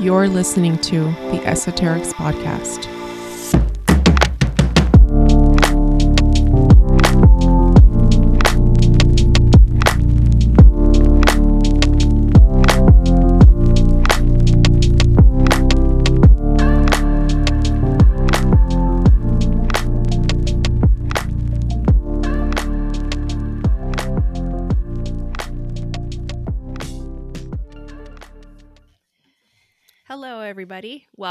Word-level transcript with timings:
You're 0.00 0.28
listening 0.28 0.78
to 0.78 1.00
the 1.00 1.40
Esoterix 1.44 2.12
Podcast. 2.12 2.93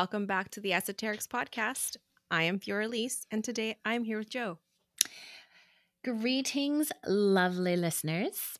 Welcome 0.03 0.25
back 0.25 0.49
to 0.49 0.59
the 0.59 0.71
Esoterix 0.71 1.29
Podcast. 1.29 1.95
I 2.29 2.43
am 2.43 2.59
Fioraliz, 2.59 3.25
and 3.31 3.41
today 3.41 3.77
I'm 3.85 4.03
here 4.03 4.17
with 4.17 4.29
Jo. 4.29 4.59
Greetings, 6.03 6.91
lovely 7.07 7.77
listeners. 7.77 8.59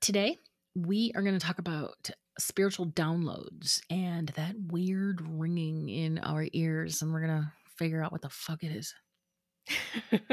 Today, 0.00 0.38
we 0.76 1.10
are 1.16 1.22
going 1.22 1.36
to 1.36 1.44
talk 1.44 1.58
about 1.58 2.10
spiritual 2.38 2.86
downloads 2.86 3.80
and 3.90 4.28
that 4.36 4.54
weird 4.68 5.20
ringing 5.20 5.88
in 5.88 6.20
our 6.20 6.46
ears, 6.52 7.02
and 7.02 7.12
we're 7.12 7.26
going 7.26 7.42
to 7.42 7.52
figure 7.76 8.00
out 8.00 8.12
what 8.12 8.22
the 8.22 8.30
fuck 8.30 8.62
it 8.62 8.70
is. 8.70 8.94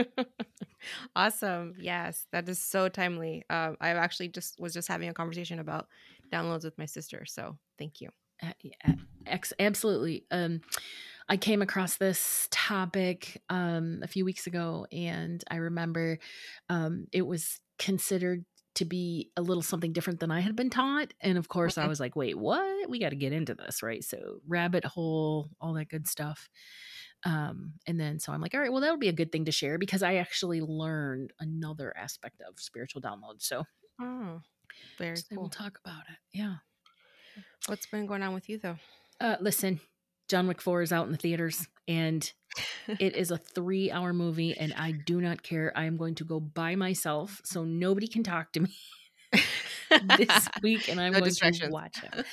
awesome. 1.16 1.73
Yes, 1.80 2.27
that 2.32 2.48
is 2.48 2.59
so 2.59 2.88
timely. 2.88 3.43
Um, 3.49 3.77
I 3.82 3.90
actually 3.90 4.27
just 4.27 4.59
was 4.59 4.76
just 4.76 4.90
having 4.90 5.09
a 5.09 5.13
conversation 5.16 5.57
about 5.57 5.88
downloads 6.32 6.66
with 6.66 6.77
my 6.77 6.85
sister. 6.85 7.26
So 7.26 7.57
thank 7.80 7.99
you. 7.99 8.12
Uh, 8.43 8.51
yeah, 8.61 8.93
ex- 9.25 9.53
absolutely. 9.59 10.25
Um, 10.31 10.61
I 11.27 11.37
came 11.37 11.61
across 11.61 11.97
this 11.97 12.47
topic 12.51 13.41
um, 13.49 13.99
a 14.03 14.07
few 14.07 14.25
weeks 14.25 14.45
ago, 14.47 14.85
and 14.91 15.43
I 15.49 15.55
remember 15.57 16.19
um, 16.69 17.07
it 17.11 17.23
was 17.23 17.59
considered 17.79 18.45
to 18.75 18.85
be 18.85 19.31
a 19.37 19.41
little 19.41 19.63
something 19.63 19.93
different 19.93 20.19
than 20.19 20.31
I 20.31 20.41
had 20.41 20.55
been 20.55 20.69
taught. 20.69 21.13
And 21.21 21.37
of 21.37 21.47
course, 21.47 21.77
I 21.77 21.87
was 21.87 21.99
like, 21.99 22.15
wait, 22.15 22.37
what? 22.37 22.89
We 22.89 22.99
got 22.99 23.09
to 23.09 23.15
get 23.15 23.31
into 23.31 23.55
this, 23.55 23.81
right? 23.81 24.03
So, 24.03 24.39
rabbit 24.47 24.83
hole, 24.83 25.49
all 25.61 25.73
that 25.75 25.87
good 25.89 26.07
stuff. 26.07 26.49
Um, 27.23 27.73
and 27.87 27.97
then, 27.99 28.19
so 28.19 28.33
I'm 28.33 28.41
like, 28.41 28.53
all 28.53 28.59
right, 28.59 28.71
well, 28.71 28.81
that'll 28.81 28.97
be 28.97 29.07
a 29.07 29.13
good 29.13 29.31
thing 29.31 29.45
to 29.45 29.51
share 29.51 29.77
because 29.79 30.03
I 30.03 30.15
actually 30.15 30.59
learned 30.61 31.31
another 31.39 31.95
aspect 31.97 32.41
of 32.47 32.59
spiritual 32.59 33.01
download. 33.01 33.39
So, 33.41 33.63
Oh, 33.99 34.41
very 34.97 35.15
so 35.15 35.23
we'll 35.31 35.39
cool. 35.43 35.49
talk 35.49 35.79
about 35.83 36.03
it. 36.09 36.17
Yeah. 36.33 36.55
What's 37.67 37.85
been 37.87 38.05
going 38.05 38.21
on 38.21 38.33
with 38.33 38.49
you, 38.49 38.57
though? 38.57 38.77
Uh, 39.19 39.37
listen, 39.39 39.79
John 40.27 40.47
Wick 40.47 40.61
4 40.61 40.81
is 40.81 40.91
out 40.91 41.05
in 41.05 41.11
the 41.11 41.17
theaters 41.17 41.67
and 41.87 42.31
it 42.99 43.15
is 43.15 43.31
a 43.31 43.37
three 43.37 43.91
hour 43.91 44.13
movie 44.13 44.57
and 44.57 44.73
I 44.73 44.91
do 44.91 45.21
not 45.21 45.43
care. 45.43 45.71
I 45.75 45.85
am 45.85 45.97
going 45.97 46.15
to 46.15 46.25
go 46.25 46.39
by 46.39 46.75
myself 46.75 47.41
so 47.43 47.63
nobody 47.63 48.07
can 48.07 48.23
talk 48.23 48.51
to 48.53 48.61
me 48.61 48.75
this 50.17 50.49
week 50.63 50.89
and 50.89 50.99
I'm 50.99 51.13
No 51.13 51.19
going 51.19 51.31
to 51.31 51.69
watch 51.69 51.97
it. 52.03 52.25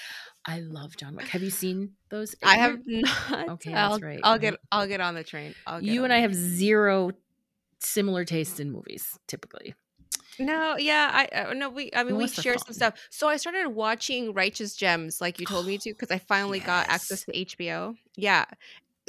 I 0.44 0.60
love 0.60 0.96
John 0.96 1.14
Wick. 1.14 1.28
Have 1.28 1.42
you 1.42 1.50
seen 1.50 1.92
those? 2.10 2.34
I 2.42 2.56
have 2.56 2.80
not. 2.84 3.48
Okay, 3.50 3.72
I'll, 3.72 3.90
that's 3.90 4.02
right. 4.02 4.20
I'll 4.24 4.38
get. 4.38 4.56
I'll 4.72 4.88
get 4.88 5.00
on 5.00 5.14
the 5.14 5.22
train. 5.22 5.54
I'll 5.66 5.80
get 5.80 5.88
You 5.88 6.02
and 6.02 6.12
I 6.12 6.16
the 6.16 6.22
have 6.22 6.34
zero 6.34 7.12
similar 7.78 8.24
tastes 8.24 8.58
in 8.58 8.72
movies 8.72 9.18
typically. 9.28 9.74
No, 10.38 10.76
yeah, 10.78 11.10
I 11.12 11.40
uh, 11.42 11.52
no, 11.54 11.68
we. 11.70 11.90
I 11.94 12.04
mean, 12.04 12.16
we 12.16 12.26
share 12.28 12.56
some 12.58 12.72
stuff. 12.74 12.94
So 13.10 13.28
I 13.28 13.36
started 13.36 13.68
watching 13.68 14.32
Righteous 14.32 14.74
Gems, 14.74 15.20
like 15.20 15.38
you 15.38 15.46
told 15.46 15.66
me 15.66 15.78
to, 15.78 15.92
because 15.92 16.10
I 16.10 16.18
finally 16.18 16.60
got 16.60 16.88
access 16.88 17.24
to 17.24 17.32
HBO. 17.32 17.96
Yeah, 18.16 18.46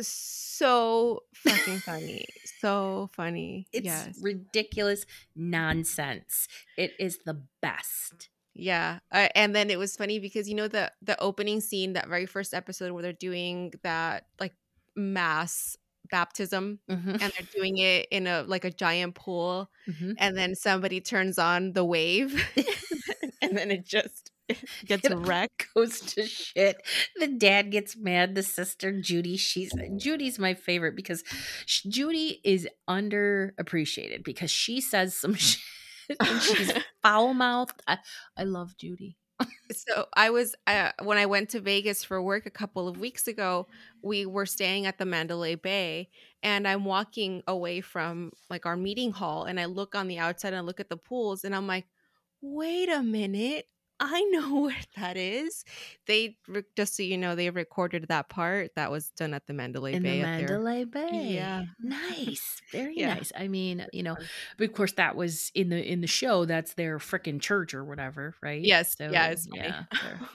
so 0.02 1.24
fucking 1.34 1.80
funny, 1.80 2.26
so 2.60 3.10
funny. 3.14 3.68
It's 3.72 3.86
yes, 3.86 4.20
ridiculous 4.22 5.06
nonsense. 5.36 6.48
It 6.78 6.94
is 7.00 7.20
the 7.26 7.42
best. 7.62 8.30
yeah. 8.54 9.00
Uh, 9.12 9.30
and 9.36 9.56
then 9.56 9.70
it 9.70 9.80
was 9.80 9.96
funny 9.96 10.20
because 10.20 10.48
you 10.50 10.56
know 10.56 10.68
the 10.68 10.92
the 11.02 11.20
opening 11.20 11.62
scene, 11.62 11.94
that 11.94 12.08
very 12.08 12.26
first 12.26 12.54
episode 12.54 12.92
where 12.92 13.04
they're 13.04 13.14
doing 13.14 13.74
that 13.84 14.26
like 14.40 14.54
mass 14.96 15.78
baptism, 16.14 16.80
Mhm, 16.90 17.18
and 17.22 17.34
they're 17.34 17.50
doing 17.58 17.78
it 17.80 18.08
in 18.12 18.28
a 18.28 18.44
like 18.44 18.66
a 18.66 18.72
giant 18.72 19.16
pool, 19.16 19.70
mhm. 19.90 20.14
and 20.20 20.38
then 20.38 20.56
somebody 20.56 21.02
turns 21.02 21.40
on 21.40 21.74
the 21.74 21.84
wave, 21.84 22.32
and 23.42 23.58
then 23.58 23.72
it 23.72 23.86
just 23.86 24.30
gets 24.86 25.06
It 25.10 25.16
wrecked. 25.16 25.68
goes 25.74 26.00
to 26.14 26.28
shit. 26.28 26.78
The 27.18 27.28
dad 27.28 27.72
gets 27.72 27.96
mad. 27.98 28.36
The 28.36 28.44
sister 28.44 28.92
Judy, 29.02 29.38
she's 29.38 29.72
Judy's 29.98 30.38
my 30.38 30.54
favorite 30.54 30.96
because 30.96 31.24
Judy 31.66 32.42
is 32.44 32.68
underappreciated 32.90 34.24
because 34.24 34.52
she 34.52 34.82
says 34.82 35.16
some 35.16 35.34
shit 35.48 35.62
and 36.20 36.42
she's 36.42 36.72
foul 37.02 37.34
mouthed. 37.34 37.82
I, 37.88 37.98
I 38.38 38.44
love 38.44 38.76
Judy. 38.78 39.18
So 39.74 40.06
I 40.16 40.30
was 40.30 40.56
uh, 40.68 40.92
when 41.04 41.18
I 41.18 41.26
went 41.26 41.50
to 41.52 41.60
Vegas 41.62 42.04
for 42.04 42.22
work 42.22 42.46
a 42.46 42.52
couple 42.52 42.88
of 42.88 43.00
weeks 43.00 43.28
ago. 43.28 43.68
We 44.02 44.26
were 44.26 44.46
staying 44.46 44.86
at 44.86 44.98
the 44.98 45.06
Mandalay 45.06 45.56
Bay, 45.56 46.10
and 46.42 46.68
I'm 46.68 46.86
walking 46.86 47.44
away 47.48 47.82
from 47.82 48.32
like 48.50 48.66
our 48.66 48.78
meeting 48.78 49.12
hall, 49.12 49.46
and 49.46 49.60
I 49.60 49.66
look 49.66 49.96
on 49.96 50.08
the 50.08 50.20
outside 50.20 50.50
and 50.50 50.58
I 50.58 50.62
look 50.62 50.80
at 50.80 50.90
the 50.90 50.98
pools, 50.98 51.44
and 51.44 51.56
I'm 51.56 51.68
like, 51.68 51.88
"Wait 52.42 52.90
a 52.90 53.04
minute." 53.04 53.68
I 54.06 54.22
know 54.32 54.62
where 54.64 54.76
that 54.98 55.16
is. 55.18 55.64
They 56.08 56.38
just 56.76 56.98
so 56.98 57.04
you 57.04 57.18
know, 57.18 57.36
they 57.36 57.50
recorded 57.50 58.08
that 58.10 58.28
part 58.30 58.72
that 58.76 58.92
was 58.92 59.10
done 59.12 59.34
at 59.34 59.48
the 59.48 59.54
Mandalay 59.54 59.94
in 59.94 60.04
Bay. 60.04 60.18
the. 60.20 60.26
Mandalay 60.26 60.84
Bay. 60.84 61.32
Yeah. 61.36 61.64
nice, 61.80 62.62
very 62.72 62.96
Yeah. 62.98 63.14
nice. 63.16 63.32
I 63.38 63.48
mean, 63.48 63.86
you 63.94 64.04
know, 64.04 64.18
but 64.58 64.66
of 64.70 64.74
course 64.74 64.92
that 64.94 65.16
was 65.16 65.52
in 65.56 65.70
the 65.70 65.82
in 65.82 66.02
the 66.02 66.08
show. 66.08 66.46
That's 66.46 66.74
their 66.74 66.98
freaking 67.00 67.40
church 67.42 67.74
or 67.74 67.84
whatever, 67.86 68.36
right? 68.42 68.62
Yes, 68.62 68.96
yeah, 69.00 69.28
it's 69.28 69.48
funny. 69.48 69.62
yeah. 69.64 69.84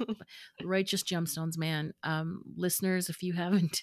righteous 0.64 1.02
gemstones 1.02 1.56
man 1.58 1.92
um 2.02 2.42
listeners 2.56 3.08
if 3.08 3.22
you 3.22 3.32
haven't 3.32 3.82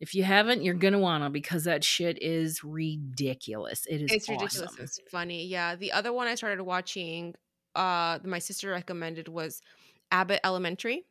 if 0.00 0.14
you 0.14 0.24
haven't 0.24 0.62
you're 0.62 0.74
gonna 0.74 0.98
wanna 0.98 1.30
because 1.30 1.64
that 1.64 1.82
shit 1.84 2.18
is 2.22 2.62
ridiculous 2.62 3.86
it 3.86 4.02
is 4.02 4.12
it's 4.12 4.28
ridiculous. 4.28 4.76
It's 4.78 5.00
funny. 5.10 5.46
Yeah. 5.46 5.76
The 5.76 5.92
other 5.92 6.12
one 6.12 6.26
I 6.26 6.34
started 6.34 6.62
watching, 6.62 7.34
uh, 7.76 8.18
my 8.24 8.38
sister 8.38 8.70
recommended 8.70 9.28
was 9.28 9.60
Abbott 10.10 10.40
Elementary. 10.44 11.04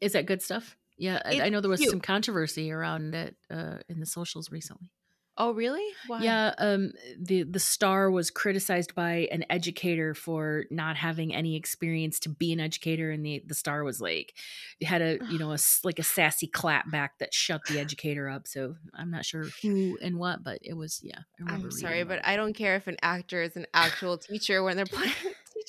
is 0.00 0.12
that 0.12 0.26
good 0.26 0.42
stuff 0.42 0.76
yeah 0.98 1.20
I, 1.24 1.42
I 1.42 1.48
know 1.48 1.60
there 1.60 1.70
was 1.70 1.80
cute. 1.80 1.90
some 1.90 2.00
controversy 2.00 2.70
around 2.70 3.14
it 3.14 3.34
uh 3.50 3.78
in 3.88 3.98
the 4.00 4.06
socials 4.06 4.50
recently 4.50 4.90
Oh, 5.38 5.52
really? 5.54 5.82
Why? 6.08 6.22
yeah 6.22 6.52
um 6.58 6.92
the 7.18 7.44
the 7.44 7.58
star 7.58 8.10
was 8.10 8.30
criticized 8.30 8.94
by 8.94 9.26
an 9.32 9.46
educator 9.48 10.12
for 10.12 10.66
not 10.70 10.96
having 10.96 11.34
any 11.34 11.56
experience 11.56 12.20
to 12.20 12.28
be 12.28 12.52
an 12.52 12.60
educator 12.60 13.10
and 13.10 13.24
the 13.24 13.42
the 13.46 13.54
star 13.54 13.82
was 13.82 13.98
like 13.98 14.34
had 14.82 15.00
a 15.00 15.18
you 15.30 15.38
know 15.38 15.50
a 15.52 15.58
like 15.84 15.98
a 15.98 16.02
sassy 16.02 16.46
clap 16.46 16.90
back 16.90 17.18
that 17.18 17.32
shut 17.32 17.62
the 17.66 17.80
educator 17.80 18.28
up 18.28 18.46
so 18.46 18.74
i'm 18.94 19.10
not 19.10 19.24
sure 19.24 19.46
who 19.62 19.96
and 20.02 20.18
what 20.18 20.44
but 20.44 20.58
it 20.60 20.74
was 20.76 21.00
yeah 21.02 21.20
I 21.40 21.44
remember 21.44 21.66
I'm 21.68 21.70
sorry, 21.72 22.04
but. 22.04 22.20
I 22.26 22.36
don't 22.36 22.52
care 22.52 22.76
if 22.76 22.86
an 22.86 22.98
actor 23.02 23.42
is 23.42 23.56
an 23.56 23.66
actual 23.72 24.18
teacher 24.18 24.62
when 24.62 24.76
they're 24.76 24.84
playing. 24.98 25.12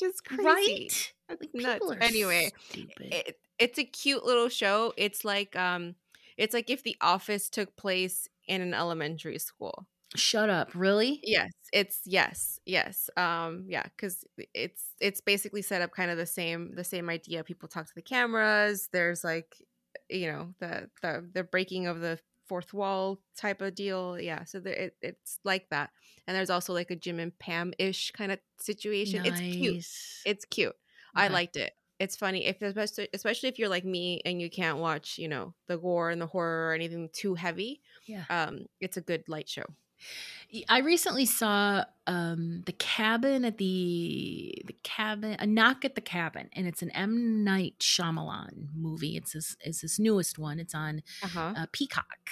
It's 0.04 0.22
just 0.22 0.26
crazy. 0.26 0.44
right 0.46 1.14
That's 1.30 1.42
like 1.42 1.54
nuts. 1.54 1.74
people 1.74 1.94
are 1.94 2.04
Anyway. 2.04 2.52
It, 3.00 3.40
it's 3.60 3.80
a 3.80 3.84
cute 3.84 4.26
little 4.26 4.50
show. 4.50 4.94
It's 4.98 5.24
like 5.26 5.56
um, 5.56 5.96
it's 6.38 6.54
like 6.54 6.70
if 6.70 6.84
The 6.84 6.98
Office 7.02 7.50
took 7.50 7.76
place 7.76 8.28
in 8.48 8.62
an 8.62 8.74
elementary 8.74 9.40
school. 9.40 9.88
shut 10.16 10.50
up 10.50 10.70
really 10.76 11.20
Yes, 11.24 11.52
it's 11.72 12.02
yes, 12.06 12.60
yes. 12.66 13.10
Um, 13.18 13.66
yeah, 13.68 13.84
because 13.84 14.24
it's 14.54 14.94
it's 15.00 15.22
basically 15.22 15.62
set 15.62 15.82
up 15.82 15.92
kind 15.92 16.12
of 16.12 16.18
the 16.18 16.26
same 16.26 16.76
the 16.76 16.84
same 16.84 17.10
idea. 17.10 17.44
People 17.44 17.68
talk 17.70 17.88
to 17.88 17.96
the 17.96 18.02
cameras. 18.02 18.90
There's 18.92 19.24
like, 19.24 19.56
you 20.10 20.32
know, 20.32 20.54
the 20.60 20.90
the 21.02 21.28
the 21.34 21.44
breaking 21.44 21.88
of 21.88 22.00
the 22.00 22.20
fourth 22.54 22.74
wall 22.74 23.20
type 23.36 23.62
of 23.62 23.76
deal. 23.76 24.20
Yeah, 24.20 24.44
so 24.46 24.60
there, 24.60 24.74
it, 24.74 24.98
it's 25.02 25.40
like 25.44 25.70
that. 25.70 25.92
And 26.28 26.36
there's 26.38 26.50
also 26.50 26.74
like 26.74 26.92
a 26.92 26.96
Jim 26.96 27.20
and 27.20 27.38
Pam 27.40 27.74
ish 27.80 28.12
kind 28.12 28.32
of 28.32 28.40
situation. 28.60 29.22
It's 29.24 29.42
cute. 29.42 29.80
It's 30.26 30.46
cute. 30.46 30.76
I 31.16 31.28
liked 31.28 31.56
it. 31.58 31.74
It's 32.00 32.16
funny 32.16 32.46
if 32.46 32.62
especially 32.62 33.08
especially 33.14 33.50
if 33.50 33.60
you're 33.60 33.70
like 33.70 33.86
me 33.86 34.22
and 34.26 34.42
you 34.42 34.50
can't 34.50 34.80
watch 34.80 35.18
you 35.18 35.28
know 35.28 35.54
the 35.68 35.78
gore 35.78 36.10
and 36.10 36.22
the 36.22 36.28
horror 36.28 36.70
or 36.70 36.74
anything 36.74 37.10
too 37.14 37.36
heavy. 37.36 37.82
yeah 38.06 38.26
Um, 38.30 38.66
it's 38.80 38.98
a 38.98 39.02
good 39.02 39.24
light 39.28 39.48
show. 39.48 39.66
I 40.70 40.80
recently 40.80 41.26
saw 41.26 41.86
um 42.06 42.62
the 42.66 42.74
cabin 42.74 43.46
at 43.46 43.58
the 43.58 44.54
the 44.66 44.76
cabin 44.84 45.36
a 45.40 45.48
knock 45.48 45.86
at 45.86 45.96
the 45.96 46.02
cabin 46.02 46.50
and 46.54 46.68
it's 46.68 46.82
an 46.82 46.92
M 46.92 47.44
Night 47.44 47.76
Shyamalan 47.80 48.68
movie. 48.76 49.16
It's 49.18 49.34
his 49.34 49.56
it's 49.62 49.82
his 49.82 50.00
newest 50.00 50.38
one. 50.38 50.60
It's 50.60 50.76
on 50.76 51.02
Uh 51.22 51.28
huh. 51.28 51.56
uh, 51.56 51.66
Peacock 51.72 52.30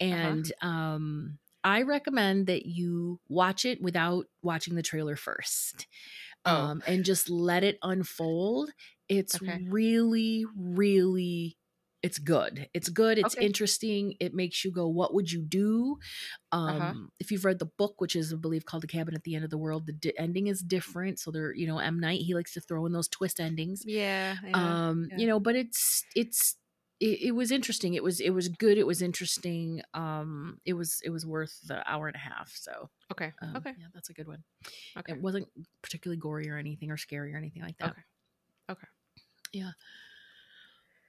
and 0.00 0.50
um 0.62 1.38
I 1.62 1.82
recommend 1.82 2.46
that 2.46 2.64
you 2.66 3.20
watch 3.28 3.64
it 3.66 3.82
without 3.82 4.26
watching 4.42 4.74
the 4.76 4.82
trailer 4.82 5.14
first. 5.16 5.86
Oh. 6.44 6.70
Um, 6.70 6.82
and 6.86 7.04
just 7.04 7.30
let 7.30 7.64
it 7.64 7.78
unfold. 7.82 8.70
It's 9.08 9.40
Okay. 9.42 9.60
really, 9.68 10.46
really 10.56 11.56
it's 12.02 12.18
good. 12.18 12.68
It's 12.72 12.88
good. 12.88 13.18
It's 13.18 13.34
Okay. 13.36 13.44
interesting. 13.44 14.14
It 14.20 14.32
makes 14.34 14.64
you 14.64 14.70
go, 14.70 14.88
what 14.88 15.12
would 15.12 15.30
you 15.30 15.42
do? 15.42 15.98
Um, 16.50 16.68
Uh-huh. 16.68 16.94
If 17.18 17.30
you've 17.30 17.44
read 17.44 17.58
the 17.58 17.66
book, 17.66 18.00
which 18.00 18.16
is, 18.16 18.32
I 18.32 18.36
believe, 18.36 18.64
called 18.64 18.82
The 18.82 18.86
Cabin 18.86 19.14
at 19.14 19.24
the 19.24 19.34
End 19.34 19.44
of 19.44 19.50
the 19.50 19.58
World, 19.58 19.86
the 19.86 19.92
di- 19.92 20.18
ending 20.18 20.46
is 20.46 20.62
different. 20.62 21.18
So 21.18 21.30
there, 21.30 21.52
you 21.54 21.66
know, 21.66 21.78
M 21.78 22.00
Night 22.00 22.22
he 22.22 22.34
likes 22.34 22.54
to 22.54 22.60
throw 22.60 22.86
in 22.86 22.92
those 22.92 23.08
twist 23.08 23.38
endings. 23.38 23.82
Yeah. 23.86 24.36
yeah. 24.44 24.88
Um, 24.88 25.08
yeah. 25.10 25.18
you 25.18 25.26
know, 25.26 25.38
but 25.40 25.56
it's 25.56 26.04
it's 26.16 26.56
it, 27.00 27.20
it 27.22 27.32
was 27.32 27.50
interesting. 27.50 27.94
It 27.94 28.02
was 28.02 28.20
it 28.20 28.30
was 28.30 28.48
good. 28.48 28.76
It 28.78 28.86
was 28.86 29.00
interesting. 29.02 29.82
Um, 29.94 30.60
it 30.64 30.74
was 30.74 31.00
it 31.04 31.10
was 31.10 31.26
worth 31.26 31.58
the 31.66 31.88
hour 31.90 32.06
and 32.08 32.16
a 32.16 32.18
half. 32.18 32.50
So 32.54 32.90
okay. 33.12 33.32
um, 33.42 33.56
okay. 33.56 33.74
yeah, 33.78 33.86
that's 33.94 34.10
a 34.10 34.12
good 34.14 34.28
one. 34.28 34.42
Okay. 34.98 35.12
It 35.12 35.20
wasn't 35.22 35.48
particularly 35.82 36.18
gory 36.20 36.48
or 36.50 36.56
anything 36.56 36.90
or 36.90 36.96
scary 36.96 37.34
or 37.34 37.38
anything 37.38 37.62
like 37.62 37.78
that. 37.78 37.90
Okay. 37.90 38.02
Okay. 38.70 38.86
Yeah. 39.52 39.70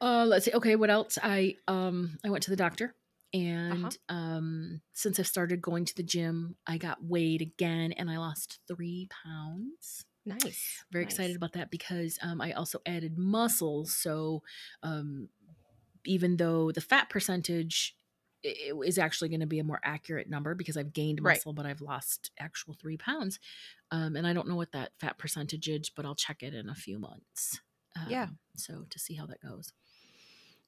Uh, 0.01 0.25
let's 0.27 0.45
see. 0.45 0.51
Okay, 0.53 0.75
what 0.75 0.89
else? 0.89 1.17
I 1.21 1.55
um 1.67 2.17
I 2.25 2.29
went 2.29 2.43
to 2.45 2.49
the 2.49 2.55
doctor, 2.55 2.95
and 3.33 3.71
Uh-huh. 3.71 4.15
um 4.15 4.81
since 4.93 5.19
I 5.19 5.23
started 5.23 5.61
going 5.61 5.85
to 5.85 5.95
the 5.95 6.03
gym, 6.03 6.55
I 6.67 6.77
got 6.77 7.03
weighed 7.03 7.41
again, 7.41 7.91
and 7.93 8.09
I 8.09 8.17
lost 8.17 8.59
three 8.67 9.07
pounds. 9.23 10.05
Nice. 10.25 10.83
Very 10.91 11.03
nice. 11.03 11.11
excited 11.11 11.35
about 11.35 11.53
that 11.53 11.71
because 11.71 12.17
um 12.21 12.41
I 12.41 12.53
also 12.53 12.79
added 12.85 13.17
muscles, 13.17 13.95
so 13.95 14.43
um 14.83 15.29
even 16.05 16.37
though 16.37 16.71
the 16.71 16.81
fat 16.81 17.09
percentage 17.09 17.95
i- 18.45 18.49
i- 18.71 18.81
is 18.85 18.97
actually 18.97 19.29
going 19.29 19.41
to 19.41 19.47
be 19.47 19.59
a 19.59 19.63
more 19.63 19.79
accurate 19.83 20.29
number 20.29 20.55
because 20.55 20.77
I've 20.77 20.93
gained 20.93 21.21
Right. 21.21 21.35
muscle, 21.35 21.53
but 21.53 21.65
I've 21.67 21.81
lost 21.81 22.31
actual 22.39 22.73
three 22.73 22.97
pounds. 22.97 23.39
Um, 23.91 24.15
and 24.15 24.25
I 24.27 24.33
don't 24.33 24.47
know 24.47 24.55
what 24.55 24.71
that 24.73 24.93
fat 24.99 25.17
percentage 25.19 25.69
is, 25.69 25.89
but 25.89 26.05
I'll 26.05 26.15
check 26.15 26.43
it 26.43 26.53
in 26.55 26.69
a 26.69 26.75
few 26.75 26.99
months. 26.99 27.59
Yeah. 28.07 28.27
Um, 28.27 28.39
So 28.55 28.85
to 28.89 28.99
see 28.99 29.15
how 29.15 29.27
that 29.27 29.41
goes. 29.41 29.73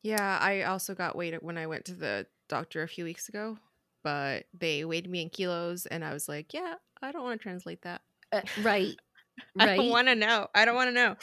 Yeah, 0.04 0.38
I 0.42 0.64
also 0.64 0.96
got 0.96 1.16
weighed 1.16 1.36
when 1.42 1.58
I 1.58 1.68
went 1.68 1.86
to 1.86 1.94
the 1.96 2.28
doctor 2.50 2.84
a 2.84 2.88
few 2.88 3.06
weeks 3.06 3.30
ago, 3.30 3.58
but 4.04 4.46
they 4.54 4.84
weighed 4.86 5.10
me 5.10 5.22
in 5.22 5.30
kilos, 5.30 5.86
and 5.86 6.04
I 6.04 6.14
was 6.14 6.28
like, 6.28 6.54
yeah, 6.54 6.76
I 7.02 7.12
don't 7.12 7.24
want 7.24 7.40
to 7.40 7.44
translate 7.44 7.84
that. 7.84 8.02
Uh, 8.32 8.42
right. 8.58 9.00
I 9.60 9.66
Right. 9.66 9.78
don't 9.78 9.90
want 9.90 10.08
to 10.08 10.16
know. 10.16 10.48
I 10.56 10.66
don't 10.66 10.76
want 10.76 10.90
to 10.90 10.94
know. 10.94 11.16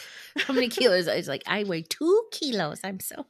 how 0.47 0.55
many 0.55 0.69
kilos? 0.71 1.09
I 1.09 1.17
was 1.17 1.29
like, 1.29 1.43
I 1.47 1.65
weigh 1.65 1.83
two 1.83 2.29
kilos. 2.33 2.81
I'm 2.85 3.01
so. 3.01 3.27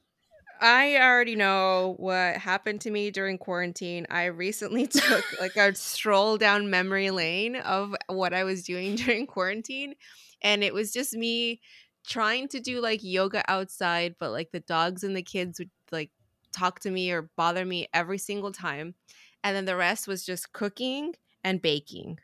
I 0.60 0.96
already 1.00 1.36
know 1.36 1.94
what 1.98 2.36
happened 2.36 2.82
to 2.82 2.90
me 2.90 3.10
during 3.10 3.38
quarantine. 3.38 4.06
I 4.10 4.26
recently 4.26 4.86
took 4.86 5.24
like 5.40 5.56
a 5.56 5.74
stroll 5.74 6.36
down 6.36 6.68
memory 6.68 7.10
lane 7.10 7.56
of 7.56 7.94
what 8.08 8.34
I 8.34 8.44
was 8.44 8.64
doing 8.64 8.96
during 8.96 9.26
quarantine. 9.26 9.94
And 10.42 10.62
it 10.62 10.74
was 10.74 10.92
just 10.92 11.14
me 11.14 11.60
trying 12.06 12.48
to 12.48 12.60
do 12.60 12.80
like 12.80 13.00
yoga 13.02 13.42
outside, 13.48 14.14
but 14.18 14.30
like 14.30 14.50
the 14.52 14.60
dogs 14.60 15.04
and 15.04 15.16
the 15.16 15.22
kids 15.22 15.58
would 15.58 15.70
like 15.92 16.10
talk 16.52 16.80
to 16.80 16.90
me 16.90 17.10
or 17.12 17.30
bother 17.36 17.64
me 17.64 17.88
every 17.94 18.18
single 18.18 18.52
time. 18.52 18.94
And 19.44 19.56
then 19.56 19.64
the 19.64 19.76
rest 19.76 20.06
was 20.08 20.24
just 20.24 20.52
cooking 20.52 21.14
and 21.44 21.62
baking. 21.62 22.18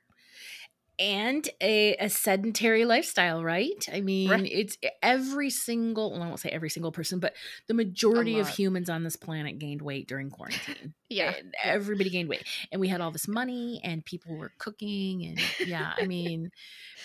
and 0.98 1.46
a, 1.60 1.94
a 1.96 2.08
sedentary 2.08 2.86
lifestyle, 2.86 3.44
right? 3.44 3.86
I 3.92 4.00
mean, 4.00 4.30
Right. 4.30 4.50
it's 4.50 4.78
every 5.02 5.50
single, 5.50 6.12
well, 6.12 6.22
I 6.22 6.26
won't 6.28 6.40
say 6.40 6.48
every 6.48 6.70
single 6.70 6.90
person, 6.90 7.18
but 7.20 7.34
the 7.68 7.74
majority 7.74 8.38
of 8.38 8.48
humans 8.48 8.88
on 8.88 9.04
this 9.04 9.14
planet 9.16 9.58
gained 9.58 9.82
weight 9.82 10.08
during 10.08 10.30
quarantine. 10.30 10.94
Yeah. 11.10 11.34
And 11.38 11.54
everybody 11.62 12.10
gained 12.10 12.28
weight. 12.30 12.44
And 12.72 12.80
we 12.80 12.88
had 12.88 13.00
all 13.02 13.10
this 13.12 13.28
money 13.28 13.80
and 13.84 14.04
people 14.04 14.36
were 14.36 14.50
cooking. 14.58 15.24
And 15.26 15.40
yeah, 15.68 15.92
I 15.96 16.06
mean, 16.08 16.50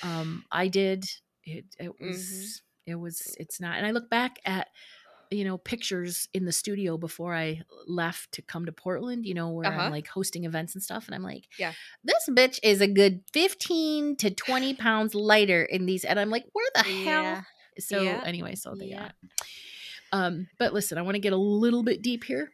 um, 0.03 0.43
I 0.51 0.69
did. 0.69 1.05
It, 1.43 1.65
it 1.79 1.99
was, 1.99 2.17
Mm-hmm. 2.17 2.91
it 2.91 2.95
was, 2.95 3.35
it's 3.39 3.59
not. 3.59 3.77
And 3.77 3.85
I 3.85 3.91
look 3.91 4.09
back 4.09 4.39
at, 4.45 4.67
you 5.29 5.45
know, 5.45 5.57
pictures 5.57 6.27
in 6.33 6.45
the 6.45 6.51
studio 6.51 6.97
before 6.97 7.33
I 7.33 7.61
left 7.87 8.33
to 8.33 8.41
come 8.41 8.65
to 8.65 8.71
Portland, 8.71 9.25
you 9.25 9.33
know, 9.33 9.49
where 9.51 9.67
Uh-huh. 9.67 9.81
I'm 9.85 9.91
like 9.91 10.07
hosting 10.07 10.43
events 10.45 10.75
and 10.75 10.83
stuff. 10.83 11.05
And 11.07 11.15
I'm 11.15 11.23
like, 11.23 11.45
Yeah. 11.57 11.73
this 12.03 12.27
bitch 12.29 12.59
is 12.63 12.81
a 12.81 12.87
good 12.87 13.21
15 13.33 14.17
to 14.17 14.29
20 14.31 14.73
pounds 14.75 15.15
lighter 15.15 15.63
in 15.63 15.85
these. 15.85 16.03
And 16.03 16.19
I'm 16.19 16.29
like, 16.29 16.45
where 16.53 16.69
the 16.75 16.83
hell? 16.83 17.45
So 17.79 18.03
Yeah. 18.03 18.21
anyway, 18.25 18.55
so 18.55 18.75
they 18.75 18.87
Yeah. 18.87 18.99
got. 19.03 19.15
Um, 20.11 20.47
but 20.59 20.73
listen, 20.73 20.97
I 20.97 21.01
want 21.03 21.15
to 21.15 21.19
get 21.21 21.31
a 21.33 21.37
little 21.37 21.83
bit 21.83 22.01
deep 22.01 22.25
here. 22.25 22.51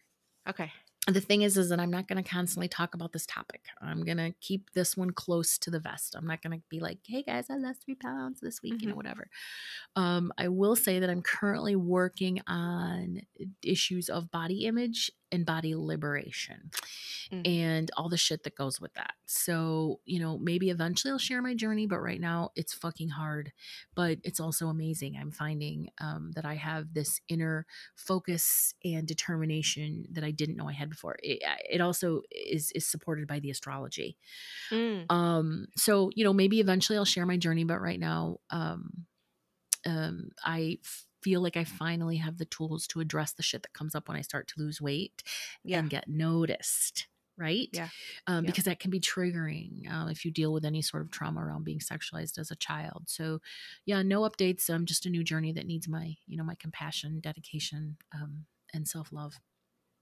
Okay. 0.47 0.71
The 1.09 1.21
thing 1.21 1.41
is, 1.43 1.55
is 1.57 1.69
that 1.69 1.79
I'm 1.79 1.89
not 1.89 2.09
going 2.09 2.21
to 2.21 2.29
constantly 2.29 2.67
talk 2.67 2.93
about 2.93 3.13
this 3.13 3.25
topic. 3.25 3.67
I'm 3.81 4.03
going 4.03 4.17
to 4.17 4.33
keep 4.41 4.71
this 4.73 4.97
one 4.97 5.11
close 5.11 5.57
to 5.59 5.71
the 5.71 5.79
vest. 5.79 6.15
I'm 6.17 6.27
not 6.27 6.41
going 6.41 6.59
to 6.59 6.63
be 6.69 6.81
like, 6.81 6.99
hey 7.05 7.23
guys, 7.23 7.49
I 7.49 7.55
lost 7.55 7.85
three 7.85 7.95
pounds 7.95 8.41
this 8.41 8.61
week, 8.61 8.81
you 8.81 8.89
know, 8.89 8.93
Mhm. 8.93 8.97
whatever. 8.97 9.29
Um, 9.95 10.33
I 10.37 10.49
will 10.49 10.75
say 10.75 10.99
that 10.99 11.09
I'm 11.09 11.21
currently 11.21 11.75
working 11.75 12.41
on 12.47 13.21
issues 13.63 14.09
of 14.09 14.31
body 14.31 14.65
image 14.65 15.11
and 15.31 15.45
body 15.45 15.75
liberation 15.75 16.71
Mhm. 17.31 17.47
and 17.47 17.91
all 17.97 18.09
the 18.09 18.17
shit 18.17 18.43
that 18.43 18.55
goes 18.55 18.79
with 18.79 18.93
that. 18.93 19.13
So, 19.25 19.99
you 20.05 20.19
know, 20.19 20.37
maybe 20.37 20.69
eventually 20.69 21.11
I'll 21.11 21.17
share 21.17 21.41
my 21.41 21.53
journey, 21.53 21.85
but 21.87 21.99
right 21.99 22.19
now 22.21 22.51
it's 22.55 22.73
fucking 22.73 23.09
hard. 23.09 23.51
But 23.95 24.19
it's 24.23 24.39
also 24.39 24.67
amazing. 24.67 25.17
I'm 25.17 25.31
finding 25.31 25.89
um, 25.99 26.31
that 26.35 26.45
I 26.45 26.55
have 26.55 26.93
this 26.93 27.19
inner 27.27 27.65
focus 27.95 28.73
and 28.83 29.07
determination 29.07 30.05
that 30.11 30.23
I 30.23 30.31
didn't 30.31 30.55
know 30.55 30.69
I 30.69 30.73
had 30.73 30.89
before. 30.89 31.17
It, 31.21 31.43
it 31.69 31.81
also 31.81 32.21
is 32.31 32.71
is 32.71 32.87
supported 32.87 33.27
by 33.27 33.39
the 33.39 33.49
astrology. 33.51 34.17
Mm. 34.71 35.11
Um, 35.11 35.67
so 35.75 36.09
you 36.15 36.23
know, 36.23 36.33
maybe 36.33 36.59
eventually 36.59 36.97
I'll 36.97 37.05
share 37.05 37.25
my 37.25 37.37
journey, 37.37 37.63
but 37.65 37.79
right 37.81 37.99
now, 37.99 38.39
um, 38.49 39.05
um, 39.85 40.29
I 40.43 40.79
feel 41.21 41.41
like 41.41 41.57
I 41.57 41.63
finally 41.63 42.17
have 42.17 42.37
the 42.37 42.45
tools 42.45 42.87
to 42.87 42.99
address 42.99 43.33
the 43.33 43.43
shit 43.43 43.63
that 43.63 43.73
comes 43.73 43.95
up 43.95 44.07
when 44.07 44.17
I 44.17 44.21
start 44.21 44.47
to 44.49 44.59
lose 44.59 44.81
weight 44.81 45.23
Yeah. 45.63 45.79
and 45.79 45.89
get 45.89 46.07
noticed. 46.07 47.07
Right. 47.39 47.69
Yeah. 47.71 47.89
Um, 48.25 48.43
Yeah. 48.45 48.49
Because 48.51 48.63
that 48.63 48.79
can 48.79 48.89
be 48.89 48.99
triggering 48.99 49.87
uh, 49.91 50.07
if 50.09 50.25
you 50.25 50.31
deal 50.31 50.51
with 50.51 50.65
any 50.65 50.81
sort 50.81 51.03
of 51.03 51.11
trauma 51.11 51.45
around 51.45 51.65
being 51.65 51.77
sexualized 51.79 52.39
as 52.39 52.49
a 52.49 52.55
child. 52.55 53.03
So, 53.07 53.41
yeah, 53.85 54.01
no 54.01 54.21
updates. 54.21 54.69
Um, 54.71 54.85
just 54.87 55.05
a 55.05 55.09
new 55.09 55.23
journey 55.23 55.51
that 55.53 55.67
needs 55.67 55.87
my, 55.87 56.15
you 56.25 56.35
know, 56.35 56.43
my 56.43 56.55
compassion, 56.55 57.19
dedication, 57.19 57.97
um, 58.13 58.45
and 58.73 58.87
self 58.87 59.11
love. 59.11 59.35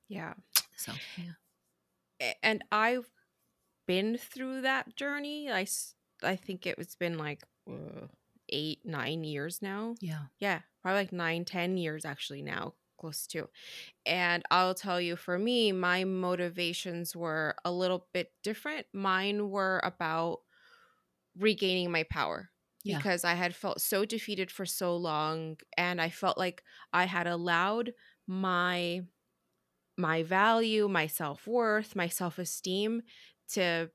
Yeah. 0.08 0.36
So, 0.78 0.94
yeah. 1.18 2.34
and 2.42 2.64
I've 2.72 3.10
been 3.86 4.18
through 4.18 4.62
that 4.62 4.96
journey. 4.96 5.52
I, 5.52 5.68
I 6.24 6.36
think 6.38 6.66
it 6.66 6.78
was 6.78 6.96
been 6.96 7.18
like 7.18 7.44
uh, 7.70 8.08
eight, 8.50 8.80
nine 8.86 9.24
years 9.24 9.62
now. 9.62 9.96
Yeah. 10.00 10.28
Yeah, 10.40 10.62
probably 10.82 11.02
like 11.02 11.14
nine, 11.14 11.46
ten 11.46 11.78
years 11.78 12.06
actually 12.06 12.42
now, 12.42 12.76
close 13.00 13.28
to. 13.28 13.50
And 14.06 14.44
I'll 14.52 14.76
tell 14.76 15.02
you, 15.02 15.16
for 15.16 15.40
me, 15.40 15.72
my 15.72 16.06
motivations 16.06 17.16
were 17.16 17.56
a 17.66 17.72
little 17.72 18.08
bit 18.14 18.34
different. 18.44 18.88
Mine 18.94 19.50
were 19.52 19.82
about 19.84 20.40
regaining 21.38 21.92
my 21.92 22.04
power 22.04 22.52
Yeah. 22.84 23.02
because 23.02 23.24
I 23.24 23.34
had 23.34 23.56
felt 23.56 23.82
so 23.82 24.06
defeated 24.06 24.52
for 24.52 24.66
so 24.66 24.96
long, 24.96 25.58
and 25.78 26.02
I 26.02 26.10
felt 26.10 26.38
like 26.38 26.64
I 26.94 27.06
had 27.06 27.28
allowed 27.28 27.94
my 28.28 29.04
my 29.98 30.24
value, 30.24 30.88
my 30.88 31.08
self 31.08 31.48
worth, 31.48 31.96
my 31.96 32.08
self 32.08 32.40
esteem 32.40 33.04
to 33.50 33.92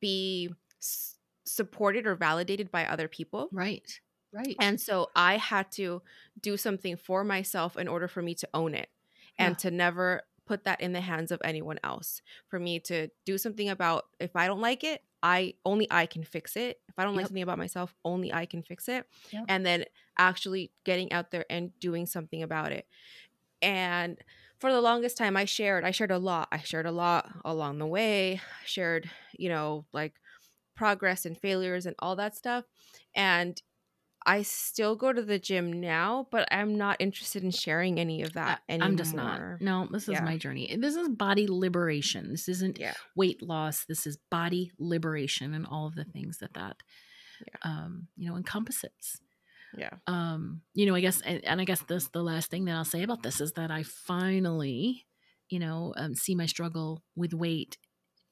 be 0.00 0.50
s- 0.82 1.15
supported 1.46 2.06
or 2.06 2.14
validated 2.14 2.70
by 2.70 2.84
other 2.86 3.08
people. 3.08 3.48
Right. 3.52 4.00
Right. 4.32 4.56
And 4.60 4.80
so 4.80 5.08
I 5.16 5.38
had 5.38 5.70
to 5.72 6.02
do 6.40 6.56
something 6.56 6.96
for 6.96 7.24
myself 7.24 7.76
in 7.76 7.88
order 7.88 8.08
for 8.08 8.20
me 8.20 8.34
to 8.34 8.48
own 8.52 8.74
it 8.74 8.90
and 9.38 9.52
Yeah. 9.52 9.56
to 9.58 9.70
never 9.70 10.22
put 10.44 10.64
that 10.64 10.80
in 10.80 10.92
the 10.92 11.00
hands 11.00 11.30
of 11.32 11.40
anyone 11.44 11.78
else. 11.82 12.20
For 12.48 12.58
me 12.60 12.78
to 12.80 13.08
do 13.24 13.38
something 13.38 13.68
about 13.68 14.06
if 14.20 14.36
I 14.36 14.46
don't 14.46 14.60
like 14.60 14.84
it, 14.84 15.02
I 15.22 15.54
only 15.64 15.88
I 15.90 16.06
can 16.06 16.22
fix 16.22 16.56
it. 16.56 16.80
If 16.88 16.98
I 16.98 17.04
don't 17.04 17.16
like 17.16 17.26
something 17.26 17.42
about 17.42 17.58
myself, 17.58 17.94
only 18.04 18.32
I 18.32 18.46
can 18.46 18.62
fix 18.62 18.88
it. 18.88 19.06
Yep. 19.30 19.44
And 19.48 19.64
then 19.66 19.84
actually 20.18 20.70
getting 20.84 21.12
out 21.12 21.30
there 21.30 21.46
and 21.50 21.76
doing 21.80 22.06
something 22.06 22.42
about 22.42 22.72
it. 22.72 22.86
And 23.62 24.18
for 24.58 24.72
the 24.72 24.80
longest 24.80 25.16
time 25.16 25.36
I 25.36 25.44
shared, 25.46 25.84
I 25.84 25.90
shared 25.90 26.10
a 26.10 26.18
lot. 26.18 26.48
I 26.52 26.58
shared 26.58 26.86
a 26.86 26.92
lot 26.92 27.30
along 27.44 27.78
the 27.78 27.86
way. 27.86 28.34
I 28.34 28.66
shared, 28.66 29.10
you 29.32 29.48
know, 29.48 29.84
like 29.92 30.14
progress 30.76 31.24
and 31.26 31.36
failures 31.38 31.86
and 31.86 31.96
all 31.98 32.14
that 32.16 32.36
stuff. 32.36 32.64
And 33.14 33.60
I 34.28 34.42
still 34.42 34.96
go 34.96 35.12
to 35.12 35.22
the 35.22 35.38
gym 35.38 35.80
now, 35.80 36.26
but 36.32 36.48
I'm 36.50 36.76
not 36.76 36.96
interested 36.98 37.44
in 37.44 37.52
sharing 37.52 38.00
any 38.00 38.22
of 38.22 38.32
that 38.32 38.60
I- 38.68 38.72
anymore. 38.72 38.88
I'm 38.88 38.96
just 38.96 39.14
not. 39.14 39.60
No, 39.60 39.86
this 39.90 40.04
is 40.04 40.14
Yeah. 40.14 40.24
my 40.24 40.36
journey. 40.36 40.76
This 40.76 40.96
is 40.96 41.08
body 41.08 41.46
liberation. 41.48 42.30
This 42.30 42.48
isn't 42.48 42.78
Yeah. 42.78 42.94
weight 43.14 43.40
loss. 43.40 43.84
This 43.84 44.06
is 44.06 44.18
body 44.30 44.72
liberation 44.78 45.54
and 45.54 45.64
all 45.66 45.86
of 45.86 45.94
the 45.94 46.04
things 46.04 46.38
that 46.38 46.54
that, 46.54 46.82
um, 47.62 48.08
you 48.16 48.28
know, 48.28 48.36
encompasses. 48.36 49.20
Yeah. 49.76 49.90
Um, 50.08 50.62
you 50.74 50.86
know, 50.86 50.94
I 50.94 51.00
guess, 51.00 51.20
and, 51.20 51.44
and 51.44 51.60
I 51.60 51.64
guess 51.64 51.82
this 51.82 52.08
the 52.08 52.22
last 52.22 52.50
thing 52.50 52.64
that 52.64 52.74
I'll 52.76 52.84
say 52.84 53.02
about 53.04 53.22
this 53.22 53.40
is 53.40 53.52
that 53.52 53.70
I 53.70 53.84
finally, 53.84 55.06
you 55.50 55.58
know, 55.60 55.92
um, 55.96 56.14
see 56.16 56.34
my 56.34 56.46
struggle 56.46 57.04
with 57.14 57.32
weight 57.32 57.78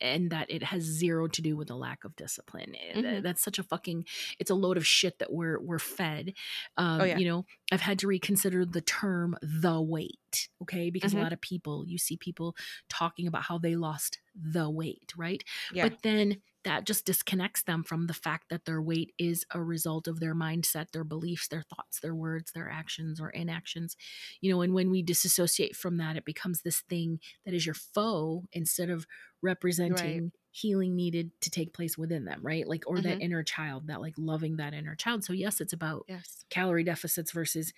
and 0.05 0.31
that 0.31 0.51
it 0.51 0.63
has 0.63 0.83
zero 0.83 1.27
to 1.29 1.43
do 1.43 1.57
with 1.57 1.71
a 1.71 1.75
lack 1.75 2.05
of 2.05 2.15
discipline. 2.17 2.75
Eh, 2.77 2.95
Mhm. 3.01 3.23
That's 3.23 3.43
such 3.43 3.59
a 3.59 3.63
fucking 3.63 4.07
it's 4.39 4.51
a 4.51 4.55
load 4.55 4.77
of 4.77 4.87
shit 4.87 5.19
that 5.19 5.33
we're 5.33 5.59
we're 5.61 5.79
fed. 5.79 6.35
Um, 6.77 7.01
Oh, 7.01 7.05
yeah. 7.05 7.19
You 7.19 7.25
know, 7.27 7.47
I've 7.73 7.81
had 7.81 7.99
to 8.01 8.07
reconsider 8.07 8.65
the 8.67 8.81
term 8.83 9.37
the 9.43 9.81
weight. 9.81 10.49
Okay, 10.63 10.91
because 10.91 11.13
Mhm. 11.13 11.19
a 11.19 11.23
lot 11.23 11.33
of 11.33 11.41
people 11.41 11.85
you 11.89 11.99
see 11.99 12.17
people 12.17 12.57
talking 12.89 13.27
about 13.27 13.45
how 13.45 13.59
they 13.59 13.77
lost 13.77 14.19
the 14.35 14.69
weight, 14.71 15.13
right? 15.17 15.43
Yeah. 15.73 15.89
But 15.89 16.03
then 16.03 16.43
that 16.65 16.87
just 16.87 17.05
disconnects 17.05 17.63
them 17.63 17.85
from 17.85 18.07
the 18.07 18.15
fact 18.15 18.49
that 18.49 18.65
their 18.65 18.81
weight 18.81 19.13
is 19.19 19.45
a 19.51 19.63
result 19.63 20.09
of 20.09 20.19
their 20.19 20.35
mindset, 20.35 20.91
their 20.93 21.05
beliefs, 21.05 21.47
their 21.49 21.63
thoughts, 21.63 22.01
their 22.01 22.15
words, 22.15 22.53
their 22.53 22.71
actions 22.71 23.21
or 23.21 23.29
inactions. 23.31 23.97
You 24.41 24.51
know, 24.51 24.63
and 24.63 24.73
when 24.73 24.91
we 24.91 25.03
disassociate 25.03 25.77
from 25.77 25.99
that, 25.99 26.17
it 26.17 26.25
becomes 26.25 26.63
this 26.63 26.81
thing 26.81 27.21
that 27.45 27.53
is 27.55 27.67
your 27.67 27.75
foe 27.75 28.45
instead 28.53 28.89
of 28.91 29.07
representing 29.45 30.33
healing 30.53 30.97
needed 30.97 31.33
to 31.43 31.51
take 31.51 31.75
place 31.75 31.99
within 31.99 32.25
them, 32.27 32.41
right? 32.43 32.67
Like, 32.69 32.85
or 32.89 33.03
that 33.03 33.19
Mhm. 33.19 33.23
inner 33.23 33.45
child, 33.45 33.89
that 33.89 34.01
like 34.01 34.15
loving 34.19 34.57
that 34.59 34.75
inner 34.75 34.97
child. 34.97 35.25
So, 35.25 35.35
yes, 35.35 35.61
it's 35.61 35.75
about 35.75 36.07
yes. 36.07 36.45
calorie 36.51 36.85
deficits 36.85 37.33
versus 37.33 37.73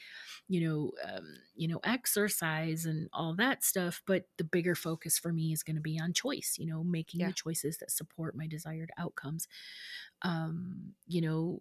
you 0.48 0.60
know 0.60 0.92
um, 1.04 1.36
you 1.54 1.68
know 1.68 1.80
exercise 1.84 2.86
and 2.86 3.08
all 3.12 3.34
that 3.34 3.64
stuff 3.64 4.02
but 4.06 4.24
the 4.38 4.44
bigger 4.44 4.74
focus 4.74 5.18
for 5.18 5.32
me 5.32 5.52
is 5.52 5.62
going 5.62 5.76
to 5.76 5.82
be 5.82 5.98
on 5.98 6.12
choice 6.12 6.56
you 6.58 6.66
know 6.66 6.84
making 6.84 7.22
Yeah. 7.22 7.28
the 7.28 7.32
choices 7.32 7.78
that 7.78 7.90
support 7.90 8.36
my 8.36 8.46
desired 8.46 8.90
outcomes 8.98 9.48
um 10.22 10.94
you 11.06 11.20
know 11.20 11.60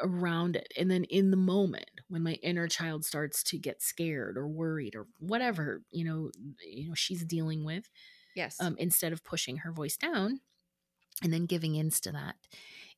around 0.00 0.56
it 0.56 0.72
and 0.78 0.90
then 0.90 1.04
in 1.04 1.30
the 1.30 1.36
moment 1.36 1.90
when 2.08 2.22
my 2.22 2.34
inner 2.42 2.66
child 2.68 3.04
starts 3.04 3.42
to 3.42 3.58
get 3.58 3.82
scared 3.82 4.38
or 4.38 4.48
worried 4.48 4.94
or 4.96 5.06
whatever 5.18 5.82
you 5.90 6.04
know 6.04 6.30
you 6.64 6.88
know 6.88 6.94
she's 6.94 7.24
dealing 7.24 7.64
with 7.64 7.90
Yes. 8.34 8.56
um, 8.60 8.76
instead 8.78 9.12
of 9.12 9.24
pushing 9.24 9.58
her 9.58 9.72
voice 9.72 9.96
down 9.96 10.40
and 11.22 11.32
then 11.32 11.46
giving 11.46 11.74
into 11.74 12.12
that 12.12 12.36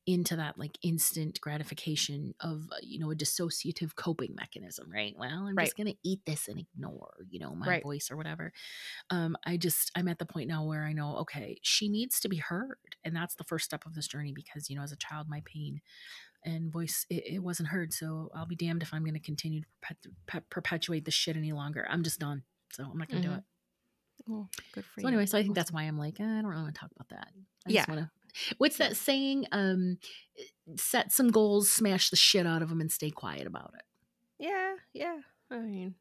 into 0.06 0.34
that 0.34 0.58
like 0.58 0.78
instant 0.82 1.38
gratification 1.42 2.34
of 2.40 2.68
uh, 2.72 2.76
you 2.82 2.98
know 2.98 3.10
a 3.10 3.14
dissociative 3.14 3.94
coping 3.94 4.34
mechanism 4.34 4.90
right? 4.90 5.14
Well 5.18 5.46
i'm 5.46 5.54
Right. 5.54 5.66
just 5.66 5.76
gonna 5.76 5.94
eat 6.02 6.20
this 6.24 6.48
and 6.48 6.58
ignore 6.58 7.12
you 7.28 7.38
know 7.38 7.54
my 7.54 7.66
Right. 7.68 7.82
voice 7.82 8.10
or 8.10 8.16
whatever. 8.16 8.52
Um 9.10 9.36
i 9.44 9.56
just 9.58 9.90
i'm 9.94 10.08
at 10.08 10.18
the 10.18 10.24
point 10.26 10.48
now 10.48 10.64
where 10.64 10.84
i 10.84 10.92
know 10.94 11.16
okay 11.18 11.58
she 11.62 11.88
needs 11.88 12.18
to 12.20 12.28
be 12.28 12.36
heard. 12.38 12.78
And 13.04 13.14
that's 13.14 13.34
the 13.34 13.44
first 13.44 13.66
step 13.66 13.84
of 13.86 13.94
this 13.94 14.08
journey 14.08 14.32
because 14.32 14.70
you 14.70 14.76
know 14.76 14.82
as 14.82 14.92
a 14.92 14.96
child 14.96 15.28
my 15.28 15.42
pain 15.44 15.80
and 16.44 16.72
voice 16.72 17.04
it, 17.10 17.24
it 17.34 17.38
wasn't 17.42 17.68
heard. 17.68 17.92
So 17.92 18.30
i'll 18.34 18.46
be 18.46 18.56
damned 18.56 18.82
if 18.82 18.94
i'm 18.94 19.04
going 19.04 19.14
to 19.14 19.20
continue 19.20 19.60
to 19.60 19.66
perpet- 19.82 20.12
pe- 20.26 20.40
perpetuate 20.50 21.04
this 21.04 21.14
shit 21.14 21.36
any 21.36 21.52
longer. 21.52 21.86
I'm 21.90 22.02
just 22.02 22.18
done. 22.20 22.42
So 22.72 22.84
i'm 22.84 22.96
not 22.98 23.08
going 23.08 23.22
to 23.22 23.28
do 23.28 23.34
it 23.34 23.44
oh, 24.28 24.48
good 24.72 24.84
for 24.84 25.00
so 25.00 25.02
you. 25.02 25.08
anyway, 25.08 25.26
so 25.26 25.38
I 25.38 25.42
think 25.42 25.54
that's 25.54 25.72
why 25.72 25.82
I'm 25.82 25.98
like, 25.98 26.18
eh, 26.20 26.24
I 26.24 26.26
don't 26.42 26.46
really 26.46 26.62
want 26.62 26.74
to 26.74 26.80
talk 26.80 26.90
about 26.94 27.08
that. 27.10 27.28
I 27.66 27.70
Yeah. 27.70 27.80
just 27.80 27.88
want 27.88 28.00
to. 28.02 28.10
What's 28.58 28.78
that 28.78 28.96
saying? 28.96 29.46
Um, 29.52 29.98
set 30.76 31.12
some 31.12 31.30
goals, 31.30 31.70
smash 31.70 32.10
the 32.10 32.16
shit 32.16 32.46
out 32.46 32.62
of 32.62 32.68
them, 32.68 32.80
and 32.80 32.90
stay 32.90 33.10
quiet 33.10 33.46
about 33.46 33.72
it. 33.76 33.82
Yeah, 34.38 34.74
yeah. 34.92 35.18
I 35.50 35.58
mean, 35.58 35.94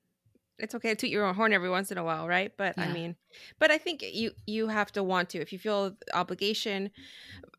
it's 0.60 0.76
okay 0.76 0.90
to 0.90 0.96
toot 0.96 1.10
your 1.10 1.26
own 1.26 1.36
horn 1.36 1.54
every 1.54 1.70
once 1.70 1.92
in 1.92 1.98
a 1.98 2.04
while, 2.04 2.28
right? 2.28 2.52
But 2.56 2.78
I 2.78 2.92
mean, 2.92 3.16
but 3.60 3.72
I 3.72 3.78
think 3.78 4.04
you 4.04 4.32
you 4.46 4.68
have 4.68 4.92
to 4.94 5.04
want 5.04 5.30
to. 5.32 5.40
If 5.40 5.52
you 5.52 5.60
feel 5.60 5.96
obligation, 6.14 6.92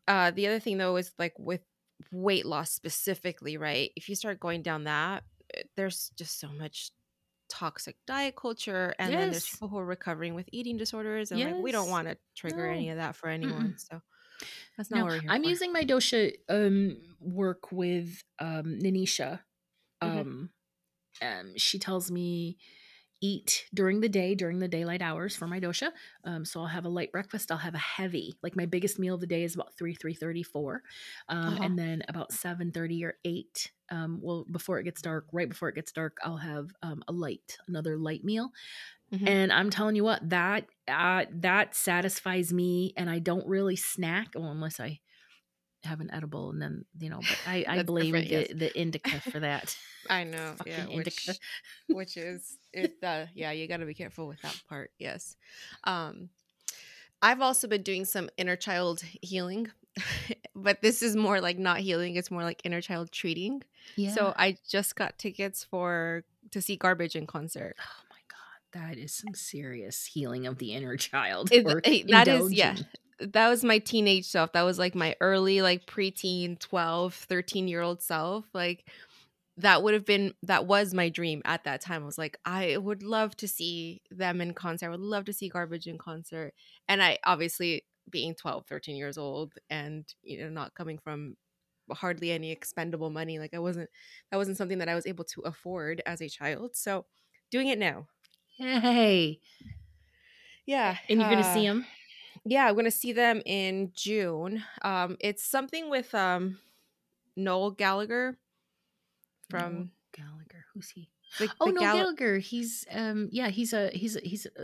uh 0.07 0.31
the 0.31 0.47
other 0.47 0.59
thing 0.59 0.77
though 0.77 0.95
is 0.95 1.11
like 1.19 1.33
with 1.37 1.61
weight 2.11 2.45
loss 2.45 2.71
specifically, 2.71 3.57
right? 3.57 3.91
If 3.95 4.07
you 4.09 4.15
start 4.15 4.39
going 4.39 4.61
down 4.61 4.85
that, 4.85 5.23
eh, 5.53 5.63
there's 5.75 6.11
just 6.17 6.39
so 6.39 6.47
much 6.49 6.91
toxic 7.51 7.97
diet 8.07 8.35
culture 8.35 8.95
and 8.97 9.11
then 9.13 9.29
there's 9.31 9.49
people 9.49 9.67
who 9.67 9.77
are 9.77 9.85
recovering 9.85 10.33
with 10.35 10.47
eating 10.53 10.77
disorders 10.77 11.31
and 11.31 11.41
like 11.41 11.61
we 11.61 11.71
don't 11.71 11.89
want 11.89 12.07
to 12.07 12.17
trigger 12.35 12.65
No. 12.65 12.71
any 12.71 12.89
of 12.89 12.97
that 12.97 13.15
for 13.15 13.27
anyone. 13.27 13.75
So 13.77 14.01
that's 14.77 14.89
not 14.89 14.99
No, 14.99 15.03
what 15.05 15.11
we're 15.11 15.19
here 15.19 15.31
I'm 15.31 15.43
for. 15.43 15.49
using 15.49 15.73
my 15.73 15.83
dosha 15.83 16.33
um, 16.49 16.97
work 17.19 17.71
with 17.71 18.23
um, 18.39 18.79
Nanisha. 18.81 19.41
Mhm. 20.01 20.21
Um, 20.21 20.49
um, 21.21 21.53
she 21.57 21.77
tells 21.77 22.09
me 22.09 22.57
eat 23.21 23.65
during 23.73 24.01
the 24.01 24.09
day 24.09 24.35
during 24.35 24.59
the 24.59 24.67
daylight 24.67 25.01
hours 25.01 25.35
for 25.35 25.47
my 25.47 25.59
dosha 25.59 25.91
um, 26.25 26.43
so 26.43 26.59
i'll 26.59 26.65
have 26.67 26.85
a 26.85 26.89
light 26.89 27.11
breakfast 27.11 27.51
i'll 27.51 27.57
have 27.57 27.75
a 27.75 27.79
heavy 27.79 28.33
like 28.43 28.55
my 28.55 28.65
biggest 28.65 28.99
meal 28.99 29.15
of 29.15 29.21
the 29.21 29.27
day 29.27 29.43
is 29.43 29.55
about 29.55 29.75
3 29.77 29.93
3 29.95 30.13
34 30.13 30.81
um, 31.29 31.57
Uh-huh. 31.57 31.61
and 31.61 31.77
then 31.77 32.03
about 32.07 32.31
7 32.31 32.71
30 32.71 33.03
or 33.05 33.15
8 33.25 33.71
um, 33.89 34.19
well 34.21 34.45
before 34.51 34.79
it 34.79 34.83
gets 34.83 35.01
dark 35.01 35.27
right 35.33 35.49
before 35.49 35.69
it 35.69 35.75
gets 35.75 35.91
dark 35.91 36.17
i'll 36.23 36.37
have 36.37 36.69
um, 36.81 37.03
a 37.07 37.11
light 37.11 37.57
another 37.67 37.97
light 37.97 38.23
meal 38.23 38.49
Mhm. 39.11 39.27
and 39.27 39.51
i'm 39.53 39.69
telling 39.69 39.95
you 39.95 40.03
what 40.03 40.27
that 40.29 40.65
uh, 40.87 41.25
that 41.31 41.75
satisfies 41.75 42.51
me 42.53 42.93
and 42.97 43.09
i 43.09 43.19
don't 43.19 43.47
really 43.47 43.75
snack 43.75 44.29
well 44.35 44.51
unless 44.51 44.79
i 44.79 44.99
have 45.83 45.99
an 45.99 46.11
edible 46.13 46.51
and 46.51 46.61
then 46.61 46.85
you 46.99 47.09
know 47.09 47.19
but 47.19 47.39
i 47.47 47.65
i 47.67 47.83
blame 47.83 48.13
the, 48.13 48.23
yes. 48.23 48.47
the 48.53 48.79
indica 48.79 49.19
for 49.19 49.39
that 49.39 49.75
I 50.09 50.23
know, 50.23 50.55
yeah, 50.65 50.85
which, 50.85 51.39
which 51.87 52.17
is 52.17 52.57
it. 52.73 52.95
Uh, 53.03 53.25
yeah, 53.33 53.51
you 53.51 53.67
got 53.67 53.77
to 53.77 53.85
be 53.85 53.93
careful 53.93 54.27
with 54.27 54.41
that 54.41 54.55
part. 54.69 54.91
Yes, 54.99 55.35
um, 55.85 56.29
I've 57.21 57.41
also 57.41 57.67
been 57.67 57.83
doing 57.83 58.05
some 58.05 58.29
inner 58.37 58.55
child 58.55 59.01
healing, 59.21 59.69
but 60.55 60.81
this 60.81 61.01
is 61.01 61.15
more 61.15 61.41
like 61.41 61.57
not 61.57 61.79
healing; 61.79 62.15
it's 62.15 62.31
more 62.31 62.43
like 62.43 62.61
inner 62.63 62.81
child 62.81 63.11
treating. 63.11 63.63
yeah 63.95 64.13
So 64.13 64.33
I 64.37 64.57
just 64.67 64.95
got 64.95 65.17
tickets 65.17 65.63
for 65.63 66.23
to 66.51 66.61
see 66.61 66.75
Garbage 66.75 67.15
in 67.15 67.25
concert. 67.25 67.75
Oh 67.79 68.03
my 68.09 68.17
god, 68.29 68.87
that 68.89 68.97
is 68.97 69.13
some 69.13 69.33
serious 69.33 70.05
healing 70.05 70.45
of 70.45 70.57
the 70.57 70.73
inner 70.73 70.97
child. 70.97 71.51
It- 71.51 71.65
or 71.65 71.81
eh, 71.83 72.03
that 72.09 72.27
is 72.27 72.51
yeah. 72.51 72.75
That 73.21 73.49
was 73.49 73.63
my 73.63 73.79
teenage 73.79 74.25
self. 74.25 74.53
That 74.53 74.63
was 74.63 74.79
like 74.79 74.95
my 74.95 75.15
early 75.21 75.61
like 75.61 75.85
preteen 75.85 76.59
12, 76.59 77.13
13 77.13 77.67
year 77.67 77.81
old 77.81 78.01
self. 78.01 78.45
Like 78.53 78.85
that 79.57 79.83
would 79.83 79.93
have 79.93 80.05
been 80.05 80.33
that 80.43 80.65
was 80.65 80.93
my 80.93 81.09
dream 81.09 81.41
at 81.45 81.63
that 81.65 81.81
time. 81.81 82.03
I 82.03 82.05
was 82.05 82.17
like, 82.17 82.37
I 82.45 82.77
would 82.77 83.03
love 83.03 83.35
to 83.37 83.47
see 83.47 84.01
them 84.09 84.41
in 84.41 84.53
concert. 84.53 84.87
I 84.87 84.89
would 84.89 84.99
love 84.99 85.25
to 85.25 85.33
see 85.33 85.49
Garbage 85.49 85.87
in 85.87 85.97
concert. 85.97 86.53
And 86.87 87.01
I 87.01 87.19
obviously 87.23 87.85
being 88.09 88.35
12, 88.35 88.65
13 88.67 88.95
years 88.95 89.17
old 89.17 89.53
and 89.69 90.05
you 90.23 90.39
know 90.39 90.49
not 90.49 90.73
coming 90.73 90.97
from 90.97 91.37
hardly 91.91 92.31
any 92.31 92.51
expendable 92.51 93.09
money, 93.09 93.39
like 93.39 93.53
I 93.53 93.59
wasn't 93.59 93.89
that 94.31 94.37
wasn't 94.37 94.57
something 94.57 94.79
that 94.79 94.89
I 94.89 94.95
was 94.95 95.05
able 95.05 95.25
to 95.25 95.41
afford 95.41 96.01
as 96.05 96.21
a 96.21 96.29
child. 96.29 96.75
So 96.75 97.05
doing 97.49 97.67
it 97.67 97.79
now. 97.79 98.07
Yay! 98.57 99.39
Yeah. 100.65 100.97
And 101.09 101.19
you're 101.19 101.29
gonna 101.29 101.53
see 101.53 101.67
uh, 101.67 101.73
him. 101.73 101.85
Yeah 102.45 102.67
i'm 102.67 102.75
gonna 102.75 102.91
see 102.91 103.11
them 103.13 103.41
in 103.45 103.91
june 103.93 104.63
um 104.83 105.17
it's 105.19 105.43
something 105.43 105.89
with 105.89 106.13
um 106.15 106.57
noel 107.35 107.71
gallagher 107.71 108.37
from 109.49 109.73
Noel 109.73 109.87
Gallagher. 110.13 110.65
Who's 110.73 110.89
he? 110.91 111.09
the, 111.39 111.49
Oh 111.59 111.65
the 111.67 111.71
no, 111.73 111.79
Gall- 111.81 111.95
Gallagher. 111.97 112.37
He's 112.37 112.85
um 112.91 113.27
yeah, 113.31 113.49
he's 113.49 113.73
a 113.73 113.89
he's 113.89 114.15
a, 114.15 114.19
he's 114.21 114.45
a, 114.57 114.63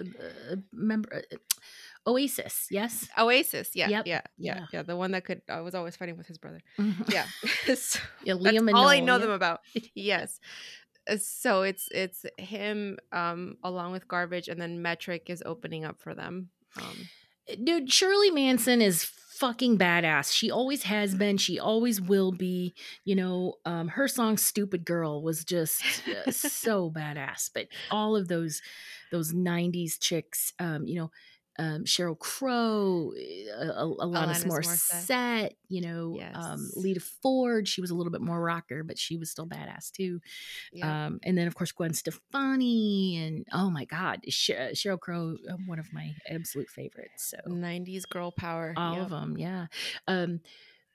a 0.54 0.58
member. 0.72 1.14
uh, 1.32 1.38
Oasis. 2.10 2.68
Yes. 2.72 3.10
oasis 3.18 3.72
yeah 3.76 3.90
Yep, 3.90 4.08
yeah 4.08 4.22
yeah 4.38 4.56
yeah. 4.60 4.66
yeah 4.72 4.82
the 4.84 4.96
one 4.96 5.12
that 5.12 5.26
could 5.26 5.42
i 5.50 5.60
was 5.60 5.76
always 5.76 5.98
fighting 5.98 6.16
with 6.18 6.26
his 6.28 6.38
brother 6.38 6.62
Mhm. 6.80 7.12
yeah 7.12 7.26
so 7.76 8.00
yeah. 8.24 8.34
that's 8.42 8.56
Liam 8.56 8.68
and 8.70 8.76
all 8.78 8.88
i 8.88 9.02
know 9.02 9.16
yeah. 9.18 9.22
them 9.24 9.32
about 9.32 9.60
yes 9.94 10.40
Uh, 11.10 11.18
so 11.18 11.64
it's 11.64 11.90
it's 11.92 12.26
him 12.38 12.98
um 13.12 13.58
along 13.64 13.92
with 13.92 14.08
garbage 14.08 14.48
and 14.48 14.62
then 14.62 14.82
metric 14.82 15.30
is 15.30 15.44
opening 15.46 15.84
up 15.84 16.00
for 16.00 16.14
them 16.16 16.50
um 16.78 17.10
dude 17.64 17.92
shirley 17.92 18.32
manson 18.32 18.82
is 18.82 19.04
fucking 19.38 19.78
badass. 19.78 20.34
She 20.34 20.50
always 20.50 20.84
has 20.84 21.14
been. 21.14 21.38
She 21.38 21.60
always 21.60 22.02
will 22.02 22.32
be. 22.32 22.74
You 23.06 23.16
know 23.16 23.56
um 23.66 23.90
her 23.90 24.08
song 24.08 24.38
stupid 24.38 24.86
girl 24.86 25.22
was 25.22 25.44
just 25.46 25.84
uh, 26.08 26.32
so 26.32 26.90
badass. 26.92 27.50
But 27.54 27.68
all 27.92 28.16
of 28.16 28.28
those 28.28 28.62
those 29.12 29.34
90s 29.34 29.98
chicks 30.00 30.54
um 30.60 30.86
you 30.88 30.96
know 30.96 31.12
um 31.60 31.84
Sheryl 31.86 32.18
Crow 32.18 33.14
uh, 33.60 33.74
Al- 33.80 33.98
alanis 34.02 34.44
Alanis 34.44 34.46
morissette, 34.46 34.94
Morissette. 35.10 35.52
you 35.70 35.82
know 35.82 36.20
um 36.34 36.70
lita 36.76 37.00
ford 37.00 37.68
she 37.68 37.82
was 37.82 37.90
a 37.90 37.96
little 37.96 38.12
bit 38.12 38.22
more 38.22 38.42
rocker 38.42 38.84
but 38.84 38.98
she 38.98 39.18
was 39.18 39.30
still 39.32 39.48
badass 39.48 39.92
too 39.92 40.20
yeah 40.72 41.06
um, 41.08 41.20
and 41.24 41.38
then 41.38 41.48
of 41.48 41.56
course 41.56 41.72
Gwen 41.72 41.94
Stefani 41.94 43.18
and 43.18 43.46
oh 43.54 43.70
my 43.70 43.86
God, 43.86 44.22
Sh- 44.30 44.52
uh, 44.52 44.72
Sheryl 44.74 45.00
Crow, 45.00 45.36
uh, 45.50 45.54
one 45.66 45.80
of 45.80 45.92
my 45.94 46.14
absolute 46.30 46.70
favorites. 46.70 47.34
So 47.34 47.38
90s 47.50 48.08
girl 48.10 48.32
power 48.32 48.74
all 48.78 48.94
yep. 48.96 49.04
of 49.04 49.10
them, 49.10 49.36
yeah. 49.38 49.68
Um, 50.08 50.40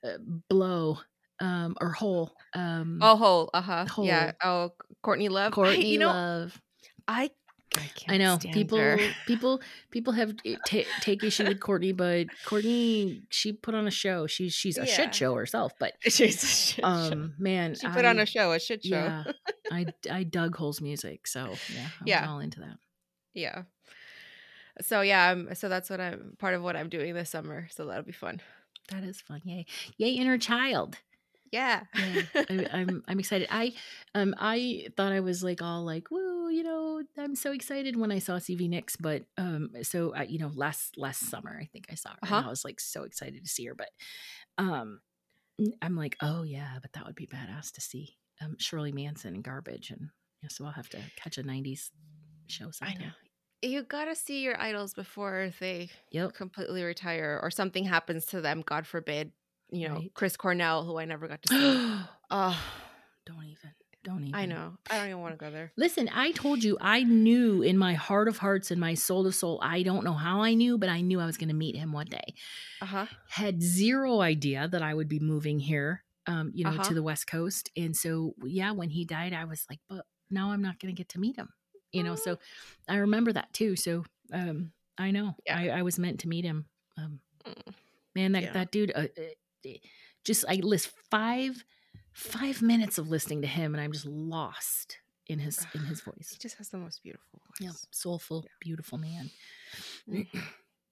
uh, 0.04 0.19
Blow, 0.49 0.99
um, 1.40 1.76
or 1.81 1.90
Hole. 1.92 2.33
Um, 2.54 2.99
oh 3.00 3.16
hole 3.16 3.50
uh-huh 3.54 3.87
yeah 4.02 4.33
oh 4.42 4.73
courtney 5.02 5.28
love 5.31 5.52
I- 5.52 5.54
Courtney 5.54 5.87
you 5.87 5.99
know 5.99 6.09
Love. 6.09 6.61
I 7.09 7.31
I, 7.76 7.80
can't 7.94 8.10
I 8.10 8.16
know 8.18 8.38
people, 8.38 8.78
her. 8.78 8.98
people, 9.26 9.60
people 9.90 10.12
have 10.12 10.34
ta 10.66 10.78
take 11.00 11.22
issue 11.24 11.44
with 11.46 11.60
Courtney, 11.60 11.92
but 11.92 12.26
Courtney, 12.44 13.22
she 13.30 13.52
put 13.52 13.74
on 13.74 13.86
a 13.86 13.90
show. 13.90 14.26
She's 14.26 14.52
she's 14.54 14.76
a 14.78 14.86
Yeah. 14.86 14.92
shit 14.94 15.14
show 15.14 15.34
herself, 15.34 15.72
but 15.78 15.94
She's 16.02 16.42
a 16.42 16.46
shit 16.46 16.76
show. 16.82 16.84
um, 16.84 17.34
man, 17.38 17.74
She 17.74 17.88
put 17.88 18.04
on 18.04 18.18
a 18.18 18.26
show, 18.26 18.52
a 18.52 18.58
shit 18.60 18.84
show. 18.84 18.90
Yeah, 18.96 19.24
I 19.70 19.86
I 20.10 20.22
dug 20.24 20.56
Hole's 20.56 20.80
music, 20.80 21.26
so 21.26 21.54
yeah, 21.74 21.86
I 22.00 22.04
Yeah. 22.04 22.30
all 22.30 22.40
into 22.40 22.60
that. 22.60 22.76
Yeah. 23.34 23.62
so 24.82 25.00
yeah, 25.00 25.30
I'm, 25.30 25.54
so 25.54 25.68
that's 25.68 25.88
what 25.88 26.00
I'm 26.00 26.36
part 26.38 26.54
of 26.54 26.62
what 26.62 26.76
I'm 26.76 26.88
doing 26.88 27.14
this 27.14 27.30
summer. 27.30 27.68
So 27.70 27.86
that'll 27.86 28.02
be 28.04 28.12
fun. 28.12 28.40
That 28.90 29.04
is 29.04 29.20
fun. 29.20 29.40
Yay. 29.44 29.64
Yay, 29.96 30.10
inner 30.10 30.36
child. 30.38 30.96
Yeah. 31.52 31.85
Yeah, 31.94 32.23
I, 32.49 32.66
I'm 32.73 33.02
I'm 33.06 33.21
excited. 33.21 33.49
I 33.50 33.75
um 34.14 34.35
I 34.38 34.88
thought 34.97 35.12
I 35.12 35.21
was 35.21 35.44
like 35.44 35.61
all 35.61 35.85
like 35.85 36.11
woo, 36.11 36.49
you 36.49 36.62
know, 36.62 37.02
I'm 37.18 37.35
so 37.35 37.52
excited 37.52 37.97
when 37.97 38.11
I 38.11 38.18
saw 38.18 38.38
Stevie 38.38 38.68
Nicks, 38.68 38.97
but 38.97 39.26
um 39.37 39.71
so 39.82 40.14
I, 40.14 40.23
you 40.25 40.38
know 40.38 40.50
last 40.54 40.97
last 40.97 41.28
summer 41.28 41.59
I 41.61 41.66
think 41.66 41.87
I 41.90 41.94
saw 41.94 42.14
her 42.23 42.23
Uh-huh. 42.23 42.44
I 42.44 42.49
was 42.49 42.64
like 42.64 42.80
so 42.80 43.02
excited 43.04 43.44
to 43.44 43.50
see 43.50 43.66
her, 43.66 43.75
but 43.75 43.90
um 44.59 45.00
I'm 45.82 45.97
like 45.97 46.16
oh 46.23 46.44
yeah, 46.44 46.78
but 46.82 46.92
that 46.94 47.06
would 47.06 47.16
be 47.16 47.26
badass 47.28 47.73
to 47.75 47.80
see 47.82 48.18
um 48.42 48.56
Shirley 48.59 48.92
Manson 48.92 49.35
and 49.35 49.44
Garbage 49.44 49.90
and 49.90 50.11
yeah, 50.42 50.49
so 50.50 50.66
I'll 50.66 50.73
have 50.73 50.90
to 50.90 51.11
catch 51.16 51.38
a 51.38 51.42
'90s 51.44 51.92
show 52.49 52.71
I 52.82 52.94
know. 52.94 53.12
You 53.62 53.82
gotta 53.85 54.14
see 54.14 54.42
your 54.42 54.61
idols 54.61 54.94
before 54.94 55.50
they 55.61 55.90
Yep. 56.11 56.35
completely 56.35 56.82
retire 56.82 57.38
or 57.42 57.50
something 57.50 57.85
happens 57.85 58.26
to 58.26 58.40
them. 58.40 58.62
God 58.62 58.87
forbid. 58.87 59.32
You 59.72 59.88
know, 59.88 59.94
Right. 59.94 60.14
Chris 60.14 60.36
Cornell, 60.36 60.84
who 60.84 60.98
I 60.98 61.06
never 61.06 61.26
got 61.26 61.42
to 61.42 61.48
see. 61.48 61.98
oh, 62.30 62.62
don't 63.26 63.44
even. 63.44 63.70
Don't 64.04 64.22
even. 64.24 64.34
I 64.34 64.46
know. 64.46 64.76
I 64.90 64.98
don't 64.98 65.06
even 65.08 65.20
want 65.20 65.34
to 65.34 65.38
go 65.38 65.50
there. 65.50 65.72
Listen, 65.76 66.10
I 66.12 66.32
told 66.32 66.62
you 66.64 66.76
I 66.80 67.04
knew 67.04 67.62
in 67.62 67.78
my 67.78 67.94
heart 67.94 68.26
of 68.28 68.36
hearts 68.38 68.70
and 68.70 68.80
my 68.80 68.94
soul 68.94 69.24
to 69.24 69.32
soul. 69.32 69.60
I 69.62 69.82
don't 69.82 70.04
know 70.04 70.12
how 70.12 70.42
I 70.42 70.54
knew, 70.54 70.76
but 70.76 70.88
I 70.88 71.00
knew 71.00 71.20
I 71.20 71.26
was 71.26 71.36
going 71.36 71.48
to 71.48 71.54
meet 71.54 71.76
him 71.76 71.92
one 71.92 72.06
day. 72.06 72.34
Uh 72.80 72.86
huh. 72.86 73.06
Had 73.28 73.62
zero 73.62 74.20
idea 74.20 74.68
that 74.68 74.82
I 74.82 74.92
would 74.92 75.08
be 75.08 75.20
moving 75.20 75.58
here, 75.60 76.02
um, 76.26 76.50
you 76.54 76.64
know, 76.64 76.70
Uh-huh. 76.70 76.82
to 76.82 76.94
the 76.94 77.02
West 77.02 77.26
Coast. 77.28 77.70
And 77.76 77.96
so, 77.96 78.34
yeah, 78.44 78.72
when 78.72 78.90
he 78.90 79.04
died, 79.04 79.32
I 79.32 79.44
was 79.44 79.64
like, 79.70 79.78
but 79.88 80.04
now 80.30 80.50
I'm 80.50 80.62
not 80.62 80.80
going 80.80 80.92
to 80.94 80.98
get 80.98 81.08
to 81.10 81.20
meet 81.20 81.36
him. 81.36 81.48
You 81.92 82.02
know, 82.02 82.16
so 82.16 82.38
I 82.88 82.96
remember 82.96 83.32
that 83.32 83.52
too. 83.52 83.76
So, 83.76 84.04
um, 84.32 84.72
I 84.98 85.10
know 85.12 85.36
Yeah. 85.46 85.56
I, 85.58 85.68
I 85.68 85.82
was 85.82 85.98
meant 85.98 86.20
to 86.20 86.28
meet 86.28 86.44
him. 86.44 86.66
Um, 86.98 87.20
Mm. 87.46 87.74
man, 88.14 88.32
that 88.32 88.42
Yeah. 88.44 88.52
that 88.52 88.70
dude, 88.70 88.92
uh, 88.94 89.00
uh, 89.16 89.22
just 90.25 90.45
I 90.49 90.57
list 90.57 90.90
five 91.11 91.64
five 92.12 92.62
minutes 92.62 92.99
of 92.99 93.09
listening 93.11 93.42
to 93.42 93.49
him, 93.49 93.75
and 93.75 93.83
I'm 93.83 93.92
just 93.92 94.07
lost 94.07 94.99
in 95.28 95.38
his 95.38 95.66
in 95.75 95.81
his 95.83 96.00
voice. 96.00 96.31
He 96.33 96.38
just 96.38 96.57
has 96.59 96.69
the 96.69 96.78
most 96.78 97.02
beautiful 97.02 97.40
voice. 97.47 97.61
Yeah, 97.61 97.71
soulful, 97.90 98.47
beautiful 98.61 98.99
man. 98.99 99.31
Mm. 100.09 100.26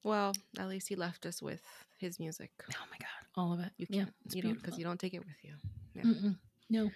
Well, 0.03 0.33
at 0.59 0.67
least 0.69 0.89
he 0.89 0.97
left 0.97 1.27
us 1.27 1.43
with 1.43 1.61
his 1.99 2.19
music. 2.19 2.51
Oh 2.71 2.85
my 2.91 2.97
god, 2.99 3.27
all 3.37 3.53
of 3.53 3.61
it. 3.61 3.71
You 3.77 3.87
can't, 3.87 4.11
it's 4.25 4.35
you 4.35 4.41
don't, 4.41 4.55
because 4.55 4.79
you 4.79 4.85
don't 4.85 4.99
take 4.99 5.13
it 5.13 5.19
with 5.19 5.37
you. 5.43 5.53
yeah. 5.95 6.31
No. 6.71 6.91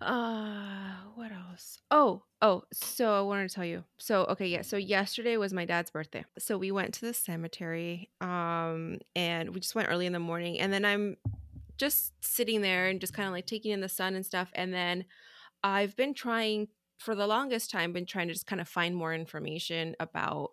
Uh, 0.00 0.92
what 1.14 1.32
else? 1.32 1.78
Oh, 1.90 2.22
oh, 2.42 2.64
so 2.72 3.16
I 3.16 3.22
wanted 3.22 3.48
to 3.48 3.54
tell 3.54 3.64
you. 3.64 3.84
So, 3.98 4.24
okay, 4.24 4.46
yeah. 4.46 4.62
So 4.62 4.76
yesterday 4.76 5.36
was 5.36 5.52
my 5.52 5.64
dad's 5.64 5.90
birthday. 5.90 6.24
So 6.38 6.58
we 6.58 6.70
went 6.70 6.94
to 6.94 7.00
the 7.06 7.14
cemetery, 7.14 8.10
um, 8.20 8.98
and 9.14 9.54
we 9.54 9.60
just 9.60 9.74
went 9.74 9.88
early 9.88 10.06
in 10.06 10.12
the 10.12 10.18
morning. 10.18 10.60
And 10.60 10.72
then 10.72 10.84
I'm 10.84 11.16
just 11.78 12.12
sitting 12.20 12.60
there 12.60 12.88
and 12.88 13.00
just 13.00 13.14
kind 13.14 13.26
of 13.26 13.32
like 13.32 13.46
taking 13.46 13.72
in 13.72 13.80
the 13.80 13.88
sun 13.88 14.14
and 14.14 14.24
stuff. 14.24 14.50
And 14.54 14.72
then 14.72 15.04
I've 15.62 15.96
been 15.96 16.14
trying 16.14 16.68
for 16.98 17.14
the 17.14 17.26
longest 17.26 17.70
time, 17.70 17.92
been 17.92 18.06
trying 18.06 18.28
to 18.28 18.34
just 18.34 18.46
kind 18.46 18.60
of 18.60 18.68
find 18.68 18.94
more 18.94 19.14
information 19.14 19.94
about 20.00 20.50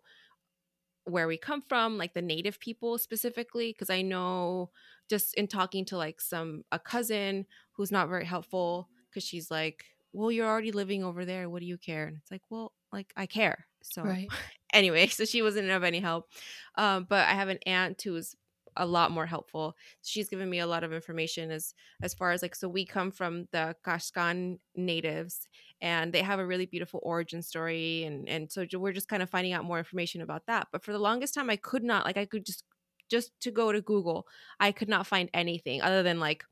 where 1.06 1.28
we 1.28 1.38
come 1.38 1.62
from, 1.62 1.98
like 1.98 2.14
the 2.14 2.22
native 2.22 2.60
people 2.60 2.98
specifically, 2.98 3.74
because 3.74 3.90
I 3.90 4.02
know 4.02 4.72
just 5.10 5.34
in 5.36 5.48
talking 5.48 5.84
to 5.86 5.98
like 5.98 6.22
some 6.22 6.64
a 6.72 6.80
cousin 6.80 7.46
who's 7.74 7.92
not 7.92 8.08
very 8.08 8.26
helpful 8.26 8.90
because 9.14 9.24
she's 9.26 9.52
like, 9.52 9.86
"Well, 10.14 10.32
you're 10.32 10.48
already 10.48 10.72
living 10.72 11.04
over 11.04 11.26
there. 11.26 11.50
What 11.50 11.60
do 11.62 11.66
you 11.68 11.78
care?" 11.78 12.06
And 12.08 12.18
it's 12.18 12.32
like, 12.32 12.44
"Well, 12.50 12.74
like 12.92 13.14
I 13.18 13.26
care." 13.28 13.68
So 13.84 14.18
Right. 14.18 14.34
anyway, 14.74 15.08
so 15.08 15.26
she 15.26 15.42
wasn't 15.42 15.70
of 15.70 15.84
any 15.84 16.00
help. 16.00 16.30
Um, 16.76 17.06
but 17.10 17.28
I 17.28 17.34
have 17.34 17.50
an 17.50 17.60
aunt 17.66 18.02
who's 18.02 18.36
a 18.76 18.88
lot 18.88 19.12
more 19.12 19.28
helpful. 19.28 19.76
She's 20.02 20.30
given 20.30 20.50
me 20.50 20.58
a 20.60 20.66
lot 20.66 20.84
of 20.84 20.92
information 20.92 21.52
as 21.52 21.76
as 22.02 22.14
far 22.14 22.32
as 22.32 22.42
like 22.42 22.56
so 22.56 22.68
we 22.68 22.86
come 22.86 23.12
from 23.12 23.48
the 23.52 23.76
Caxcan 23.86 24.60
natives 24.76 25.48
and 25.80 26.12
they 26.12 26.24
have 26.24 26.40
a 26.40 26.46
really 26.46 26.66
beautiful 26.66 27.00
origin 27.04 27.44
story 27.44 28.04
and 28.04 28.28
and 28.28 28.52
so 28.52 28.66
we're 28.74 28.92
just 28.94 29.08
kind 29.10 29.22
of 29.22 29.30
finding 29.30 29.54
out 29.54 29.64
more 29.66 29.78
information 29.78 30.22
about 30.22 30.48
that. 30.48 30.70
But 30.72 30.84
for 30.84 30.92
the 30.92 31.00
longest 31.00 31.36
time 31.36 31.50
I 31.52 31.56
could 31.58 31.84
not 31.84 32.06
like 32.06 32.18
I 32.18 32.26
could 32.26 32.46
just 32.46 32.64
just 33.10 33.40
to 33.42 33.52
go 33.52 33.72
to 33.72 33.82
Google, 33.82 34.28
I 34.60 34.72
could 34.72 34.90
not 34.90 35.06
find 35.06 35.30
anything 35.34 35.82
other 35.82 36.02
than 36.02 36.20
like 36.20 36.44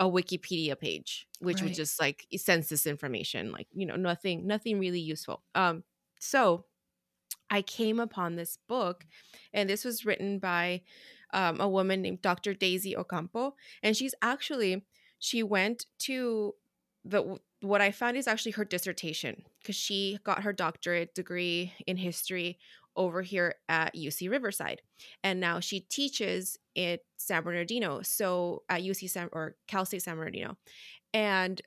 a 0.00 0.06
Wikipedia 0.06 0.78
page, 0.78 1.26
which 1.40 1.60
Right. 1.60 1.62
was 1.62 1.72
just 1.76 2.00
like 2.00 2.26
census 2.36 2.86
information, 2.86 3.52
like 3.52 3.68
you 3.72 3.86
know 3.86 3.96
nothing 3.96 4.46
nothing 4.46 4.78
really 4.78 5.00
useful. 5.00 5.42
Um 5.54 5.84
so 6.20 6.66
I 7.50 7.62
came 7.62 8.00
upon 8.00 8.36
this 8.36 8.58
book, 8.68 9.06
and 9.52 9.70
this 9.70 9.84
was 9.84 10.04
written 10.04 10.38
by 10.38 10.82
um, 11.32 11.60
a 11.60 11.68
woman 11.68 12.02
named 12.02 12.22
Dr. 12.22 12.54
Daisy 12.54 12.96
Ocampo, 12.96 13.54
and 13.82 13.96
she's 13.96 14.14
actually 14.22 14.84
she 15.18 15.42
went 15.42 15.86
to 16.00 16.54
the 17.04 17.38
what 17.60 17.80
I 17.80 17.90
found 17.90 18.16
is 18.16 18.26
actually 18.28 18.52
her 18.52 18.64
dissertation 18.64 19.44
because 19.60 19.76
she 19.76 20.18
got 20.24 20.42
her 20.42 20.52
doctorate 20.52 21.14
degree 21.14 21.72
in 21.86 21.96
history 21.96 22.58
over 22.96 23.22
here 23.22 23.54
at 23.68 23.94
UC 23.94 24.30
Riverside, 24.30 24.82
and 25.22 25.40
now 25.40 25.60
she 25.60 25.80
teaches 25.80 26.58
at 26.76 27.00
San 27.16 27.42
Bernardino, 27.42 28.02
so 28.02 28.62
at 28.68 28.82
UC 28.82 29.10
San 29.10 29.28
or 29.32 29.56
Cal 29.66 29.84
State 29.84 30.02
San 30.02 30.16
Bernardino, 30.16 30.56
and 31.14 31.60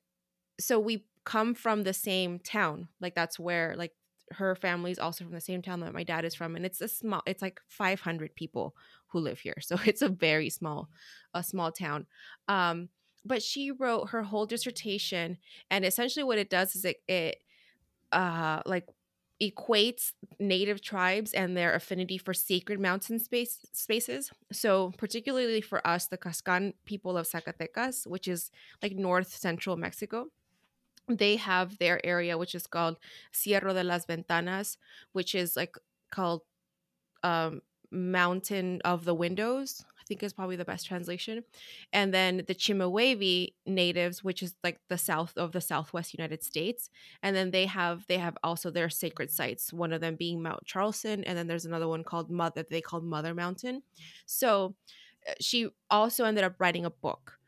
so 0.59 0.79
we 0.79 1.05
come 1.23 1.53
from 1.53 1.83
the 1.83 1.93
same 1.93 2.39
town, 2.39 2.87
like 2.99 3.15
that's 3.15 3.39
where 3.39 3.75
like 3.77 3.93
her 4.31 4.55
family's 4.55 4.99
also 4.99 5.23
from 5.23 5.33
the 5.33 5.41
same 5.41 5.61
town 5.61 5.79
that 5.79 5.93
my 5.93 6.03
dad 6.03 6.25
is 6.25 6.35
from 6.35 6.55
and 6.55 6.65
it's 6.65 6.81
a 6.81 6.87
small 6.87 7.21
it's 7.25 7.41
like 7.41 7.59
500 7.67 8.35
people 8.35 8.75
who 9.07 9.19
live 9.19 9.39
here 9.39 9.57
so 9.61 9.77
it's 9.85 10.01
a 10.01 10.09
very 10.09 10.49
small 10.49 10.89
a 11.33 11.43
small 11.43 11.71
town. 11.71 12.05
Um 12.47 12.89
but 13.25 13.43
she 13.43 13.71
wrote 13.71 14.09
her 14.11 14.23
whole 14.23 14.45
dissertation 14.45 15.37
and 15.69 15.83
essentially 15.83 16.23
what 16.23 16.37
it 16.37 16.49
does 16.49 16.75
is 16.75 16.85
it 16.85 16.97
it 17.07 17.37
uh 18.11 18.61
like 18.65 18.85
equates 19.41 20.11
native 20.39 20.81
tribes 20.81 21.33
and 21.33 21.55
their 21.55 21.73
affinity 21.73 22.17
for 22.17 22.33
sacred 22.33 22.79
mountain 22.79 23.19
space 23.19 23.59
spaces. 23.71 24.31
So 24.51 24.91
particularly 24.97 25.61
for 25.61 25.85
us 25.87 26.07
the 26.07 26.17
Caxcan 26.17 26.73
people 26.85 27.17
of 27.17 27.27
Zacatecas 27.27 28.05
which 28.05 28.27
is 28.27 28.51
like 28.83 28.93
north 28.95 29.33
central 29.33 29.77
Mexico 29.77 30.27
they 31.07 31.37
have 31.37 31.77
their 31.79 32.05
area 32.05 32.37
which 32.37 32.53
is 32.53 32.67
called 32.67 32.97
Cerro 33.31 33.73
de 33.73 33.83
las 33.83 34.05
Ventanas, 34.05 34.77
which 35.13 35.33
is 35.35 35.55
like 35.55 35.75
called 36.11 36.41
um 37.23 37.61
mountain 37.91 38.81
of 38.85 39.05
the 39.05 39.15
windows 39.15 39.83
think 40.09 40.23
is 40.23 40.33
probably 40.33 40.57
the 40.57 40.65
best 40.65 40.87
translation 40.87 41.43
and 41.93 42.13
then 42.13 42.37
the 42.47 42.55
Chemehuevi 42.55 43.53
natives 43.65 44.23
which 44.23 44.43
is 44.43 44.55
like 44.63 44.81
the 44.89 44.97
south 44.97 45.37
of 45.37 45.53
the 45.53 45.61
southwest 45.61 46.13
united 46.13 46.43
states 46.43 46.89
and 47.23 47.35
then 47.35 47.51
they 47.51 47.65
have 47.67 48.05
they 48.07 48.17
have 48.17 48.37
also 48.43 48.71
their 48.71 48.89
sacred 48.89 49.31
sites 49.31 49.71
one 49.71 49.93
of 49.93 50.01
them 50.01 50.15
being 50.17 50.41
mount 50.41 50.65
charleston 50.65 51.23
and 51.23 51.37
then 51.37 51.47
there's 51.47 51.65
another 51.65 51.87
one 51.87 52.03
called 52.03 52.29
mother 52.29 52.65
they 52.69 52.81
called 52.81 53.05
mother 53.05 53.33
mountain 53.33 53.83
so 54.25 54.75
uh, 55.27 55.33
she 55.41 55.69
also 55.89 56.25
ended 56.25 56.43
up 56.43 56.55
writing 56.59 56.85
a 56.85 56.89
book 56.91 57.39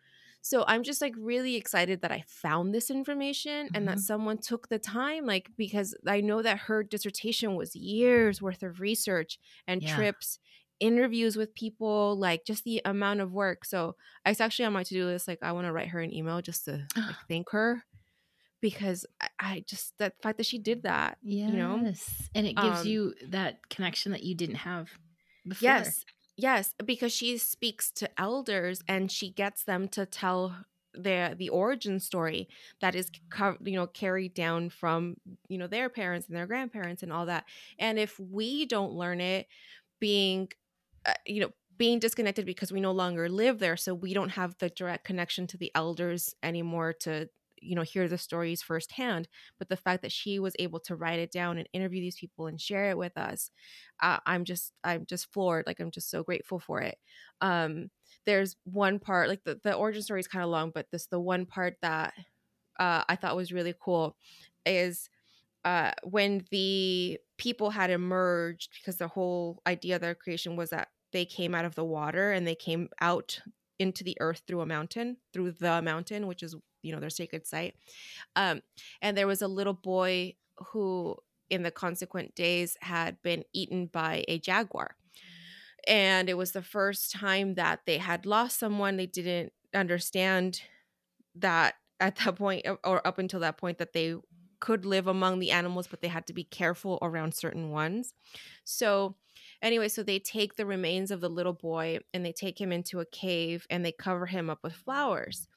so 0.43 0.63
I'm 0.67 0.81
just 0.83 1.01
like 1.01 1.13
really 1.17 1.55
excited 1.55 2.01
that 2.01 2.11
I 2.11 2.23
found 2.27 2.73
this 2.73 2.89
information 2.89 3.69
and 3.75 3.87
that 3.87 3.99
Mhm. 3.99 4.01
someone 4.01 4.39
took 4.39 4.69
the 4.69 4.79
time, 4.79 5.25
like, 5.25 5.51
because 5.55 5.95
I 6.07 6.21
know 6.21 6.41
that 6.41 6.57
her 6.61 6.83
dissertation 6.83 7.55
was 7.55 7.75
years 7.75 8.41
worth 8.41 8.63
of 8.63 8.79
research 8.79 9.37
and 9.67 9.85
Yeah. 9.85 9.85
trips, 9.85 10.39
interviews 10.81 11.37
with 11.37 11.55
people, 11.55 12.17
like 12.19 12.45
just 12.45 12.65
the 12.65 12.81
amount 12.85 13.21
of 13.21 13.33
work. 13.33 13.65
So 13.65 13.95
it's 14.25 14.41
actually 14.41 14.65
on 14.65 14.73
my 14.73 14.83
to 14.83 14.95
do 14.95 15.05
list. 15.05 15.29
Like, 15.29 15.39
I 15.43 15.53
want 15.53 15.67
to 15.67 15.73
write 15.73 15.89
her 15.89 16.01
an 16.01 16.13
email 16.13 16.41
just 16.41 16.65
to 16.65 16.89
like 17.07 17.17
thank 17.29 17.51
her 17.51 17.83
because 18.61 19.05
I, 19.21 19.29
I 19.39 19.65
just, 19.67 19.97
that 19.99 20.21
fact 20.21 20.37
that 20.37 20.45
she 20.47 20.59
did 20.59 20.83
that, 20.83 21.19
Yes. 21.21 21.45
you 21.45 21.57
know? 21.57 21.87
And 22.35 22.47
it 22.47 22.59
gives 22.59 22.83
Um, 22.83 22.87
you 22.87 23.15
that 23.29 23.69
connection 23.69 24.11
that 24.13 24.23
you 24.23 24.35
didn't 24.35 24.55
have 24.57 24.89
before. 25.47 25.95
Yes. 25.95 26.05
Yes, 26.37 26.73
because 26.83 27.11
she 27.13 27.37
speaks 27.37 27.91
to 27.93 28.09
elders 28.19 28.81
and 28.87 29.11
she 29.11 29.29
gets 29.31 29.63
them 29.63 29.87
to 29.89 30.05
tell 30.05 30.65
the 30.93 31.35
the 31.37 31.49
origin 31.49 31.99
story 32.01 32.49
that 32.81 32.95
is 32.95 33.09
you 33.63 33.73
know 33.75 33.87
carried 33.87 34.33
down 34.33 34.69
from 34.69 35.15
you 35.47 35.57
know 35.57 35.67
their 35.67 35.89
parents 35.89 36.27
and 36.27 36.35
their 36.35 36.47
grandparents 36.47 37.03
and 37.03 37.13
all 37.13 37.25
that. 37.27 37.45
And 37.77 37.99
if 37.99 38.19
we 38.19 38.65
don't 38.65 38.93
learn 38.93 39.21
it 39.21 39.47
being 39.99 40.49
uh, 41.05 41.13
you 41.25 41.41
know 41.41 41.51
being 41.77 41.99
disconnected 41.99 42.45
because 42.45 42.71
we 42.71 42.79
no 42.79 42.91
longer 42.91 43.27
live 43.29 43.59
there 43.59 43.77
so 43.77 43.93
we 43.93 44.13
don't 44.13 44.29
have 44.29 44.55
the 44.59 44.69
direct 44.69 45.03
connection 45.03 45.47
to 45.47 45.57
the 45.57 45.71
elders 45.75 46.35
anymore 46.43 46.93
to 46.93 47.27
you 47.63 47.75
know 47.75 47.81
hear 47.83 48.07
the 48.07 48.17
stories 48.17 48.61
firsthand 48.61 49.27
but 49.59 49.69
the 49.69 49.77
fact 49.77 50.01
that 50.01 50.11
she 50.11 50.39
was 50.39 50.55
able 50.59 50.79
to 50.79 50.95
write 50.95 51.19
it 51.19 51.31
down 51.31 51.57
and 51.57 51.69
interview 51.73 52.01
these 52.01 52.17
people 52.19 52.47
and 52.47 52.59
share 52.59 52.89
it 52.89 52.97
with 52.97 53.17
us 53.17 53.51
uh, 54.01 54.19
i'm 54.25 54.43
just 54.45 54.73
i'm 54.83 55.05
just 55.05 55.31
floored 55.31 55.65
like 55.67 55.79
i'm 55.79 55.91
just 55.91 56.09
so 56.09 56.23
grateful 56.23 56.59
for 56.59 56.81
it. 56.81 56.97
Um 57.39 57.89
there's 58.25 58.55
one 58.65 58.99
part 58.99 59.29
like 59.29 59.43
the, 59.43 59.59
the 59.63 59.73
origin 59.73 60.01
story 60.03 60.19
is 60.19 60.27
kind 60.27 60.43
of 60.43 60.49
long 60.49 60.71
but 60.73 60.87
this 60.91 61.07
the 61.07 61.19
one 61.19 61.45
part 61.45 61.77
that 61.81 62.13
uh 62.79 63.03
i 63.09 63.15
thought 63.15 63.35
was 63.35 63.51
really 63.51 63.73
cool 63.79 64.15
is 64.65 65.09
uh, 65.65 65.91
when 66.03 66.45
the 66.51 67.19
people 67.41 67.71
had 67.71 67.89
emerged, 67.89 68.69
because 68.79 68.97
the 68.97 69.07
whole 69.07 69.61
idea 69.65 69.95
of 69.95 70.01
their 70.01 70.13
creation 70.13 70.55
was 70.55 70.69
that 70.69 70.89
they 71.11 71.25
came 71.25 71.55
out 71.55 71.65
of 71.65 71.73
the 71.73 71.83
water 71.83 72.31
and 72.31 72.45
they 72.45 72.53
came 72.53 72.87
out 73.01 73.41
into 73.79 74.03
the 74.03 74.15
earth 74.19 74.43
through 74.45 74.61
a 74.61 74.65
mountain, 74.65 75.17
through 75.33 75.51
the 75.51 75.81
mountain, 75.81 76.27
which 76.27 76.43
is 76.43 76.55
you 76.83 76.91
know 76.93 76.99
their 76.99 77.09
sacred 77.09 77.47
site. 77.47 77.73
Um, 78.35 78.61
and 79.01 79.17
there 79.17 79.25
was 79.25 79.41
a 79.41 79.47
little 79.47 79.73
boy 79.73 80.35
who, 80.67 81.17
in 81.49 81.63
the 81.63 81.71
consequent 81.71 82.35
days, 82.35 82.77
had 82.81 83.19
been 83.23 83.43
eaten 83.53 83.87
by 83.87 84.23
a 84.27 84.37
jaguar, 84.37 84.95
and 85.87 86.29
it 86.29 86.37
was 86.37 86.51
the 86.51 86.61
first 86.61 87.11
time 87.11 87.55
that 87.55 87.79
they 87.87 87.97
had 87.97 88.27
lost 88.27 88.59
someone. 88.59 88.97
They 88.97 89.07
didn't 89.07 89.51
understand 89.73 90.61
that 91.33 91.73
at 91.99 92.17
that 92.17 92.35
point 92.35 92.67
or 92.83 93.07
up 93.07 93.17
until 93.17 93.39
that 93.39 93.57
point 93.57 93.79
that 93.79 93.93
they 93.93 94.15
could 94.61 94.85
live 94.85 95.07
among 95.07 95.39
the 95.39 95.51
animals 95.51 95.87
but 95.87 96.01
they 96.01 96.07
had 96.07 96.25
to 96.27 96.33
be 96.33 96.45
careful 96.45 96.97
around 97.01 97.33
certain 97.33 97.69
ones. 97.71 98.13
So 98.63 99.17
anyway 99.61 99.89
so 99.89 100.03
they 100.03 100.19
take 100.19 100.55
the 100.55 100.65
remains 100.65 101.11
of 101.11 101.19
the 101.21 101.29
little 101.29 101.53
boy 101.53 101.99
and 102.13 102.25
they 102.25 102.31
take 102.31 102.59
him 102.61 102.71
into 102.71 103.01
a 103.01 103.05
cave 103.05 103.67
and 103.69 103.83
they 103.83 103.91
cover 103.91 104.25
him 104.27 104.49
up 104.49 104.59
with 104.63 104.73
flowers. 104.73 105.47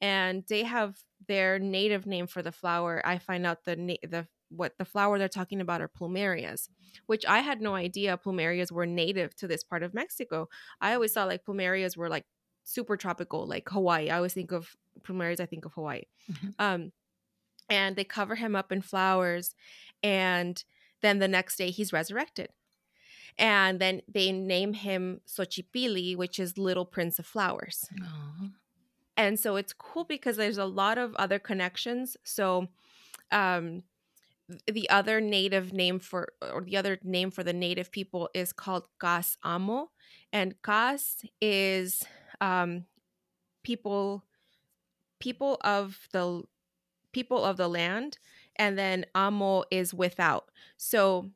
And 0.00 0.44
they 0.48 0.64
have 0.64 0.98
their 1.28 1.58
native 1.58 2.06
name 2.06 2.26
for 2.26 2.42
the 2.42 2.52
flower. 2.52 3.00
I 3.06 3.18
find 3.18 3.46
out 3.46 3.64
the 3.64 3.76
na- 3.76 3.94
the 4.02 4.26
what 4.50 4.76
the 4.78 4.84
flower 4.84 5.18
they're 5.18 5.28
talking 5.28 5.60
about 5.60 5.80
are 5.80 5.88
plumerias 5.88 6.68
which 7.06 7.24
i 7.26 7.38
had 7.40 7.60
no 7.60 7.74
idea 7.74 8.16
plumerias 8.24 8.70
were 8.70 8.86
native 8.86 9.34
to 9.34 9.48
this 9.48 9.64
part 9.64 9.82
of 9.82 9.94
mexico. 9.94 10.48
I 10.80 10.94
always 10.94 11.12
thought 11.12 11.28
like 11.28 11.44
plumerias 11.44 11.96
were 11.96 12.08
like 12.08 12.26
super 12.62 12.96
tropical 12.96 13.46
like 13.46 13.68
hawaii. 13.68 14.10
I 14.10 14.16
always 14.16 14.34
think 14.34 14.52
of 14.52 14.76
plumerias 15.02 15.40
i 15.40 15.46
think 15.46 15.64
of 15.64 15.72
hawaii. 15.74 16.02
Mhm. 16.30 16.54
um 16.58 16.92
and 17.68 17.96
they 17.96 18.04
cover 18.04 18.36
him 18.36 18.54
up 18.54 18.70
in 18.72 18.82
flowers 18.82 19.54
and 20.02 20.64
then 21.02 21.18
the 21.18 21.28
next 21.28 21.56
day 21.56 21.70
he's 21.70 21.92
resurrected. 21.92 22.48
And 23.36 23.80
then 23.80 24.02
they 24.06 24.30
name 24.30 24.74
him 24.74 25.20
Xochipilli, 25.26 26.16
which 26.16 26.38
is 26.38 26.56
little 26.56 26.84
prince 26.84 27.18
of 27.18 27.26
flowers. 27.26 27.88
Aw. 28.02 28.50
and 29.16 29.38
so 29.38 29.56
it's 29.56 29.72
cool 29.72 30.04
because 30.04 30.36
there's 30.36 30.58
a 30.58 30.64
lot 30.64 30.98
of 30.98 31.14
other 31.16 31.38
connections. 31.38 32.16
So 32.24 32.68
um 33.30 33.82
the 34.66 34.88
other 34.90 35.20
native 35.22 35.72
name 35.72 35.98
for 35.98 36.28
or 36.42 36.60
the 36.62 36.76
other 36.76 36.98
name 37.02 37.30
for 37.30 37.42
the 37.42 37.52
native 37.52 37.90
people 37.90 38.28
is 38.34 38.52
called 38.52 38.86
Gas 39.00 39.36
Amo. 39.42 39.90
And 40.32 40.54
Gas 40.62 41.24
is 41.40 42.02
um 42.40 42.84
people 43.62 44.24
people 45.18 45.56
of 45.62 46.08
the 46.12 46.42
people 47.14 47.44
of 47.44 47.56
the 47.56 47.68
land 47.68 48.18
and 48.56 48.78
then 48.78 49.06
Amo 49.14 49.64
is 49.70 49.94
without. 49.94 50.50
So 50.76 51.30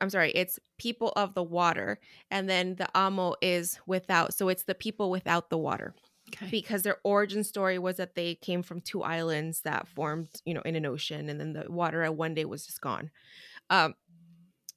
I'm 0.00 0.10
sorry 0.10 0.32
it's 0.32 0.58
people 0.78 1.12
of 1.16 1.34
the 1.34 1.42
water 1.42 1.98
and 2.30 2.48
then 2.48 2.76
the 2.76 2.88
Amo 2.94 3.34
is 3.42 3.78
without. 3.86 4.34
So 4.34 4.48
it's 4.48 4.64
the 4.64 4.74
people 4.74 5.10
without 5.10 5.50
the 5.50 5.58
water 5.58 5.94
Okay. 6.30 6.48
because 6.50 6.82
their 6.82 6.96
origin 7.04 7.44
story 7.44 7.78
was 7.78 7.96
that 7.96 8.14
they 8.14 8.34
came 8.36 8.62
from 8.62 8.80
two 8.80 9.02
islands 9.02 9.60
that 9.60 9.86
formed 9.86 10.28
you 10.46 10.54
know 10.54 10.62
in 10.62 10.74
an 10.74 10.86
ocean 10.86 11.28
and 11.28 11.38
then 11.38 11.52
the 11.52 11.70
water 11.70 12.02
at 12.02 12.16
one 12.16 12.34
day 12.34 12.46
was 12.46 12.66
just 12.66 12.80
gone. 12.80 13.10
Um 13.70 13.94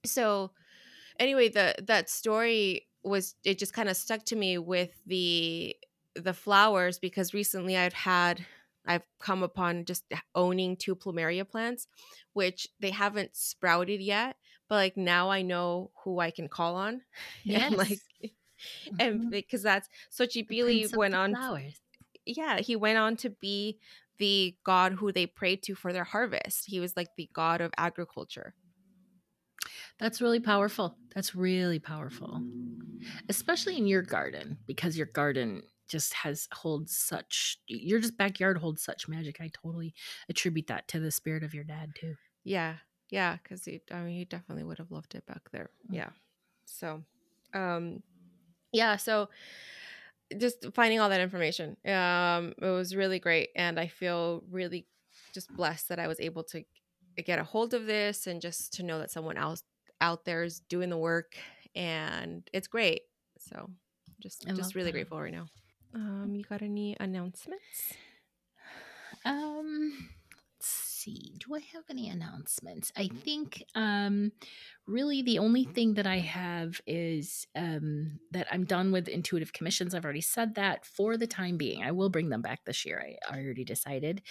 so 0.05 0.51
anyway 1.19 1.49
the 1.49 1.75
that 1.83 2.09
story 2.09 2.87
was 3.03 3.35
it 3.43 3.57
just 3.57 3.73
kind 3.73 3.89
of 3.89 3.97
stuck 3.97 4.23
to 4.25 4.35
me 4.35 4.57
with 4.57 4.91
the 5.05 5.75
the 6.15 6.33
flowers 6.33 6.99
because 6.99 7.33
recently 7.33 7.77
i've 7.77 7.93
had 7.93 8.45
i've 8.87 9.05
come 9.19 9.43
upon 9.43 9.85
just 9.85 10.03
owning 10.35 10.75
two 10.75 10.95
plumeria 10.95 11.47
plants 11.47 11.87
which 12.33 12.67
they 12.79 12.91
haven't 12.91 13.35
sprouted 13.35 14.01
yet 14.01 14.35
but 14.69 14.75
like 14.75 14.97
now 14.97 15.29
i 15.29 15.41
know 15.41 15.91
who 16.03 16.19
i 16.19 16.31
can 16.31 16.47
call 16.47 16.75
on 16.75 17.01
Yes. 17.43 17.67
and 17.67 17.77
like 17.77 17.99
and 18.99 19.21
Mhm. 19.21 19.29
because 19.29 19.63
that's 19.63 19.87
Prince 20.81 20.93
of 20.93 20.97
went 20.99 21.15
on 21.15 21.35
flowers. 21.35 21.79
yeah, 22.25 22.59
he 22.59 22.75
went 22.75 22.97
on 22.97 23.15
to 23.17 23.29
be 23.29 23.79
the 24.17 24.55
god 24.63 24.93
who 24.93 25.11
they 25.11 25.27
prayed 25.27 25.61
to 25.63 25.75
for 25.75 25.93
their 25.93 26.03
harvest. 26.03 26.65
He 26.65 26.79
was 26.79 26.95
like 26.97 27.09
the 27.17 27.29
god 27.33 27.61
of 27.61 27.71
agriculture. 27.77 28.55
That's 29.99 30.21
really 30.21 30.39
powerful. 30.39 30.97
That's 31.13 31.35
really 31.35 31.79
powerful. 31.79 32.41
Especially 33.29 33.77
in 33.77 33.87
your 33.87 34.01
garden 34.01 34.57
because 34.67 34.97
your 34.97 35.07
garden 35.07 35.63
just 35.87 36.13
has 36.13 36.47
holds 36.53 36.95
such 36.95 37.57
your 37.67 37.99
just 37.99 38.17
backyard 38.17 38.57
holds 38.57 38.83
such 38.83 39.07
magic. 39.07 39.37
I 39.39 39.49
totally 39.63 39.93
attribute 40.29 40.67
that 40.67 40.87
to 40.89 40.99
the 40.99 41.11
spirit 41.11 41.43
of 41.43 41.53
your 41.53 41.63
dad 41.63 41.93
too. 41.95 42.15
Yeah, 42.43 42.75
yeah, 43.09 43.37
because 43.41 43.65
he, 43.65 43.81
I 43.91 44.01
mean, 44.01 44.15
he 44.17 44.25
definitely 44.25 44.63
would 44.63 44.77
have 44.77 44.91
loved 44.91 45.15
it 45.15 45.25
back 45.25 45.41
there. 45.51 45.69
Mm. 45.89 45.95
Yeah, 45.95 46.09
so, 46.65 47.03
um, 47.53 48.03
yeah, 48.71 48.97
so 48.97 49.29
just 50.37 50.65
finding 50.73 50.99
all 50.99 51.09
that 51.09 51.21
information, 51.21 51.77
um, 51.85 52.53
it 52.61 52.65
was 52.65 52.95
really 52.95 53.19
great, 53.19 53.49
and 53.55 53.79
I 53.79 53.87
feel 53.87 54.43
really 54.49 54.87
just 55.33 55.53
blessed 55.55 55.89
that 55.89 55.99
I 55.99 56.07
was 56.07 56.19
able 56.19 56.43
to 56.45 56.63
get 57.25 57.39
a 57.39 57.43
hold 57.43 57.73
of 57.73 57.85
this 57.85 58.27
and 58.27 58.41
just 58.41 58.73
to 58.73 58.83
know 58.83 58.99
that 58.99 59.11
someone 59.11 59.37
else 59.37 59.63
out 60.01 60.25
there 60.25 60.43
is 60.43 60.59
doing 60.59 60.89
the 60.89 60.97
work, 60.97 61.37
and 61.75 62.47
it's 62.53 62.67
great. 62.67 63.01
So, 63.39 63.69
just 64.19 64.45
I 64.49 64.53
just 64.53 64.75
really 64.75 64.87
that. 64.87 64.93
grateful 64.93 65.21
right 65.21 65.33
now. 65.33 65.47
Um, 65.97 66.35
you 66.35 66.43
got 66.43 66.61
any 66.61 66.95
announcements? 66.99 67.93
Um 69.25 70.09
see. 71.07 71.33
Do 71.39 71.55
I 71.55 71.59
have 71.73 71.83
any 71.89 72.09
announcements? 72.09 72.91
I 72.97 73.07
think 73.07 73.63
um 73.75 74.31
really 74.85 75.21
the 75.21 75.39
only 75.39 75.65
thing 75.65 75.95
that 75.95 76.07
I 76.07 76.19
have 76.19 76.79
is 76.85 77.45
um 77.55 78.19
that 78.31 78.47
I'm 78.51 78.65
done 78.65 78.91
with 78.91 79.07
intuitive 79.07 79.53
commissions. 79.53 79.93
I've 79.93 80.05
already 80.05 80.21
said 80.21 80.55
that 80.55 80.85
for 80.85 81.17
the 81.17 81.27
time 81.27 81.57
being. 81.57 81.83
I 81.83 81.91
will 81.91 82.09
bring 82.09 82.29
them 82.29 82.41
back 82.41 82.65
this 82.65 82.85
year. 82.85 83.03
I, 83.05 83.35
I 83.35 83.39
already 83.43 83.63
decided. 83.63 84.21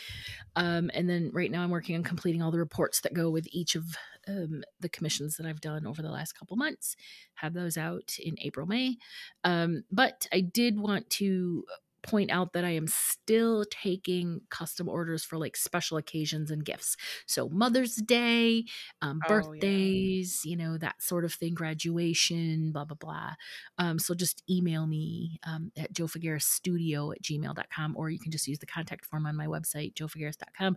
Um 0.54 0.90
and 0.94 1.08
then 1.08 1.30
right 1.32 1.50
now 1.50 1.62
I'm 1.62 1.70
working 1.70 1.96
on 1.96 2.02
completing 2.02 2.42
all 2.42 2.50
the 2.50 2.58
reports 2.58 3.00
that 3.00 3.14
go 3.14 3.30
with 3.30 3.46
each 3.50 3.74
of 3.74 3.84
um 4.28 4.62
the 4.80 4.88
commissions 4.88 5.36
that 5.36 5.46
I've 5.46 5.60
done 5.60 5.86
over 5.86 6.02
the 6.02 6.10
last 6.10 6.32
couple 6.32 6.56
months. 6.56 6.96
Have 7.34 7.54
those 7.54 7.76
out 7.76 8.16
in 8.18 8.36
April, 8.40 8.66
May. 8.66 8.96
Um 9.44 9.84
but 9.90 10.26
I 10.32 10.40
did 10.40 10.78
want 10.78 11.08
to 11.10 11.64
point 12.06 12.30
out 12.30 12.52
that 12.52 12.64
I 12.64 12.70
am 12.70 12.86
still 12.86 13.64
taking 13.70 14.40
custom 14.50 14.88
orders 14.88 15.24
for 15.24 15.36
like 15.38 15.56
special 15.56 15.96
occasions 15.96 16.50
and 16.50 16.64
gifts. 16.64 16.96
So 17.26 17.48
Mother's 17.48 17.96
Day, 17.96 18.64
um, 19.02 19.20
Oh, 19.24 19.28
yeah. 19.28 19.36
birthdays, 19.42 20.42
you 20.44 20.56
know, 20.56 20.78
that 20.78 21.02
sort 21.02 21.24
of 21.24 21.32
thing, 21.34 21.54
graduation, 21.54 22.72
blah, 22.72 22.84
blah, 22.84 22.96
blah. 22.96 23.30
Um, 23.78 23.98
so 23.98 24.14
just 24.14 24.42
email 24.48 24.86
me 24.86 25.38
um, 25.46 25.72
at 25.76 25.92
jofiguerasstudio 25.92 27.14
at 27.14 27.22
gmail.com 27.22 27.96
or 27.96 28.10
you 28.10 28.18
can 28.18 28.30
just 28.32 28.46
use 28.46 28.58
the 28.58 28.66
contact 28.66 29.04
form 29.04 29.26
on 29.26 29.36
my 29.36 29.46
website, 29.46 29.94
jofigueras.com. 29.94 30.76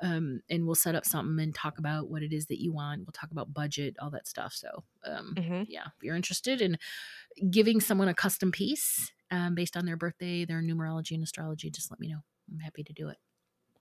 Um, 0.00 0.42
and 0.48 0.64
we'll 0.64 0.76
set 0.76 0.94
up 0.94 1.04
something 1.04 1.42
and 1.42 1.54
talk 1.54 1.78
about 1.78 2.08
what 2.08 2.22
it 2.22 2.32
is 2.32 2.46
that 2.46 2.60
you 2.62 2.72
want. 2.72 3.00
We'll 3.00 3.12
talk 3.12 3.32
about 3.32 3.52
budget, 3.52 3.96
all 4.00 4.10
that 4.10 4.28
stuff. 4.28 4.52
So, 4.54 4.84
um, 5.04 5.34
Mm-hmm. 5.36 5.62
yeah, 5.68 5.86
if 5.86 6.02
you're 6.02 6.14
interested 6.16 6.60
in 6.60 6.78
giving 7.50 7.80
someone 7.80 8.08
a 8.08 8.14
custom 8.14 8.52
piece 8.52 9.10
um, 9.30 9.54
based 9.54 9.76
on 9.76 9.84
their 9.86 9.96
birthday, 9.96 10.44
their 10.44 10.62
numerology 10.62 11.12
and 11.12 11.22
astrology, 11.22 11.70
just 11.70 11.90
let 11.90 12.00
me 12.00 12.08
know. 12.08 12.20
I'm 12.50 12.60
happy 12.60 12.82
to 12.84 12.92
do 12.92 13.08
it. 13.08 13.18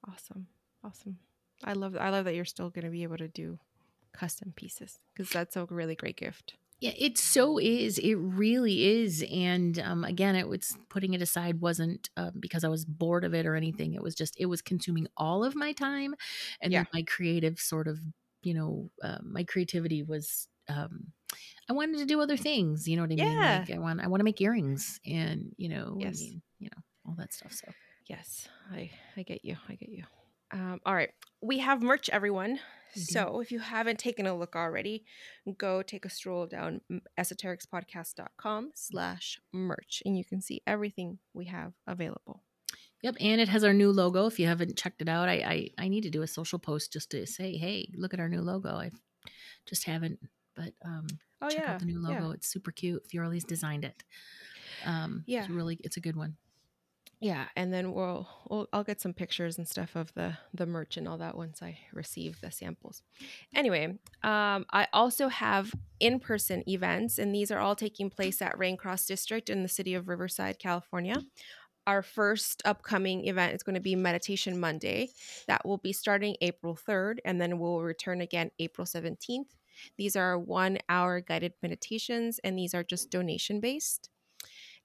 Awesome, 0.07 0.47
awesome. 0.83 1.19
I 1.63 1.73
love 1.73 1.95
I 1.95 2.09
love 2.09 2.25
that 2.25 2.35
you're 2.35 2.45
still 2.45 2.69
going 2.69 2.85
to 2.85 2.91
be 2.91 3.03
able 3.03 3.17
to 3.17 3.27
do 3.27 3.59
custom 4.13 4.53
pieces 4.55 4.99
because 5.13 5.31
that's 5.31 5.55
a 5.55 5.65
really 5.65 5.95
great 5.95 6.17
gift. 6.17 6.55
Yeah, 6.79 6.91
it 6.95 7.17
so 7.17 7.57
is. 7.57 7.97
It 7.97 8.13
really 8.15 8.85
is. 9.01 9.25
And 9.31 9.79
um, 9.79 10.03
again, 10.03 10.35
it 10.35 10.47
was 10.47 10.77
putting 10.89 11.15
it 11.15 11.23
aside 11.23 11.59
wasn't 11.59 12.09
um, 12.17 12.33
because 12.39 12.63
I 12.63 12.67
was 12.67 12.85
bored 12.85 13.23
of 13.23 13.33
it 13.33 13.47
or 13.47 13.55
anything. 13.55 13.95
It 13.95 14.03
was 14.03 14.13
just 14.13 14.35
it 14.39 14.45
was 14.45 14.61
consuming 14.61 15.07
all 15.17 15.43
of 15.43 15.55
my 15.55 15.71
time, 15.73 16.13
and 16.61 16.71
Yeah. 16.71 16.83
my 16.93 17.01
creative 17.03 17.59
sort 17.59 17.87
of 17.87 17.99
you 18.43 18.53
know 18.53 18.91
uh, 19.03 19.19
my 19.23 19.43
creativity 19.43 20.03
was. 20.03 20.47
Um, 20.69 21.07
I 21.69 21.73
wanted 21.73 21.97
to 21.99 22.05
do 22.05 22.21
other 22.21 22.37
things. 22.37 22.87
You 22.87 22.95
know 22.95 23.03
what 23.03 23.11
I 23.11 23.15
mean? 23.15 23.39
Yeah. 23.39 23.65
Like 23.67 23.75
I 23.75 23.79
want 23.79 24.01
I 24.01 24.07
want 24.07 24.19
to 24.21 24.25
make 24.25 24.41
earrings, 24.41 24.99
and 25.05 25.53
you 25.57 25.69
know, 25.69 25.97
Yes. 25.99 26.19
I 26.19 26.23
mean, 26.23 26.41
you 26.59 26.69
know, 26.69 26.81
all 27.05 27.15
that 27.17 27.33
stuff. 27.33 27.53
So 27.53 27.67
Yes, 28.07 28.47
I 28.71 28.91
I 29.17 29.23
get 29.23 29.43
you. 29.43 29.57
I 29.67 29.75
get 29.75 29.89
you. 29.89 30.03
Um, 30.51 30.79
all 30.85 30.95
right, 30.95 31.09
we 31.41 31.57
have 31.59 31.81
merch, 31.81 32.09
everyone. 32.09 32.59
We 32.95 33.01
do. 33.01 33.11
So 33.11 33.41
if 33.41 33.51
you 33.51 33.59
haven't 33.59 33.99
taken 33.99 34.25
a 34.25 34.37
look 34.37 34.55
already, 34.55 35.03
go 35.57 35.81
take 35.81 36.05
a 36.05 36.09
stroll 36.09 36.47
down 36.47 36.79
esoterixpodcast.com 37.19 38.71
slash 38.73 39.41
merch 39.51 40.01
and 40.05 40.17
you 40.17 40.23
can 40.23 40.41
see 40.41 40.61
everything 40.65 41.19
we 41.33 41.45
have 41.45 41.73
available. 41.85 42.43
Yep, 43.03 43.17
and 43.19 43.41
it 43.41 43.49
has 43.49 43.63
our 43.63 43.73
new 43.73 43.91
logo. 43.91 44.25
If 44.25 44.39
you 44.39 44.47
haven't 44.47 44.77
checked 44.77 45.01
it 45.01 45.09
out, 45.09 45.27
I 45.29 45.33
I, 45.33 45.69
I 45.77 45.87
need 45.89 46.01
to 46.03 46.09
do 46.09 46.21
a 46.21 46.27
social 46.27 46.59
post 46.59 46.93
just 46.93 47.11
to 47.11 47.27
say, 47.27 47.57
hey, 47.57 47.89
look 47.95 48.13
at 48.13 48.19
our 48.19 48.29
new 48.29 48.41
logo. 48.41 48.69
I 48.69 48.91
just 49.67 49.83
haven't, 49.83 50.19
but 50.57 50.73
um, 50.83 51.07
Oh 51.41 51.49
check 51.49 51.59
yeah, 51.63 51.73
out 51.73 51.79
the 51.79 51.85
new 51.85 52.01
yeah. 52.01 52.09
logo. 52.19 52.31
It's 52.31 52.47
super 52.49 52.71
cute. 52.71 53.07
Fioraliz 53.07 53.45
designed 53.45 53.85
it. 53.85 54.03
Um, 54.85 55.23
Yeah. 55.27 55.41
it's 55.41 55.49
really 55.49 55.79
it's 55.83 55.97
a 55.97 56.01
good 56.01 56.15
one. 56.15 56.35
yeah 57.19 57.45
and 57.55 57.73
then 57.73 57.93
we'll, 57.93 58.27
we'll 58.49 58.67
i'll 58.73 58.83
get 58.83 59.01
some 59.01 59.11
pictures 59.13 59.57
and 59.57 59.67
stuff 59.67 59.95
of 59.95 60.13
the 60.13 60.37
the 60.53 60.67
merch 60.67 60.97
and 60.97 61.07
all 61.07 61.17
that 61.17 61.35
once 61.35 61.63
i 61.63 61.75
receive 61.91 62.39
the 62.41 62.51
samples 62.51 63.01
anyway 63.55 63.85
um 64.23 64.65
i 64.71 64.85
also 64.93 65.27
have 65.27 65.73
in-person 65.99 66.63
events 66.69 67.17
and 67.17 67.33
these 67.33 67.49
are 67.49 67.57
all 67.59 67.75
taking 67.75 68.11
place 68.11 68.39
at 68.41 68.55
raincross 68.59 69.07
district 69.07 69.49
in 69.49 69.63
the 69.63 69.67
city 69.69 69.95
of 69.95 70.07
riverside 70.07 70.59
california 70.59 71.17
our 71.87 72.03
first 72.03 72.61
upcoming 72.65 73.25
event 73.27 73.55
is 73.55 73.63
going 73.63 73.73
to 73.81 73.81
be 73.81 73.95
meditation 73.95 74.59
monday 74.59 75.09
that 75.47 75.65
will 75.65 75.79
be 75.79 75.93
starting 75.93 76.35
april 76.41 76.75
3rd 76.87 77.17
and 77.25 77.41
then 77.41 77.57
we'll 77.57 77.81
return 77.81 78.21
again 78.21 78.51
april 78.59 78.85
17th 78.85 79.55
these 79.97 80.15
are 80.15 80.37
one 80.37 80.77
hour 80.89 81.21
guided 81.21 81.53
meditations 81.61 82.39
and 82.43 82.57
these 82.57 82.73
are 82.73 82.83
just 82.83 83.09
donation 83.09 83.59
based 83.59 84.09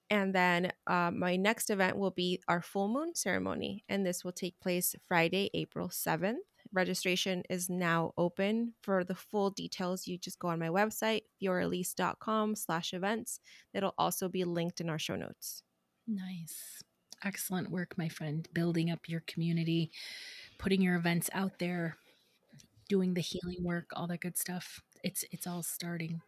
and 0.09 0.33
then 0.33 0.71
uh, 0.85 1.11
my 1.11 1.35
next 1.35 1.69
event 1.71 1.97
will 1.97 2.11
be 2.11 2.39
our 2.47 2.61
full 2.61 2.87
moon 2.87 3.15
ceremony, 3.15 3.83
and 3.89 4.05
this 4.05 4.23
will 4.23 4.31
take 4.31 4.59
place 4.59 4.95
Friday, 5.07 5.49
April 5.55 5.89
7th. 5.89 6.35
Registration 6.71 7.43
is 7.49 7.69
now 7.69 8.13
open. 8.17 8.73
For 8.81 9.03
the 9.03 9.15
full 9.15 9.49
details, 9.49 10.07
you 10.07 10.17
just 10.17 10.39
go 10.39 10.49
on 10.49 10.59
my 10.59 10.69
website, 10.69 11.21
fioraliz.com 11.41 12.55
slash 12.55 12.93
events. 12.93 13.39
It'll 13.73 13.95
also 13.97 14.29
be 14.29 14.43
linked 14.43 14.81
in 14.81 14.89
our 14.89 14.99
show 14.99 15.15
notes. 15.15 15.63
Nice. 16.07 16.83
Excellent 17.23 17.71
work, 17.71 17.97
my 17.97 18.09
friend. 18.09 18.47
Building 18.53 18.91
up 18.91 19.07
your 19.07 19.23
community, 19.27 19.91
putting 20.59 20.81
your 20.81 20.95
events 20.95 21.29
out 21.33 21.57
there, 21.57 21.97
doing 22.93 23.15
the 23.15 23.21
healing 23.21 23.63
work, 23.63 23.89
all 23.95 24.05
that 24.05 24.21
good 24.21 24.37
stuff. 24.37 24.79
It's 25.03 25.25
it's 25.31 25.47
all 25.47 25.63
starting. 25.63 26.21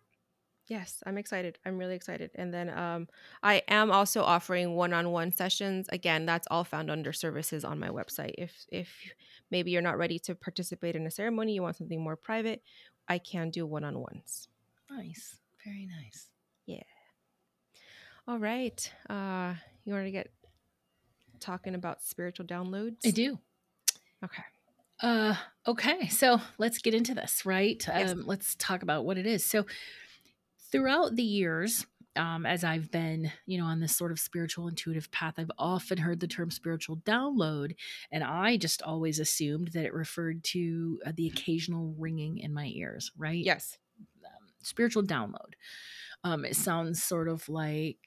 Yes, 0.67 1.03
I'm 1.05 1.19
excited. 1.19 1.59
I'm 1.63 1.77
really 1.77 1.93
excited. 1.93 2.31
And 2.33 2.51
then 2.51 2.69
um, 2.71 3.07
I 3.43 3.61
am 3.67 3.91
also 3.91 4.23
offering 4.23 4.73
one-on-one 4.73 5.31
sessions. 5.31 5.87
Again, 5.91 6.25
that's 6.25 6.47
all 6.49 6.63
found 6.63 6.89
under 6.89 7.13
services 7.13 7.63
on 7.63 7.77
my 7.79 7.89
website. 7.89 8.33
If 8.39 8.65
if 8.71 8.89
maybe 9.51 9.69
you're 9.69 9.83
not 9.89 9.99
ready 9.99 10.17
to 10.25 10.33
participate 10.33 10.95
in 10.95 11.05
a 11.05 11.11
ceremony, 11.11 11.53
you 11.53 11.61
want 11.61 11.75
something 11.75 12.01
more 12.01 12.15
private, 12.15 12.63
I 13.07 13.19
can 13.19 13.51
do 13.51 13.67
one-on-ones. 13.67 14.47
Nice. 14.89 15.37
Very 15.63 15.85
nice. 15.85 16.29
Yeah. 16.65 16.89
All 18.27 18.39
right. 18.39 18.91
Uh, 19.07 19.53
you 19.83 19.93
want 19.93 20.07
to 20.07 20.11
get 20.11 20.31
talking 21.39 21.75
about 21.75 22.01
spiritual 22.01 22.47
downloads? 22.47 23.05
I 23.05 23.11
do. 23.11 23.37
Okay. 24.23 24.43
Uh 25.01 25.35
okay. 25.67 26.07
So, 26.07 26.39
let's 26.57 26.77
get 26.79 26.93
into 26.93 27.13
this, 27.13 27.45
right? 27.45 27.83
Yes. 27.87 28.11
Um 28.11 28.23
let's 28.25 28.55
talk 28.55 28.83
about 28.83 29.05
what 29.05 29.17
it 29.17 29.25
is. 29.25 29.45
So, 29.45 29.65
throughout 30.71 31.15
the 31.15 31.23
years, 31.23 31.85
um, 32.15 32.45
as 32.45 32.63
I've 32.63 32.91
been, 32.91 33.31
you 33.45 33.57
know, 33.57 33.65
on 33.65 33.81
this 33.81 33.95
sort 33.95 34.11
of 34.11 34.19
spiritual 34.19 34.67
intuitive 34.69 35.11
path, 35.11 35.33
I've 35.37 35.51
often 35.59 35.97
heard 35.97 36.21
the 36.21 36.27
term 36.27 36.49
spiritual 36.49 36.97
download, 36.97 37.75
and 38.11 38.23
I 38.23 38.55
just 38.57 38.81
always 38.81 39.19
assumed 39.19 39.69
that 39.73 39.85
it 39.85 39.93
referred 39.93 40.43
to 40.45 40.99
uh, 41.05 41.11
the 41.15 41.27
occasional 41.27 41.93
ringing 41.97 42.37
in 42.37 42.53
my 42.53 42.67
ears, 42.67 43.11
right? 43.17 43.43
Yes. 43.43 43.77
Um, 44.23 44.47
spiritual 44.63 45.03
download. 45.03 45.55
Um, 46.23 46.45
it 46.45 46.55
sounds 46.55 47.03
sort 47.03 47.27
of 47.27 47.47
like 47.49 47.99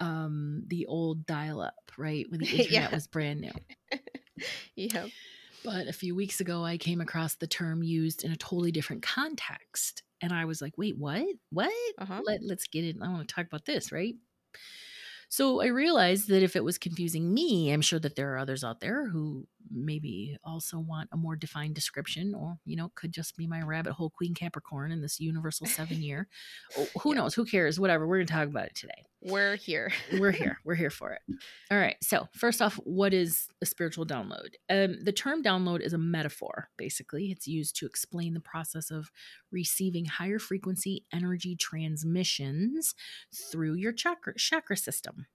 um, 0.00 0.62
the 0.68 0.86
old 0.86 1.26
dial 1.26 1.60
up, 1.60 1.90
right? 1.98 2.26
When 2.30 2.38
the 2.40 2.46
internet 2.50 2.70
Yeah. 2.70 2.94
was 2.94 3.06
brand 3.08 3.40
new. 3.40 3.52
Yep. 4.76 5.10
But 5.64 5.88
a 5.88 5.92
few 5.92 6.14
weeks 6.14 6.40
ago, 6.40 6.62
I 6.64 6.76
came 6.76 7.00
across 7.00 7.34
the 7.34 7.46
term 7.46 7.82
used 7.82 8.22
in 8.22 8.30
a 8.30 8.36
totally 8.36 8.70
different 8.70 9.02
context. 9.02 10.02
And 10.20 10.32
I 10.32 10.44
was 10.44 10.62
like, 10.62 10.76
wait, 10.76 10.96
what? 10.98 11.24
What? 11.50 11.72
Uh-huh. 11.98 12.20
Let, 12.24 12.40
let's 12.42 12.68
get 12.68 12.84
it. 12.84 12.96
I 13.02 13.08
want 13.08 13.26
to 13.26 13.34
talk 13.34 13.46
about 13.46 13.64
this, 13.64 13.90
right? 13.90 14.14
So 15.28 15.62
I 15.62 15.66
realized 15.66 16.28
that 16.28 16.42
if 16.42 16.54
it 16.54 16.62
was 16.62 16.78
confusing 16.78 17.32
me, 17.32 17.72
I'm 17.72 17.80
sure 17.80 17.98
that 17.98 18.14
there 18.14 18.34
are 18.34 18.38
others 18.38 18.62
out 18.62 18.80
there 18.80 19.08
who 19.08 19.48
maybe 19.70 20.36
also 20.44 20.78
want 20.78 21.08
a 21.12 21.16
more 21.16 21.36
defined 21.36 21.74
description, 21.74 22.34
or, 22.34 22.58
you 22.64 22.76
know, 22.76 22.90
could 22.94 23.12
just 23.12 23.36
be 23.36 23.46
my 23.46 23.60
rabbit 23.62 23.92
hole 23.94 24.10
queen 24.10 24.34
Capricorn 24.34 24.92
in 24.92 25.00
this 25.02 25.20
universal 25.20 25.66
seven 25.66 26.02
year. 26.02 26.28
Oh, 26.76 26.86
who 27.02 27.14
Yeah. 27.14 27.20
knows? 27.20 27.34
Who 27.34 27.44
cares? 27.44 27.78
Whatever. 27.80 28.06
We're 28.06 28.20
to 28.20 28.32
talk 28.32 28.46
about 28.48 28.66
it 28.66 28.74
today 28.74 29.06
We're 29.22 29.56
here. 29.56 29.92
we're 30.18 30.30
here 30.42 30.58
we're 30.64 30.74
here 30.74 30.90
for 30.90 31.12
it 31.12 31.20
all 31.70 31.78
right 31.78 31.96
so 32.02 32.28
first 32.34 32.60
off 32.60 32.74
what 32.84 33.14
is 33.14 33.48
a 33.62 33.66
spiritual 33.66 34.04
download 34.04 34.50
um, 34.68 34.96
the 35.02 35.12
term 35.12 35.42
download 35.42 35.80
is 35.80 35.92
a 35.94 35.98
metaphor 35.98 36.68
basically 36.76 37.30
it's 37.30 37.46
used 37.46 37.74
to 37.76 37.86
explain 37.86 38.34
the 38.34 38.40
process 38.40 38.90
of 38.90 39.10
receiving 39.50 40.04
higher 40.04 40.38
frequency 40.38 41.04
energy 41.12 41.56
transmissions 41.56 42.94
through 43.50 43.74
your 43.74 43.92
chakra 43.92 44.34
chakra 44.36 44.76
system 44.76 45.26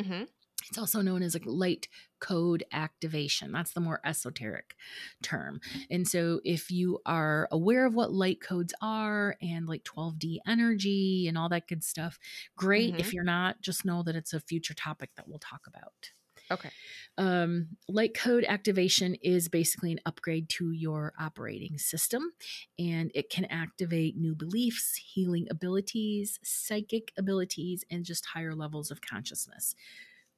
hmm 0.00 0.22
it's 0.68 0.78
also 0.78 1.00
known 1.00 1.22
as 1.22 1.34
like 1.34 1.44
light 1.46 1.88
code 2.20 2.64
activation. 2.72 3.52
That's 3.52 3.72
the 3.72 3.80
more 3.80 4.00
esoteric 4.04 4.74
term. 5.22 5.60
And 5.90 6.06
so, 6.06 6.40
if 6.44 6.70
you 6.70 7.00
are 7.06 7.48
aware 7.50 7.86
of 7.86 7.94
what 7.94 8.12
light 8.12 8.40
codes 8.40 8.74
are 8.80 9.36
and 9.42 9.66
like 9.66 9.84
12D 9.84 10.38
energy 10.46 11.26
and 11.28 11.36
all 11.36 11.48
that 11.48 11.68
good 11.68 11.84
stuff, 11.84 12.18
great. 12.56 12.98
If 12.98 13.12
you're 13.12 13.24
not, 13.24 13.60
just 13.60 13.84
know 13.84 14.02
that 14.02 14.16
it's 14.16 14.32
a 14.32 14.40
future 14.40 14.74
topic 14.74 15.10
that 15.16 15.28
we'll 15.28 15.38
talk 15.38 15.62
about. 15.66 16.12
Okay. 16.50 16.70
Um, 17.16 17.68
light 17.88 18.14
code 18.14 18.44
activation 18.46 19.14
is 19.16 19.48
basically 19.48 19.92
an 19.92 20.00
upgrade 20.04 20.48
to 20.50 20.70
your 20.70 21.14
operating 21.18 21.78
system, 21.78 22.32
and 22.78 23.10
it 23.14 23.30
can 23.30 23.46
activate 23.46 24.16
new 24.16 24.34
beliefs, 24.34 24.96
healing 24.96 25.46
abilities, 25.50 26.38
psychic 26.42 27.12
abilities, 27.16 27.84
and 27.90 28.04
just 28.04 28.26
higher 28.26 28.54
levels 28.54 28.90
of 28.90 29.00
consciousness. 29.00 29.74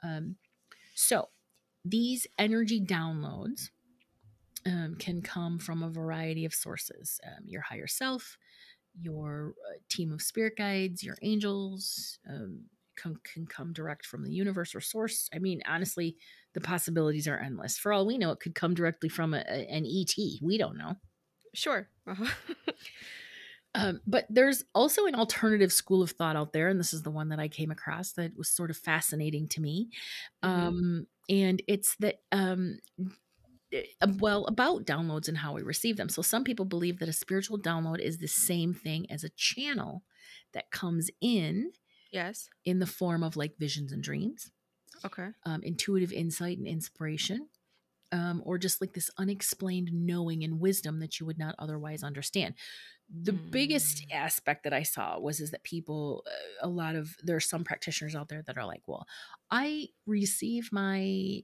Um, 0.04 0.36
so, 0.94 1.28
these 1.84 2.26
energy 2.38 2.80
downloads 2.80 3.70
um, 4.66 4.96
can 4.98 5.22
come 5.22 5.58
from 5.58 5.82
a 5.82 5.90
variety 5.90 6.44
of 6.44 6.54
sources 6.54 7.20
um, 7.26 7.44
your 7.46 7.60
higher 7.62 7.86
self, 7.86 8.38
your 9.00 9.54
uh, 9.68 9.78
team 9.90 10.12
of 10.12 10.22
spirit 10.22 10.54
guides, 10.56 11.02
your 11.02 11.16
angels. 11.22 12.18
Um, 12.28 12.62
can, 12.96 13.16
can 13.24 13.44
come 13.44 13.72
direct 13.72 14.06
from 14.06 14.22
the 14.22 14.30
universe 14.32 14.72
or 14.72 14.80
source. 14.80 15.28
I 15.34 15.40
mean, 15.40 15.62
honestly, 15.66 16.16
the 16.52 16.60
possibilities 16.60 17.26
are 17.26 17.38
endless. 17.38 17.76
For 17.76 17.92
all 17.92 18.06
we 18.06 18.18
know, 18.18 18.30
it 18.30 18.38
could 18.38 18.54
come 18.54 18.72
directly 18.72 19.08
from 19.08 19.34
a, 19.34 19.38
a- 19.48 19.68
an 19.68 19.84
ET. 19.84 20.14
We 20.40 20.58
don't 20.58 20.78
know. 20.78 20.94
Sure. 21.54 21.88
Uh-huh. 22.06 22.26
Um, 23.74 24.00
but 24.06 24.26
there's 24.30 24.64
also 24.74 25.06
an 25.06 25.14
alternative 25.16 25.72
school 25.72 26.02
of 26.02 26.12
thought 26.12 26.36
out 26.36 26.52
there, 26.52 26.68
and 26.68 26.78
this 26.78 26.92
is 26.94 27.02
the 27.02 27.10
one 27.10 27.28
that 27.30 27.40
I 27.40 27.48
came 27.48 27.70
across 27.72 28.12
that 28.12 28.36
was 28.36 28.48
sort 28.48 28.70
of 28.70 28.76
fascinating 28.76 29.48
to 29.48 29.60
me. 29.60 29.90
Mhm. 30.44 30.48
Um, 30.48 31.06
and 31.28 31.62
it's 31.66 31.96
that, 31.96 32.22
um, 32.32 32.78
eh, 33.72 33.84
well, 34.18 34.44
about 34.46 34.84
downloads 34.86 35.28
and 35.28 35.38
how 35.38 35.54
we 35.54 35.62
receive 35.62 35.96
them. 35.96 36.08
So 36.08 36.22
some 36.22 36.44
people 36.44 36.64
believe 36.66 36.98
that 37.00 37.08
a 37.08 37.12
spiritual 37.12 37.58
download 37.58 38.00
is 38.00 38.18
the 38.18 38.28
same 38.28 38.74
thing 38.74 39.10
as 39.10 39.24
a 39.24 39.30
channel 39.30 40.04
that 40.52 40.70
comes 40.70 41.10
in 41.20 41.72
yes. 42.10 42.48
in 42.64 42.78
the 42.78 42.86
form 42.86 43.22
of 43.22 43.36
like 43.36 43.58
visions 43.58 43.92
and 43.92 44.02
dreams, 44.02 44.52
Okay. 45.04 45.32
um, 45.44 45.62
intuitive 45.62 46.12
insight 46.12 46.58
and 46.58 46.66
inspiration. 46.66 47.48
Um, 48.14 48.42
or 48.44 48.58
just 48.58 48.80
like 48.80 48.92
this 48.94 49.10
unexplained 49.18 49.90
knowing 49.92 50.44
and 50.44 50.60
wisdom 50.60 51.00
that 51.00 51.18
you 51.18 51.26
would 51.26 51.38
not 51.38 51.54
otherwise 51.58 52.02
understand 52.04 52.54
the 53.10 53.32
biggest 53.32 54.02
Mm. 54.10 54.14
aspect 54.14 54.64
that 54.64 54.72
I 54.72 54.82
saw 54.82 55.18
was 55.18 55.38
is 55.40 55.50
that 55.50 55.62
people, 55.62 56.24
uh, 56.26 56.66
a 56.66 56.68
lot 56.68 56.94
of 56.96 57.16
there 57.22 57.36
are 57.36 57.40
some 57.40 57.62
practitioners 57.62 58.14
out 58.14 58.28
there 58.28 58.42
that 58.42 58.56
are 58.56 58.64
like, 58.64 58.82
well, 58.86 59.06
I 59.50 59.88
receive 60.06 60.70
my 60.72 60.98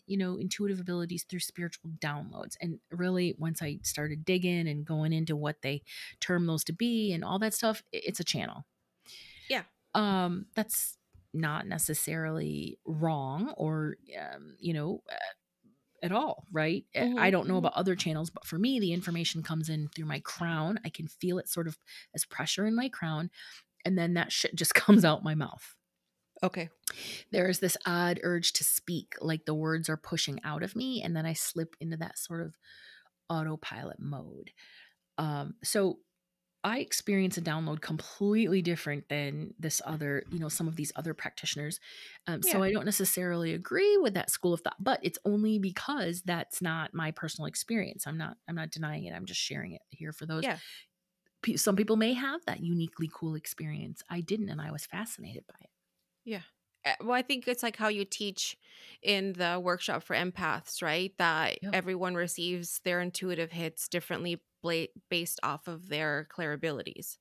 you 0.06 0.16
know 0.16 0.38
intuitive 0.38 0.80
abilities 0.80 1.24
through 1.24 1.40
spiritual 1.40 1.90
downloads, 1.98 2.56
and 2.60 2.80
really 2.90 3.34
once 3.38 3.62
I 3.62 3.78
started 3.82 4.24
digging 4.24 4.68
and 4.68 4.86
going 4.86 5.12
into 5.12 5.36
what 5.36 5.62
they 5.62 5.82
term 6.20 6.46
those 6.46 6.64
to 6.64 6.72
be 6.72 7.12
and 7.12 7.22
all 7.24 7.38
that 7.40 7.54
stuff, 7.54 7.82
it's 7.92 8.20
a 8.20 8.24
channel. 8.24 8.64
Yeah. 9.48 9.64
um, 9.94 10.46
that's 10.54 10.96
not 11.32 11.66
necessarily 11.66 12.78
wrong 12.86 13.52
or 13.56 13.96
um, 14.18 14.56
you 14.58 14.72
know. 14.74 15.02
At 16.02 16.12
all, 16.12 16.46
right? 16.50 16.84
Uh, 16.96 17.16
I 17.18 17.30
don't 17.30 17.46
know 17.46 17.54
mhm. 17.54 17.58
about 17.58 17.74
other 17.74 17.94
channels, 17.94 18.30
but 18.30 18.46
for 18.46 18.58
me, 18.58 18.80
the 18.80 18.92
information 18.92 19.42
comes 19.42 19.68
in 19.68 19.88
through 19.88 20.06
my 20.06 20.20
crown. 20.20 20.80
I 20.84 20.88
can 20.88 21.08
feel 21.08 21.38
it 21.38 21.48
sort 21.48 21.68
of 21.68 21.76
as 22.14 22.24
pressure 22.24 22.66
in 22.66 22.74
my 22.74 22.88
crown, 22.88 23.30
and 23.84 23.98
then 23.98 24.14
that 24.14 24.32
shit 24.32 24.54
just 24.54 24.74
comes 24.74 25.04
out 25.04 25.24
my 25.24 25.34
mouth. 25.34 25.76
Okay. 26.42 26.70
There 27.32 27.48
is 27.48 27.58
this 27.58 27.76
odd 27.86 28.18
urge 28.22 28.52
to 28.54 28.64
speak, 28.64 29.14
like 29.20 29.44
the 29.44 29.54
words 29.54 29.88
are 29.88 29.98
pushing 29.98 30.40
out 30.42 30.62
of 30.62 30.74
me, 30.74 31.02
and 31.02 31.14
then 31.14 31.26
I 31.26 31.34
slip 31.34 31.76
into 31.80 31.98
that 31.98 32.18
sort 32.18 32.40
of 32.40 32.56
autopilot 33.28 34.00
mode. 34.00 34.50
Um, 35.18 35.54
so 35.62 35.98
I 36.62 36.80
experience 36.80 37.38
a 37.38 37.42
download 37.42 37.80
completely 37.80 38.60
different 38.60 39.08
than 39.08 39.54
this 39.58 39.80
other, 39.86 40.24
you 40.30 40.38
know, 40.38 40.48
some 40.48 40.68
of 40.68 40.76
these 40.76 40.92
other 40.94 41.14
practitioners. 41.14 41.80
Um, 42.26 42.42
So 42.42 42.62
I 42.62 42.70
don't 42.70 42.84
necessarily 42.84 43.54
agree 43.54 43.96
with 43.96 44.14
that 44.14 44.30
school 44.30 44.52
of 44.52 44.60
thought, 44.60 44.76
but 44.78 45.00
it's 45.02 45.18
only 45.24 45.58
because 45.58 46.22
that's 46.22 46.60
not 46.60 46.92
my 46.92 47.10
personal 47.12 47.46
experience. 47.46 48.06
I'm 48.06 48.18
not, 48.18 48.36
I'm 48.48 48.54
not 48.56 48.70
denying 48.70 49.04
it. 49.04 49.14
I'm 49.14 49.24
just 49.26 49.40
sharing 49.40 49.72
it 49.72 49.82
here 49.90 50.12
for 50.12 50.26
those. 50.26 50.42
Yeah. 50.42 50.60
Some 51.56 51.76
people 51.76 51.96
may 51.96 52.12
have 52.14 52.44
that 52.46 52.60
uniquely 52.60 53.10
cool 53.12 53.34
experience. 53.34 54.02
I 54.08 54.20
didn't, 54.20 54.48
and 54.50 54.60
I 54.60 54.70
was 54.72 54.86
fascinated 54.86 55.46
by 55.46 55.56
it. 55.60 55.70
Yeah 56.24 56.42
well, 57.00 57.12
I 57.12 57.22
think 57.22 57.46
it's 57.46 57.62
like 57.62 57.76
how 57.76 57.88
you 57.88 58.04
teach 58.04 58.56
in 59.02 59.34
the 59.34 59.60
workshop 59.62 60.02
for 60.02 60.16
empaths, 60.16 60.82
right? 60.82 61.12
That 61.18 61.58
everyone 61.72 62.14
receives 62.14 62.80
their 62.80 63.00
intuitive 63.00 63.52
hits 63.52 63.88
differently 63.88 64.42
bla- 64.62 64.88
based 65.10 65.40
off 65.42 65.68
of 65.68 65.88
their 65.88 66.26
clair 66.30 66.52
abilities. 66.52 67.18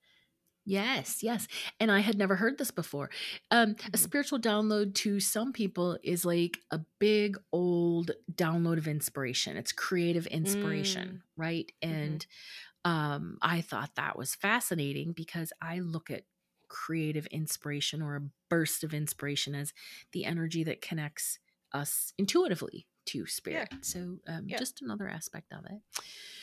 Yes, 0.65 1.23
yes. 1.23 1.47
And 1.80 1.91
I 1.91 1.99
had 1.99 2.17
never 2.17 2.36
heard 2.36 2.58
this 2.60 2.69
before. 2.69 3.10
Um, 3.49 3.75
a 3.93 3.97
Mhm. 3.97 3.97
spiritual 3.97 4.39
download 4.39 4.93
to 4.95 5.19
some 5.19 5.52
people 5.52 5.97
is 6.04 6.25
like 6.25 6.60
a 6.69 6.82
big 6.99 7.38
old 7.52 8.12
download 8.32 8.78
of 8.78 8.88
inspiration. 8.88 9.58
It's 9.58 9.71
creative 9.71 10.28
inspiration, 10.28 11.23
right? 11.36 11.71
Mhm. 11.89 12.19
And 12.21 12.25
um, 12.86 13.39
I 13.41 13.62
thought 13.62 13.95
that 13.95 14.17
was 14.17 14.36
fascinating 14.36 15.13
because 15.13 15.54
I 15.62 15.80
look 15.80 16.12
at 16.12 16.25
creative 16.69 17.28
inspiration 17.28 18.02
or 18.02 18.17
a 18.17 18.30
burst 18.49 18.84
of 18.84 18.93
inspiration 18.93 19.56
as 19.56 19.73
the 20.13 20.25
energy 20.25 20.65
that 20.65 20.82
connects 20.82 21.39
us 21.73 22.13
intuitively 22.19 22.88
to 23.12 23.26
spirit. 23.26 23.69
So 23.82 24.17
um, 24.28 24.45
Yeah. 24.48 24.58
just 24.58 24.82
another 24.82 25.08
aspect 25.10 25.52
of 25.54 25.65
it. 25.65 25.82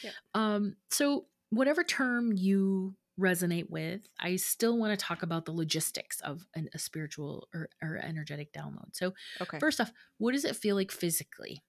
Yeah. 0.03 0.11
Um, 0.35 0.77
so 0.91 1.27
whatever 1.51 1.83
term 1.85 2.33
you 2.33 2.95
resonate 3.19 3.71
with, 3.71 4.03
I 4.21 4.37
still 4.37 4.77
want 4.79 4.99
to 4.99 5.03
talk 5.05 5.23
about 5.23 5.45
the 5.47 5.53
logistics 5.53 6.21
of 6.21 6.47
an, 6.55 6.69
a 6.75 6.79
spiritual 6.79 7.49
or, 7.55 7.69
or 7.83 7.97
energetic 7.97 8.53
download. 8.53 8.91
So 8.95 9.15
Okay. 9.41 9.59
First 9.59 9.81
off, 9.81 9.93
what 10.19 10.33
does 10.33 10.45
it 10.45 10.55
feel 10.57 10.77
like 10.77 10.93
physically? 10.93 11.63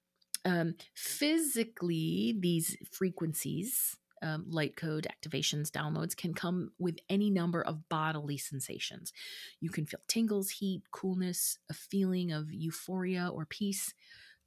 Um, 0.45 0.75
physically, 0.93 2.35
these 2.39 2.77
frequencies, 2.91 3.97
um, 4.21 4.45
light 4.49 4.75
code 4.75 5.07
activations, 5.11 5.69
downloads 5.69 6.15
can 6.17 6.33
come 6.33 6.71
with 6.79 6.97
any 7.09 7.29
number 7.29 7.61
of 7.61 7.87
bodily 7.89 8.37
sensations. 8.37 9.13
You 9.59 9.69
can 9.69 9.85
feel 9.85 9.99
tingles, 10.07 10.49
heat, 10.49 10.83
coolness, 10.91 11.59
a 11.69 11.73
feeling 11.73 12.31
of 12.31 12.51
euphoria 12.51 13.29
or 13.31 13.45
peace. 13.45 13.93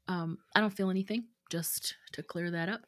Um, 0.08 0.38
I 0.54 0.60
don't 0.60 0.70
feel 0.70 0.90
anything, 0.90 1.24
just 1.50 1.96
to 2.12 2.22
clear 2.22 2.50
that 2.50 2.68
up. 2.68 2.86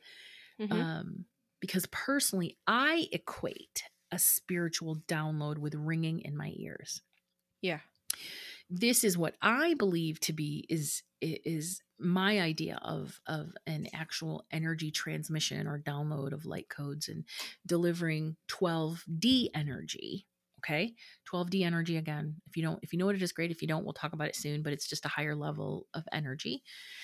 Mhm. 0.60 0.72
Um, 0.72 1.24
because 1.60 1.86
personally, 1.86 2.56
I 2.66 3.08
equate 3.12 3.84
a 4.10 4.18
spiritual 4.18 4.96
download 5.08 5.58
with 5.58 5.74
ringing 5.74 6.20
in 6.20 6.36
my 6.36 6.52
ears 6.56 7.00
yeah. 7.62 7.78
this 8.68 9.04
is 9.04 9.16
what 9.16 9.36
I 9.40 9.74
believe 9.74 10.20
to 10.20 10.32
be 10.32 10.66
is 10.68 11.02
is 11.20 11.82
my 11.98 12.40
idea 12.40 12.78
of 12.82 13.20
of 13.26 13.54
an 13.66 13.86
actual 13.94 14.44
energy 14.50 14.90
transmission 14.90 15.66
or 15.68 15.78
download 15.78 16.32
of 16.32 16.44
light 16.44 16.68
codes 16.68 17.08
and 17.08 17.24
delivering 17.64 18.36
12D 18.48 19.50
energy. 19.54 20.26
Okay. 20.64 20.94
12D 21.32 21.64
energy 21.64 21.96
again. 21.96 22.36
If 22.48 22.56
you 22.56 22.62
don't, 22.62 22.78
if 22.82 22.92
you 22.92 22.98
know 22.98 23.06
what 23.06 23.16
it 23.16 23.22
is, 23.22 23.32
great. 23.32 23.50
If 23.50 23.62
you 23.62 23.68
don't, 23.68 23.84
we'll 23.84 23.92
talk 23.92 24.12
about 24.12 24.28
it 24.28 24.36
soon, 24.36 24.62
but 24.62 24.72
it's 24.72 24.88
just 24.88 25.04
a 25.04 25.08
higher 25.08 25.34
level 25.34 25.86
of 25.94 26.04
energy. 26.12 26.62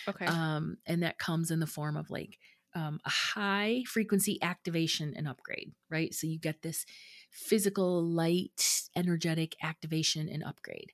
Okay. 0.08 0.26
Um, 0.26 0.76
and 0.86 1.02
that 1.02 1.18
comes 1.18 1.50
in 1.50 1.60
the 1.60 1.66
form 1.66 1.96
of 1.96 2.10
like 2.10 2.38
um, 2.74 3.00
a 3.04 3.10
high 3.10 3.82
frequency 3.86 4.38
activation 4.42 5.14
and 5.16 5.26
upgrade, 5.26 5.72
right? 5.90 6.14
So 6.14 6.26
you 6.26 6.38
get 6.38 6.62
this 6.62 6.84
physical, 7.30 8.04
light, 8.04 8.82
energetic 8.94 9.56
activation 9.62 10.28
and 10.28 10.44
upgrade. 10.44 10.92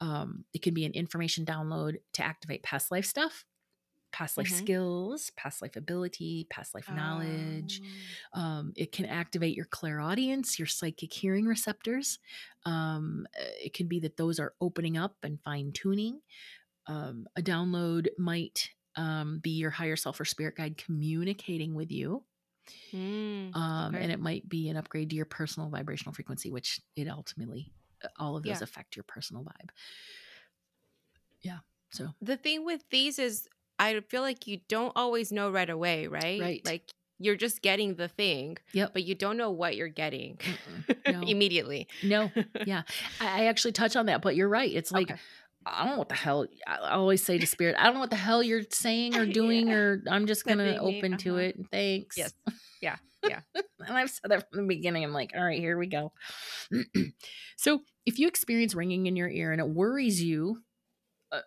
Um, 0.00 0.44
it 0.52 0.62
can 0.62 0.74
be 0.74 0.84
an 0.84 0.92
information 0.92 1.44
download 1.44 1.96
to 2.14 2.24
activate 2.24 2.62
past 2.62 2.90
life 2.90 3.06
stuff, 3.06 3.44
past 4.12 4.36
life 4.36 4.48
Mhm. 4.48 4.58
skills, 4.58 5.30
past 5.36 5.62
life 5.62 5.76
ability, 5.76 6.46
past 6.50 6.74
life 6.74 6.88
knowledge. 6.90 7.80
Oh. 8.34 8.40
Um, 8.40 8.72
it 8.76 8.92
can 8.92 9.06
activate 9.06 9.56
your 9.56 9.66
clairaudience, 9.66 10.58
your 10.58 10.66
psychic 10.66 11.12
hearing 11.12 11.46
receptors. 11.46 12.18
Um, 12.64 13.26
uh, 13.38 13.44
it 13.60 13.72
can 13.72 13.88
be 13.88 14.00
that 14.00 14.16
those 14.16 14.38
are 14.38 14.54
opening 14.60 14.96
up 14.96 15.16
and 15.22 15.40
fine 15.42 15.72
tuning. 15.72 16.20
Um, 16.86 17.26
a 17.36 17.42
download 17.42 18.08
might 18.18 18.70
um, 18.96 19.38
be 19.38 19.50
your 19.50 19.70
higher 19.70 19.96
self 19.96 20.20
or 20.20 20.24
spirit 20.26 20.56
guide 20.56 20.76
communicating 20.76 21.74
with 21.74 21.90
you. 21.90 22.24
Mm. 22.92 23.56
Um, 23.56 23.94
Okay. 23.94 24.04
And 24.04 24.12
it 24.12 24.20
might 24.20 24.48
be 24.48 24.68
an 24.68 24.76
upgrade 24.76 25.08
to 25.10 25.16
your 25.16 25.24
personal 25.24 25.70
vibrational 25.70 26.12
frequency, 26.12 26.50
which 26.50 26.80
it 26.94 27.08
ultimately, 27.08 27.72
uh, 28.04 28.08
all 28.18 28.36
of 28.36 28.42
those 28.42 28.58
Yeah. 28.60 28.64
affect 28.64 28.94
your 28.96 29.04
personal 29.04 29.44
vibe. 29.44 29.70
Yeah. 31.40 31.60
So, 31.90 32.14
the 32.20 32.36
thing 32.36 32.64
with 32.64 32.88
these 32.90 33.18
is 33.18 33.48
I 33.82 34.00
feel 34.08 34.22
like 34.22 34.46
you 34.46 34.60
don't 34.68 34.92
always 34.94 35.32
know 35.32 35.50
right 35.50 35.68
away, 35.68 36.06
right? 36.06 36.40
Right. 36.40 36.62
Like 36.64 36.92
you're 37.18 37.36
just 37.36 37.62
getting 37.62 37.94
the 37.96 38.08
thing, 38.08 38.58
yep. 38.72 38.92
but 38.92 39.02
you 39.04 39.14
don't 39.14 39.36
know 39.36 39.50
what 39.50 39.76
you're 39.76 39.88
getting 39.88 40.38
No. 41.06 41.20
immediately. 41.22 41.88
No, 42.02 42.30
yeah. 42.66 42.82
I, 43.20 43.42
I 43.42 43.44
actually 43.46 43.72
touch 43.72 43.96
on 43.96 44.06
that, 44.06 44.22
but 44.22 44.36
you're 44.36 44.48
right. 44.48 44.70
It's 44.72 44.92
like, 44.92 45.10
Okay. 45.10 45.20
I 45.64 45.84
don't 45.84 45.92
know 45.92 45.98
what 45.98 46.08
the 46.08 46.16
hell. 46.16 46.46
I 46.66 46.90
always 46.90 47.22
say 47.24 47.38
to 47.38 47.46
spirit, 47.46 47.76
I 47.78 47.84
don't 47.84 47.94
know 47.94 48.00
what 48.00 48.10
the 48.10 48.16
hell 48.16 48.42
you're 48.42 48.62
saying 48.70 49.16
or 49.16 49.22
Yeah. 49.24 49.32
doing, 49.32 49.72
or 49.72 50.02
I'm 50.10 50.26
just 50.26 50.44
gonna 50.44 50.64
Sending 50.74 50.84
me, 50.84 50.98
open 50.98 51.16
to 51.18 51.30
uh-huh. 51.30 51.38
it. 51.40 51.56
Thanks. 51.70 52.18
Yes. 52.18 52.34
Yeah. 52.80 52.96
Yeah. 53.22 53.40
and 53.54 53.96
I've 53.96 54.10
said 54.10 54.30
that 54.30 54.50
from 54.50 54.62
the 54.62 54.74
beginning. 54.74 55.04
I'm 55.04 55.12
like, 55.12 55.32
all 55.36 55.44
right, 55.44 55.60
here 55.60 55.78
we 55.78 55.86
go. 55.86 56.12
so 57.56 57.80
if 58.06 58.18
you 58.18 58.26
experience 58.26 58.74
ringing 58.74 59.06
in 59.06 59.14
your 59.14 59.28
ear 59.28 59.52
and 59.52 59.60
it 59.60 59.68
worries 59.68 60.20
you, 60.22 60.62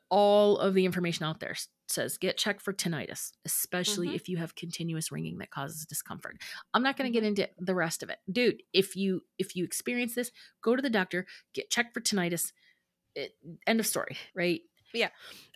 all 0.09 0.57
of 0.57 0.73
the 0.73 0.85
information 0.85 1.25
out 1.25 1.39
there 1.39 1.55
says 1.87 2.17
get 2.17 2.37
checked 2.37 2.61
for 2.61 2.73
tinnitus, 2.73 3.31
especially 3.45 4.07
Mhm. 4.09 4.15
if 4.15 4.27
you 4.27 4.37
have 4.37 4.55
continuous 4.55 5.11
ringing 5.11 5.37
that 5.37 5.51
causes 5.51 5.85
discomfort. 5.85 6.37
I'm 6.73 6.81
not 6.81 6.97
going 6.97 7.11
to 7.11 7.17
Mm-hmm. 7.19 7.33
get 7.35 7.47
into 7.47 7.63
the 7.63 7.75
rest 7.75 8.01
of 8.01 8.09
it, 8.09 8.17
dude. 8.31 8.63
If 8.73 8.95
you 8.95 9.21
if 9.37 9.55
you 9.55 9.63
experience 9.63 10.15
this, 10.15 10.31
go 10.61 10.75
to 10.75 10.81
the 10.81 10.89
doctor, 10.89 11.27
get 11.53 11.69
checked 11.69 11.93
for 11.93 12.01
tinnitus. 12.01 12.51
It, 13.15 13.35
end 13.67 13.79
of 13.79 13.85
story, 13.87 14.17
right? 14.33 14.61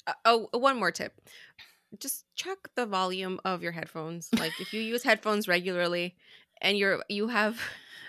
Uh, 0.07 0.13
oh, 0.25 0.49
one 0.53 0.77
more 0.77 0.91
tip. 0.91 1.13
Just 1.97 2.25
check 2.35 2.57
the 2.75 2.85
volume 2.85 3.39
of 3.43 3.63
your 3.63 3.71
headphones. 3.71 4.29
Like 4.37 4.53
if 4.61 4.73
you 4.73 4.81
use 4.81 5.01
headphones 5.03 5.47
regularly 5.47 6.15
and 6.61 6.77
you're 6.77 7.03
you 7.09 7.29
have 7.29 7.59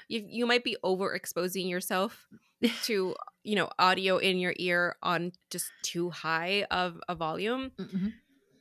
you 0.09 0.23
you 0.29 0.47
might 0.47 0.65
be 0.65 0.77
overexposing 0.85 1.69
yourself 1.69 2.27
to, 2.85 3.15
you 3.45 3.57
know, 3.57 3.69
audio 3.79 4.19
in 4.19 4.39
your 4.39 4.55
ear 4.59 4.97
on 5.03 5.33
just 5.51 5.73
too 5.83 6.11
high 6.11 6.67
of 6.71 7.01
a 7.09 7.15
volume. 7.15 7.73
Mhm. 7.79 8.13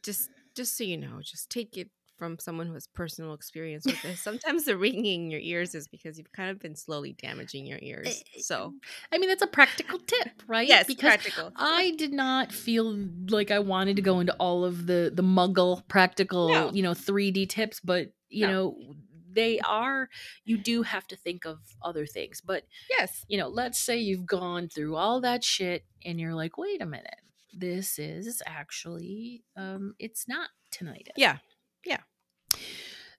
Just 0.03 0.29
just 0.55 0.77
so 0.77 0.83
you 0.83 0.97
know, 0.97 1.19
just 1.21 1.49
take 1.49 1.77
it 1.77 1.89
from 2.17 2.37
someone 2.37 2.67
who 2.67 2.73
has 2.73 2.85
personal 2.87 3.33
experience 3.33 3.85
with 3.85 4.01
this. 4.01 4.21
Sometimes 4.21 4.65
the 4.65 4.75
ringing 4.75 5.23
in 5.25 5.31
your 5.31 5.39
ears 5.39 5.73
is 5.73 5.87
because 5.87 6.17
you've 6.17 6.33
kind 6.33 6.49
of 6.49 6.59
been 6.59 6.75
slowly 6.75 7.13
damaging 7.13 7.65
your 7.65 7.79
ears. 7.81 8.21
So, 8.39 8.73
I 9.11 9.17
mean, 9.17 9.29
that's 9.29 9.41
a 9.41 9.47
practical 9.47 9.99
tip, 9.99 10.43
right? 10.47 10.67
yes, 10.67 10.85
because 10.87 10.99
practical. 11.11 11.53
I 11.55 11.91
did 11.97 12.11
not 12.11 12.51
feel 12.51 12.93
like 13.29 13.51
I 13.51 13.59
wanted 13.59 13.95
to 13.95 14.01
go 14.01 14.19
into 14.19 14.33
all 14.35 14.65
of 14.65 14.85
the 14.85 15.11
the 15.13 15.23
muggle 15.23 15.87
practical, 15.87 16.49
No. 16.49 16.71
you 16.73 16.83
know, 16.83 16.93
3D 16.93 17.47
tips, 17.47 17.79
but 17.79 18.11
you 18.29 18.47
No. 18.47 18.51
know, 18.51 18.95
they 19.39 19.59
are 19.61 20.09
you 20.45 20.57
do 20.57 20.83
have 20.83 21.07
to 21.07 21.15
think 21.15 21.45
of 21.45 21.59
other 21.81 22.05
things. 22.05 22.41
But, 22.41 22.63
Yes. 22.97 23.25
you 23.29 23.37
know, 23.39 23.47
let's 23.61 23.79
say 23.79 23.97
you've 23.97 24.25
gone 24.25 24.69
through 24.69 24.95
all 24.95 25.21
that 25.21 25.43
shit 25.43 25.85
and 26.05 26.19
you're 26.19 26.35
like, 26.43 26.57
"Wait 26.57 26.81
a 26.81 26.85
minute. 26.85 27.21
This 27.53 27.99
is 27.99 28.41
actually 28.45 29.43
um 29.55 29.95
it's 29.99 30.27
not 30.27 30.49
tinnitus." 30.71 31.11
Yeah. 31.17 31.37
Yeah. 31.85 32.01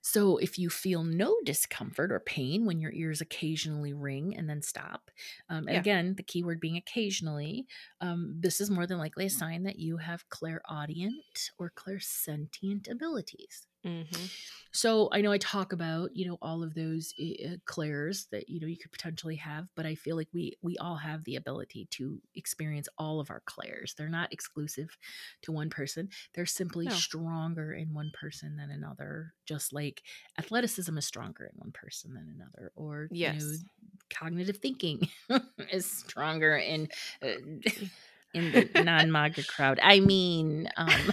So, 0.03 0.37
if 0.37 0.57
you 0.57 0.69
feel 0.71 1.03
no 1.03 1.37
discomfort 1.45 2.11
or 2.11 2.19
pain 2.19 2.65
when 2.65 2.79
your 2.79 2.91
ears 2.91 3.21
occasionally 3.21 3.93
ring 3.93 4.35
and 4.35 4.49
then 4.49 4.61
stop, 4.63 5.11
um, 5.47 5.67
and 5.67 5.75
Yeah. 5.75 5.79
again, 5.79 6.15
the 6.15 6.23
keyword 6.23 6.59
being 6.59 6.75
occasionally, 6.77 7.67
um, 8.01 8.35
this 8.39 8.59
is 8.59 8.71
more 8.71 8.87
than 8.87 8.97
likely 8.97 9.27
a 9.27 9.29
sign 9.29 9.61
that 9.63 9.77
you 9.77 9.97
have 9.97 10.27
clairaudient 10.29 11.51
or 11.59 11.69
clairsentient 11.69 12.89
abilities. 12.89 13.67
Mm-hmm. 13.85 14.25
So, 14.71 15.09
I 15.11 15.21
know 15.21 15.31
I 15.31 15.37
talk 15.37 15.73
about 15.73 16.15
you 16.15 16.27
know 16.27 16.37
all 16.41 16.63
of 16.63 16.73
those 16.73 17.13
uh, 17.21 17.55
clairs 17.65 18.27
that 18.31 18.49
you 18.49 18.59
know 18.59 18.67
you 18.67 18.77
could 18.77 18.91
potentially 18.91 19.35
have, 19.37 19.69
but 19.75 19.85
I 19.85 19.95
feel 19.95 20.15
like 20.15 20.29
we 20.33 20.53
we 20.61 20.77
all 20.77 20.95
have 20.95 21.23
the 21.25 21.35
ability 21.35 21.87
to 21.91 22.21
experience 22.35 22.87
all 22.97 23.19
of 23.19 23.29
our 23.29 23.41
clairs. 23.45 23.93
They're 23.97 24.09
not 24.09 24.31
exclusive 24.31 24.97
to 25.43 25.51
one 25.51 25.69
person. 25.69 26.09
They're 26.33 26.45
simply 26.45 26.89
No. 26.89 26.89
stronger 26.89 27.73
in 27.73 27.93
one 27.93 28.11
person 28.11 28.55
than 28.57 28.71
another, 28.71 29.33
just 29.45 29.73
like 29.73 30.03
athleticism 30.37 30.97
is 30.97 31.05
stronger 31.05 31.45
in 31.45 31.53
one 31.57 31.71
person 31.71 32.13
than 32.13 32.33
another, 32.35 32.71
or 32.75 33.11
you 33.19 33.31
know, 33.31 33.57
Yes. 33.57 33.65
cognitive 34.09 34.57
thinking 34.57 35.07
is 35.71 35.89
stronger 35.89 36.55
in 36.57 36.87
uh, 37.23 37.27
in 38.33 38.51
the 38.51 38.69
non-MAGA 38.75 39.43
crowd. 39.43 39.79
I 39.81 39.99
mean, 39.99 40.69
um, 40.77 41.11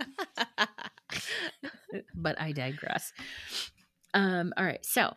but 2.14 2.40
I 2.40 2.52
digress. 2.52 3.12
Um, 4.14 4.52
all 4.56 4.64
right, 4.64 4.84
so 4.84 5.14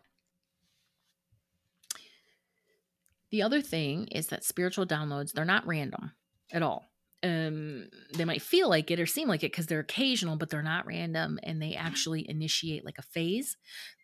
the 3.31 3.41
other 3.43 3.61
thing 3.61 4.07
is 4.07 4.27
that 4.27 4.43
spiritual 4.43 4.85
downloads 4.85 5.31
they're 5.33 5.45
not 5.45 5.67
random 5.67 6.11
at 6.51 6.63
all. 6.63 6.85
Um, 7.21 7.89
they 8.15 8.23
might 8.23 8.41
feel 8.41 8.69
like 8.69 8.91
it 8.91 8.99
or 8.99 9.05
seem 9.05 9.27
like 9.27 9.43
it 9.43 9.51
because 9.51 9.65
they're 9.67 9.81
occasional, 9.81 10.37
but 10.37 10.49
they're 10.49 10.63
not 10.63 10.85
random, 10.85 11.37
and 11.43 11.61
they 11.61 11.75
actually 11.75 12.27
initiate 12.29 12.85
like 12.85 12.97
a 12.97 13.01
phase. 13.03 13.57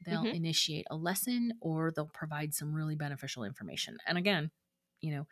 They'll 0.05 0.25
Mhm. 0.25 0.33
initiate 0.35 0.85
a 0.91 0.97
lesson, 0.97 1.53
or 1.61 1.91
they'll 1.91 2.07
provide 2.07 2.53
some 2.53 2.73
really 2.73 2.95
beneficial 2.95 3.45
information. 3.45 3.97
And 4.05 4.17
again, 4.17 4.51
you 4.99 5.11
know, 5.11 5.27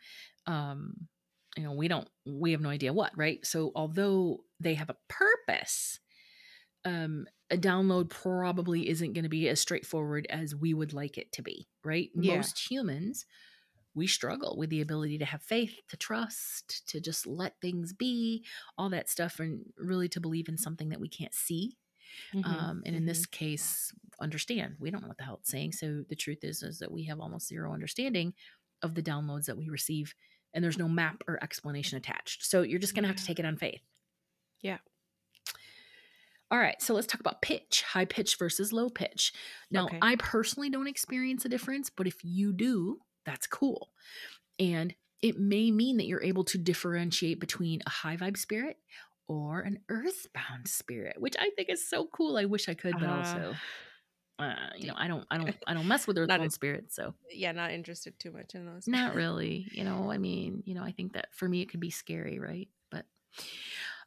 um, 0.52 1.08
you 1.56 1.62
know, 1.62 1.72
we 1.72 1.86
don't, 1.88 2.08
we 2.24 2.52
have 2.52 2.62
no 2.62 2.70
idea 2.70 2.92
what, 2.92 3.16
right? 3.16 3.44
So, 3.46 3.70
although 3.76 4.44
they 4.58 4.74
have 4.74 4.88
a 4.90 4.96
purpose, 5.08 6.00
um, 6.84 7.26
a 7.50 7.56
download 7.56 8.10
probably 8.10 8.88
isn't 8.88 9.12
going 9.12 9.24
to 9.24 9.28
be 9.28 9.48
as 9.48 9.60
straightforward 9.60 10.26
as 10.30 10.54
we 10.54 10.74
would 10.74 10.92
like 10.92 11.18
it 11.18 11.32
to 11.32 11.42
be, 11.42 11.68
right? 11.84 12.10
Yeah. 12.14 12.48
Most 12.48 12.70
humans, 12.70 13.26
we 13.94 14.06
struggle 14.06 14.56
with 14.58 14.70
the 14.70 14.80
ability 14.80 15.18
to 15.18 15.24
have 15.26 15.42
faith, 15.42 15.80
to 15.88 15.96
trust, 15.96 16.86
to 16.88 17.00
just 17.00 17.26
let 17.26 17.60
things 17.60 17.92
be, 17.92 18.44
all 18.78 18.90
that 18.90 19.10
stuff, 19.10 19.40
and 19.40 19.72
really 19.78 20.08
to 20.10 20.20
believe 20.20 20.48
in 20.48 20.58
something 20.58 20.90
that 20.90 21.00
we 21.00 21.08
can't 21.08 21.34
see. 21.34 21.78
Mhm, 22.32 22.42
Um, 22.44 22.82
and 22.86 22.94
in 22.96 23.06
mhm. 23.06 23.06
this 23.06 23.26
case, 23.26 23.92
understand 24.20 24.76
we 24.78 24.90
don't 24.90 25.02
know 25.02 25.08
what 25.08 25.18
the 25.18 25.24
hell 25.24 25.38
it's 25.40 25.50
saying. 25.50 25.72
So 25.72 26.04
the 26.08 26.16
truth 26.16 26.44
is, 26.44 26.62
is 26.62 26.78
that 26.80 26.92
we 26.92 27.04
have 27.04 27.20
almost 27.20 27.48
zero 27.48 27.72
understanding 27.72 28.34
of 28.82 28.94
the 28.94 29.02
downloads 29.02 29.46
that 29.46 29.56
we 29.56 29.68
receive, 29.68 30.14
and 30.52 30.62
there's 30.62 30.78
no 30.78 30.88
map 30.88 31.22
or 31.26 31.42
explanation 31.42 31.98
attached. 31.98 32.44
So 32.44 32.62
you're 32.62 32.78
just 32.80 32.94
gonna 32.94 33.08
have 33.08 33.16
to 33.16 33.24
take 33.24 33.38
it 33.38 33.46
on 33.46 33.56
faith. 33.56 33.82
Yeah. 34.60 34.78
All 36.54 36.60
right, 36.60 36.80
so 36.80 36.94
let's 36.94 37.08
talk 37.08 37.18
about 37.18 37.42
pitch, 37.42 37.82
high 37.82 38.04
pitch 38.04 38.36
versus 38.38 38.72
low 38.72 38.88
pitch. 38.88 39.32
Now, 39.72 39.86
Okay. 39.86 39.98
I 40.00 40.14
personally 40.14 40.70
don't 40.70 40.86
experience 40.86 41.44
a 41.44 41.48
difference, 41.48 41.90
but 41.90 42.06
if 42.06 42.22
you 42.22 42.52
do, 42.52 43.00
that's 43.26 43.48
cool. 43.48 43.90
And 44.60 44.94
it 45.20 45.36
may 45.36 45.72
mean 45.72 45.96
that 45.96 46.06
you're 46.06 46.22
able 46.22 46.44
to 46.44 46.58
differentiate 46.58 47.40
between 47.40 47.80
a 47.86 47.90
high 47.90 48.16
vibe 48.16 48.36
spirit 48.36 48.76
or 49.26 49.62
an 49.62 49.80
earthbound 49.88 50.68
spirit, 50.68 51.20
which 51.20 51.34
I 51.40 51.50
think 51.56 51.70
is 51.70 51.88
so 51.90 52.06
cool. 52.06 52.36
I 52.36 52.44
wish 52.44 52.68
I 52.68 52.74
could, 52.74 52.94
but 53.00 53.08
Uh, 53.08 53.16
also, 53.16 53.54
uh, 54.38 54.54
you 54.76 54.86
know, 54.86 54.94
I 54.96 55.08
don't, 55.08 55.26
I 55.32 55.38
don't, 55.38 55.56
I 55.66 55.74
don't 55.74 55.88
mess 55.88 56.06
with 56.06 56.18
earthbound 56.18 56.52
spirits, 56.52 56.94
so 56.94 57.14
yeah, 57.32 57.50
not 57.50 57.72
interested 57.72 58.16
too 58.20 58.30
much 58.30 58.54
in 58.54 58.64
those. 58.64 58.86
not 58.86 59.14
really. 59.16 59.66
You 59.72 59.82
know, 59.82 60.08
I 60.08 60.18
mean, 60.18 60.62
you 60.66 60.74
know, 60.74 60.84
I 60.84 60.92
think 60.92 61.14
that 61.14 61.34
for 61.34 61.48
me 61.48 61.62
it 61.62 61.66
could 61.68 61.80
be 61.80 61.90
scary, 61.90 62.38
right? 62.38 62.68
But 62.92 63.06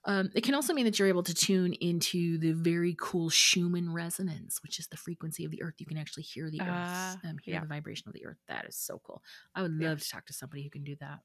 um, 0.05 0.31
it 0.35 0.43
can 0.43 0.55
also 0.55 0.73
mean 0.73 0.85
that 0.85 0.97
you're 0.99 1.07
able 1.07 1.23
to 1.23 1.33
tune 1.33 1.73
into 1.73 2.37
the 2.37 2.53
very 2.53 2.95
cool 2.99 3.29
Schumann 3.29 3.91
resonance, 3.93 4.61
which 4.63 4.79
is 4.79 4.87
the 4.87 4.97
frequency 4.97 5.43
of 5.45 5.51
the 5.51 5.61
earth. 5.61 5.75
You 5.79 5.85
can 5.85 5.97
actually 5.97 6.23
hear 6.23 6.49
the 6.49 6.65
earth, 6.67 7.17
Ah, 7.17 7.21
um, 7.23 7.37
hear 7.43 7.53
yeah. 7.53 7.61
the 7.61 7.67
vibration 7.67 8.07
of 8.07 8.13
the 8.13 8.25
earth. 8.25 8.37
That 8.47 8.65
is 8.65 8.77
so 8.77 8.99
cool. 8.99 9.23
I 9.55 9.61
would 9.61 9.73
Yeah. 9.77 9.89
love 9.89 10.01
to 10.01 10.09
talk 10.09 10.25
to 10.27 10.33
somebody 10.33 10.63
who 10.63 10.69
can 10.69 10.83
do 10.83 10.95
that. 11.01 11.19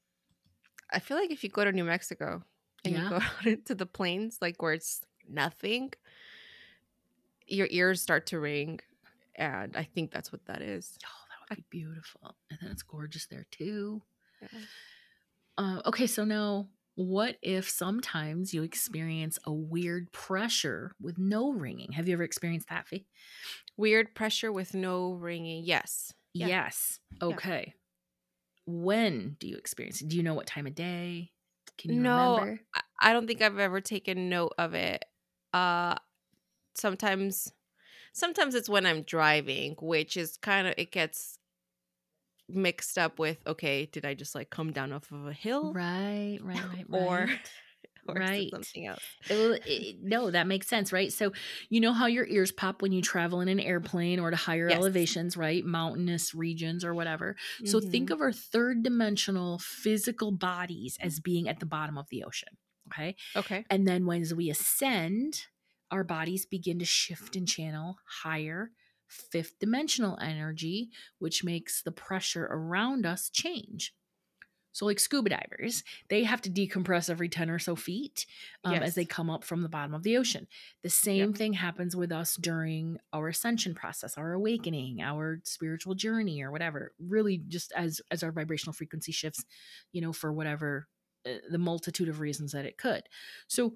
I 0.91 0.99
feel 0.99 1.17
like 1.17 1.31
if 1.31 1.43
you 1.43 1.49
go 1.49 1.63
to 1.65 1.71
New 1.71 1.83
Mexico 1.85 2.43
and 2.83 2.93
Yeah. 2.93 2.99
you 3.03 3.05
go 3.09 3.15
out 3.21 3.45
into 3.45 3.75
the 3.75 3.85
plains, 3.85 4.39
like 4.41 4.61
where 4.61 4.73
it's 4.73 5.01
nothing, 5.27 5.93
your 7.47 7.67
ears 7.69 8.01
start 8.01 8.27
to 8.27 8.39
ring, 8.39 8.79
and 9.35 9.75
I 9.75 9.83
think 9.83 10.11
that's 10.11 10.31
what 10.31 10.45
that 10.45 10.61
is. 10.61 10.97
Oh, 11.05 11.09
that 11.29 11.49
would 11.49 11.57
be 11.57 11.65
beautiful. 11.69 12.35
And 12.49 12.59
then 12.61 12.71
it's 12.71 12.83
gorgeous 12.83 13.25
there 13.27 13.45
too. 13.51 14.01
Yeah. 14.41 14.65
Uh, 15.57 15.81
okay, 15.85 16.07
so 16.07 16.23
now 16.25 16.67
what 16.95 17.37
if 17.41 17.69
sometimes 17.69 18.53
you 18.53 18.63
experience 18.63 19.39
a 19.45 19.53
weird 19.53 20.11
pressure 20.11 20.93
with 21.01 21.17
no 21.17 21.51
ringing? 21.51 21.91
Have 21.93 22.07
you 22.07 22.13
ever 22.13 22.23
experienced 22.23 22.69
that, 22.69 22.87
Fee? 22.87 23.05
Weird 23.77 24.13
pressure 24.15 24.51
with 24.51 24.73
no 24.73 25.13
ringing. 25.13 25.63
Yes. 25.65 26.13
Yeah. 26.33 26.47
Yes. 26.47 26.99
Okay. 27.21 27.73
When 28.65 29.35
do 29.39 29.47
you 29.47 29.57
experience 29.57 30.01
it? 30.01 30.07
Do 30.07 30.17
you 30.17 30.23
know 30.23 30.33
what 30.33 30.47
time 30.47 30.67
of 30.67 30.75
day? 30.75 31.31
Can 31.77 31.91
you 31.93 32.01
No, 32.01 32.37
remember? 32.37 32.61
I- 32.73 32.81
I 32.99 33.13
don't 33.13 33.27
think 33.27 33.41
I've 33.41 33.59
ever 33.59 33.81
taken 33.81 34.29
note 34.29 34.53
of 34.57 34.73
it. 34.73 35.03
Uh 35.53 35.95
sometimes 36.75 37.51
sometimes 38.13 38.55
it's 38.55 38.69
when 38.69 38.85
I'm 38.85 39.03
driving, 39.03 39.75
which 39.81 40.17
is 40.17 40.37
kind 40.37 40.67
of 40.67 40.75
it 40.77 40.91
gets 40.91 41.39
mixed 42.49 42.97
up 42.97 43.19
with 43.19 43.39
okay, 43.47 43.85
did 43.87 44.05
I 44.05 44.13
just 44.13 44.35
like 44.35 44.49
come 44.49 44.71
down 44.71 44.91
off 44.93 45.11
of 45.11 45.25
a 45.27 45.33
hill 45.33 45.77
Right, 45.77 46.37
right, 46.41 46.63
right, 46.65 46.85
or 46.91 47.27
right. 47.27 47.51
or 48.07 48.17
right. 48.17 48.53
something 48.53 48.87
else? 48.87 48.99
Well, 49.29 49.57
it- 49.65 49.97
no, 50.01 50.31
that 50.31 50.47
makes 50.47 50.67
sense, 50.67 50.93
right? 50.93 51.11
So, 51.13 51.33
you 51.69 51.81
know 51.81 51.93
how 51.93 52.07
your 52.07 52.27
ears 52.27 52.51
pop 52.51 52.81
when 52.81 52.91
you 52.91 53.01
travel 53.01 53.41
in 53.41 53.49
an 53.49 53.59
airplane 53.59 54.19
or 54.19 54.31
to 54.31 54.37
higher 54.37 54.69
Yes. 54.69 54.71
elevations, 54.71 55.37
right? 55.37 55.65
Mountainous 55.65 56.35
regions 56.35 56.85
or 56.85 56.93
whatever. 56.95 57.35
So, 57.65 57.79
think 57.79 58.09
Mhm. 58.09 58.11
of 58.11 58.21
our 58.21 58.33
third 58.33 58.83
dimensional 58.83 59.59
physical 59.59 60.31
bodies 60.31 60.97
as 61.01 61.19
being 61.19 61.49
at 61.49 61.59
the 61.59 61.65
bottom 61.65 61.97
of 61.97 62.09
the 62.09 62.23
ocean. 62.23 62.57
Okay. 62.89 63.15
Okay. 63.35 63.65
And 63.69 63.87
then 63.87 64.05
when 64.05 64.21
as 64.21 64.33
we 64.33 64.49
ascend, 64.49 65.47
our 65.91 66.03
bodies 66.03 66.45
begin 66.45 66.79
to 66.79 66.85
shift 66.85 67.35
and 67.35 67.47
channel 67.47 67.97
higher 68.23 68.71
fifth 69.13 69.59
dimensional 69.59 70.17
energy, 70.21 70.89
which 71.19 71.43
makes 71.43 71.81
the 71.81 71.91
pressure 71.91 72.47
around 72.49 73.05
us 73.05 73.29
change. 73.29 73.93
So, 74.73 74.87
like 74.87 74.99
scuba 74.99 75.29
divers, 75.29 75.83
they 76.09 76.23
have 76.23 76.41
to 76.41 76.49
decompress 76.49 77.07
every 77.07 77.29
10 77.29 77.51
or 77.51 77.59
so 77.59 77.75
feet 77.75 78.25
um, 78.63 78.73
as 78.73 78.95
they 78.95 79.05
come 79.05 79.29
up 79.29 79.43
from 79.43 79.61
the 79.61 79.69
bottom 79.69 79.93
of 79.93 80.01
the 80.01 80.17
ocean. 80.17 80.47
The 80.81 80.89
same 80.89 81.31
thing 81.31 81.53
happens 81.53 81.95
with 81.95 82.11
us 82.11 82.35
during 82.35 82.97
our 83.13 83.27
ascension 83.27 83.75
process, 83.75 84.17
our 84.17 84.33
awakening, 84.33 84.99
our 84.99 85.41
spiritual 85.43 85.93
journey, 85.93 86.41
or 86.41 86.51
whatever. 86.51 86.91
Really, 86.99 87.37
just 87.37 87.71
as 87.75 88.01
as 88.09 88.23
our 88.23 88.31
vibrational 88.31 88.73
frequency 88.73 89.11
shifts, 89.11 89.45
you 89.91 90.01
know, 90.01 90.11
for 90.11 90.33
whatever 90.33 90.87
uh, 91.27 91.33
the 91.51 91.59
multitude 91.59 92.09
of 92.09 92.19
reasons 92.19 92.51
that 92.53 92.65
it 92.65 92.79
could. 92.79 93.03
So, 93.47 93.75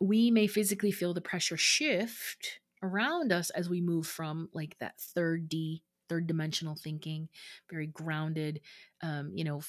we 0.00 0.30
may 0.30 0.46
physically 0.46 0.92
feel 0.92 1.12
the 1.12 1.20
pressure 1.20 1.58
shift 1.58 2.60
around 2.82 3.32
us 3.32 3.50
as 3.50 3.68
we 3.68 3.80
move 3.80 4.06
from 4.06 4.48
like 4.52 4.76
that 4.78 4.98
third 5.00 5.48
D, 5.48 5.82
third 6.08 6.26
dimensional 6.26 6.74
thinking, 6.74 7.28
very 7.70 7.86
grounded, 7.86 8.60
um, 9.02 9.32
you 9.34 9.44
know, 9.44 9.60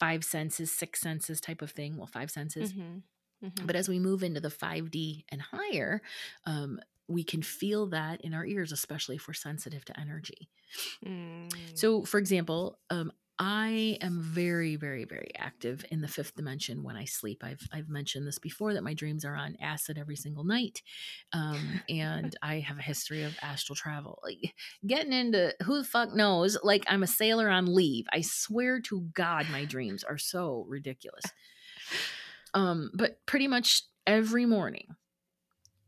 five 0.00 0.24
senses, 0.24 0.72
six 0.72 1.00
senses 1.00 1.40
type 1.40 1.62
of 1.62 1.70
thing. 1.70 1.96
Well, 1.96 2.06
five 2.06 2.30
senses. 2.30 2.72
Mhm. 2.72 3.02
Mhm. 3.42 3.66
But 3.66 3.76
as 3.76 3.88
we 3.88 3.98
move 3.98 4.22
into 4.22 4.40
the 4.40 4.50
5D 4.50 5.24
and 5.28 5.40
higher, 5.42 6.02
um, 6.44 6.80
we 7.08 7.22
can 7.22 7.42
feel 7.42 7.86
that 7.88 8.22
in 8.22 8.32
our 8.32 8.46
ears, 8.46 8.72
especially 8.72 9.16
if 9.16 9.28
we're 9.28 9.34
sensitive 9.34 9.84
to 9.84 10.00
energy. 10.00 10.48
Mm. 11.04 11.50
So, 11.78 12.04
for 12.04 12.18
example, 12.18 12.78
um, 12.90 13.12
I 13.38 13.98
am 14.00 14.20
very, 14.20 14.76
very, 14.76 15.04
very 15.04 15.30
active 15.36 15.84
in 15.90 16.00
the 16.00 16.08
fifth 16.08 16.36
dimension 16.36 16.84
when 16.84 16.96
I 16.96 17.04
sleep. 17.04 17.42
I've 17.42 17.66
I've 17.72 17.88
mentioned 17.88 18.26
this 18.26 18.38
before 18.38 18.74
that 18.74 18.84
my 18.84 18.94
dreams 18.94 19.24
are 19.24 19.34
on 19.34 19.56
acid 19.60 19.98
every 19.98 20.14
single 20.14 20.44
night, 20.44 20.82
um, 21.32 21.80
and 21.88 22.36
I 22.42 22.60
have 22.60 22.78
a 22.78 22.82
history 22.82 23.24
of 23.24 23.36
astral 23.42 23.74
travel. 23.74 24.20
Like 24.22 24.54
getting 24.86 25.12
into 25.12 25.52
who 25.64 25.78
the 25.78 25.84
fuck 25.84 26.14
knows? 26.14 26.56
Like 26.62 26.84
I'm 26.86 27.02
a 27.02 27.08
sailor 27.08 27.48
on 27.48 27.74
leave. 27.74 28.06
I 28.12 28.20
swear 28.20 28.80
to 28.82 29.00
God, 29.14 29.46
my 29.50 29.64
dreams 29.64 30.04
are 30.04 30.18
so 30.18 30.64
ridiculous. 30.68 31.24
Um, 32.54 32.92
but 32.94 33.18
pretty 33.26 33.48
much 33.48 33.82
every 34.06 34.46
morning 34.46 34.94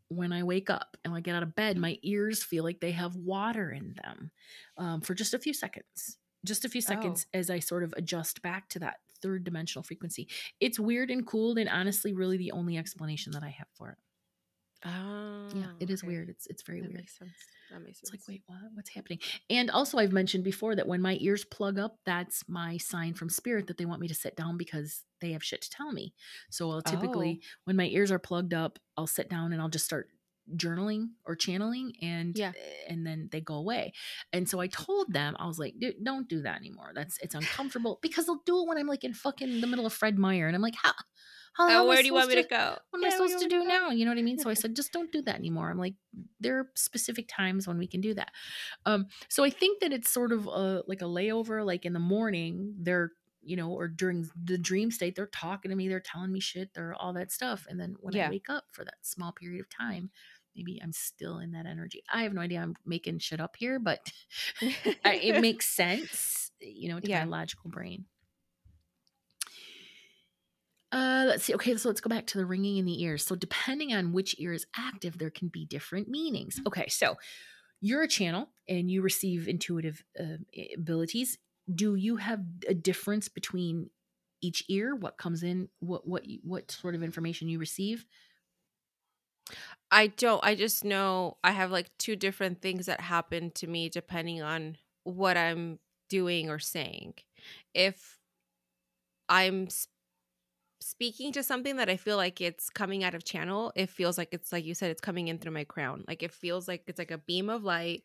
when 0.08 0.32
I 0.32 0.42
wake 0.42 0.70
up 0.70 0.96
and 1.04 1.14
I 1.14 1.20
get 1.20 1.36
out 1.36 1.42
of 1.42 1.54
bed, 1.54 1.76
my 1.76 1.96
ears 2.02 2.42
feel 2.42 2.64
like 2.64 2.80
they 2.80 2.92
have 2.92 3.14
water 3.16 3.70
in 3.70 3.94
them 4.02 4.30
um, 4.78 5.00
for 5.00 5.14
just 5.14 5.34
a 5.34 5.38
few 5.38 5.52
seconds. 5.52 6.18
Just 6.46 6.64
a 6.64 6.68
few 6.68 6.80
seconds 6.80 7.26
as 7.34 7.50
I 7.50 7.58
sort 7.60 7.84
of 7.84 7.94
adjust 7.96 8.42
back 8.42 8.68
to 8.70 8.78
that 8.80 8.98
third 9.22 9.44
dimensional 9.44 9.82
frequency. 9.82 10.28
It's 10.60 10.78
weird 10.78 11.10
and 11.10 11.26
cool, 11.26 11.58
and 11.58 11.68
honestly, 11.68 12.12
really 12.14 12.36
the 12.38 12.52
only 12.52 12.76
explanation 12.78 13.32
that 13.32 13.42
I 13.42 13.50
have 13.50 13.68
for 13.74 13.90
it. 13.92 13.98
Ah, 14.84 15.48
Yeah, 15.52 15.72
it 15.80 15.90
is 15.90 16.04
okay. 16.04 16.06
weird. 16.06 16.28
It's 16.28 16.46
it's 16.46 16.62
very 16.62 16.82
That 16.82 16.90
weird. 16.90 16.94
makes 16.94 17.16
sense. 17.18 17.52
That 17.70 17.80
makes 17.82 18.00
sense. 18.00 18.12
It's 18.14 18.28
like, 18.28 18.28
wait, 18.28 18.42
what? 18.46 18.60
What's 18.74 18.90
happening? 18.90 19.20
And 19.50 19.70
also, 19.70 19.98
I've 19.98 20.12
mentioned 20.12 20.44
before 20.44 20.76
that 20.76 20.86
when 20.86 21.00
my 21.00 21.18
ears 21.20 21.44
plug 21.44 21.78
up, 21.78 21.98
that's 22.04 22.48
my 22.48 22.76
sign 22.76 23.14
from 23.14 23.30
spirit 23.30 23.66
that 23.68 23.78
they 23.78 23.86
want 23.86 24.00
me 24.00 24.08
to 24.08 24.14
sit 24.14 24.36
down 24.36 24.56
because 24.58 25.04
they 25.20 25.32
have 25.32 25.42
shit 25.44 25.62
to 25.62 25.70
tell 25.70 25.92
me. 25.92 26.14
So 26.50 26.70
I'll 26.70 26.82
typically, 26.82 27.40
Oh. 27.40 27.56
when 27.64 27.76
my 27.76 27.86
ears 27.86 28.12
are 28.12 28.18
plugged 28.18 28.54
up, 28.54 28.78
I'll 28.96 29.06
sit 29.06 29.28
down 29.30 29.52
and 29.52 29.62
I'll 29.62 29.68
just 29.70 29.86
start 29.86 30.10
journaling 30.54 31.08
or 31.24 31.34
channeling 31.34 31.92
and 32.00 32.36
Yeah. 32.38 32.52
and 32.88 33.04
then 33.06 33.28
they 33.32 33.40
go 33.40 33.54
away 33.54 33.92
and 34.32 34.48
so 34.48 34.60
i 34.60 34.68
told 34.68 35.12
them 35.12 35.34
i 35.40 35.46
was 35.46 35.58
like 35.58 35.74
Dude, 35.78 36.04
don't 36.04 36.28
do 36.28 36.42
that 36.42 36.56
anymore 36.56 36.92
that's 36.94 37.18
it's 37.18 37.34
uncomfortable 37.34 37.98
because 38.00 38.26
they'll 38.26 38.42
do 38.46 38.60
it 38.62 38.68
when 38.68 38.78
i'm 38.78 38.86
like 38.86 39.02
in 39.02 39.12
fucking 39.12 39.60
the 39.60 39.66
middle 39.66 39.86
of 39.86 39.92
fred 39.92 40.18
meyer 40.18 40.46
and 40.46 40.54
i'm 40.54 40.62
like 40.62 40.76
how 40.80 40.92
how 41.56 41.84
Oh, 41.84 41.88
where 41.88 42.02
do 42.02 42.06
you 42.06 42.12
want 42.12 42.28
me 42.28 42.34
supposed 42.34 42.48
to 42.50 42.54
go? 42.54 42.78
what 42.90 42.98
am 42.98 43.02
Yeah, 43.02 43.08
I 43.08 43.10
supposed 43.12 43.38
to 43.38 43.48
do 43.48 43.60
me 43.60 43.66
now? 43.66 43.88
You 43.88 44.04
know 44.04 44.10
what 44.10 44.18
I 44.18 44.22
mean? 44.22 44.38
So 44.38 44.50
I 44.50 44.54
said, 44.60 44.76
just 44.76 44.92
don't 44.92 45.10
do 45.10 45.22
that 45.22 45.36
anymore. 45.36 45.70
I'm 45.70 45.78
like, 45.78 45.94
there 46.38 46.58
are 46.58 46.66
specific 46.74 47.28
times 47.28 47.66
when 47.66 47.78
we 47.78 47.86
can 47.86 48.02
do 48.02 48.12
that. 48.12 48.30
Um, 48.84 49.06
so 49.30 49.42
I 49.42 49.48
think 49.48 49.80
that 49.80 49.90
it's 49.90 50.10
sort 50.10 50.32
of 50.32 50.46
a, 50.46 50.82
like 50.86 51.00
a 51.00 51.06
layover, 51.06 51.64
like 51.64 51.86
in 51.86 51.94
the 51.94 51.98
morning, 51.98 52.74
they're, 52.78 53.12
you 53.46 53.56
know, 53.56 53.70
or 53.70 53.88
during 53.88 54.28
the 54.42 54.58
dream 54.58 54.90
state, 54.90 55.14
they're 55.16 55.26
talking 55.26 55.70
to 55.70 55.76
me, 55.76 55.88
they're 55.88 56.00
telling 56.00 56.32
me 56.32 56.40
shit, 56.40 56.74
they're 56.74 56.94
all 56.94 57.12
that 57.14 57.32
stuff. 57.32 57.66
And 57.68 57.78
then 57.80 57.96
when 58.00 58.14
I 58.26 58.30
wake 58.30 58.48
up 58.50 58.64
for 58.72 58.84
that 58.84 58.96
small 59.02 59.32
period 59.32 59.60
of 59.60 59.68
time, 59.70 60.10
maybe 60.54 60.80
I'm 60.82 60.92
still 60.92 61.38
in 61.38 61.52
that 61.52 61.66
energy. 61.66 62.02
I 62.12 62.22
have 62.22 62.32
no 62.32 62.40
idea. 62.40 62.60
I'm 62.60 62.74
making 62.84 63.18
shit 63.20 63.40
up 63.40 63.56
here, 63.56 63.78
but 63.78 64.10
I, 65.04 65.14
it 65.14 65.40
makes 65.40 65.66
sense, 65.68 66.50
you 66.60 66.88
know, 66.88 66.98
to 67.00 67.08
Yeah. 67.08 67.24
my 67.24 67.30
logical 67.38 67.70
brain. 67.70 68.06
Uh, 70.92 71.24
let's 71.26 71.44
see. 71.44 71.54
Okay, 71.54 71.76
so 71.76 71.88
let's 71.88 72.00
go 72.00 72.08
back 72.08 72.26
to 72.28 72.38
the 72.38 72.46
ringing 72.46 72.76
in 72.78 72.84
the 72.84 73.02
ears. 73.02 73.24
So, 73.24 73.34
depending 73.34 73.92
on 73.92 74.12
which 74.12 74.36
ear 74.38 74.52
is 74.52 74.66
active, 74.76 75.18
there 75.18 75.30
can 75.30 75.48
be 75.48 75.64
different 75.66 76.08
meanings. 76.08 76.60
Okay, 76.66 76.86
so 76.88 77.16
you're 77.80 78.02
a 78.02 78.08
channel 78.08 78.48
and 78.68 78.90
you 78.90 79.02
receive 79.02 79.48
intuitive 79.48 80.02
uh, 80.18 80.36
abilities. 80.74 81.38
Do 81.72 81.94
you 81.94 82.16
have 82.16 82.44
a 82.68 82.74
difference 82.74 83.28
between 83.28 83.90
each 84.42 84.64
ear 84.68 84.94
what 84.94 85.18
comes 85.18 85.42
in 85.42 85.68
what 85.80 86.06
what 86.06 86.24
what 86.42 86.70
sort 86.70 86.94
of 86.94 87.02
information 87.02 87.48
you 87.48 87.58
receive 87.58 88.06
I 89.90 90.08
don't. 90.08 90.44
I 90.44 90.54
just 90.54 90.84
know 90.84 91.38
I 91.44 91.52
have 91.52 91.70
like 91.70 91.96
two 91.98 92.16
different 92.16 92.60
things 92.60 92.86
that 92.86 93.00
happen 93.00 93.50
to 93.52 93.66
me 93.66 93.88
depending 93.88 94.42
on 94.42 94.78
what 95.04 95.36
I'm 95.36 95.78
doing 96.08 96.50
or 96.50 96.58
saying. 96.58 97.14
If 97.74 98.18
I'm 99.28 99.64
s- 99.66 99.88
speaking 100.80 101.32
to 101.34 101.42
something 101.42 101.76
that 101.76 101.90
I 101.90 101.96
feel 101.96 102.16
like 102.16 102.40
it's 102.40 102.70
coming 102.70 103.04
out 103.04 103.14
of 103.14 103.24
channel, 103.24 103.72
it 103.76 103.88
feels 103.90 104.18
like 104.18 104.30
it's 104.32 104.52
like 104.52 104.64
you 104.64 104.74
said, 104.74 104.90
it's 104.92 105.00
coming 105.00 105.28
in 105.28 105.38
through 105.38 105.52
my 105.52 105.64
crown. 105.64 106.04
Like 106.08 106.22
it 106.22 106.32
feels 106.32 106.68
like 106.68 106.84
it's 106.88 106.98
like 106.98 107.12
a 107.12 107.18
beam 107.18 107.50
of 107.50 107.64
light, 107.64 108.04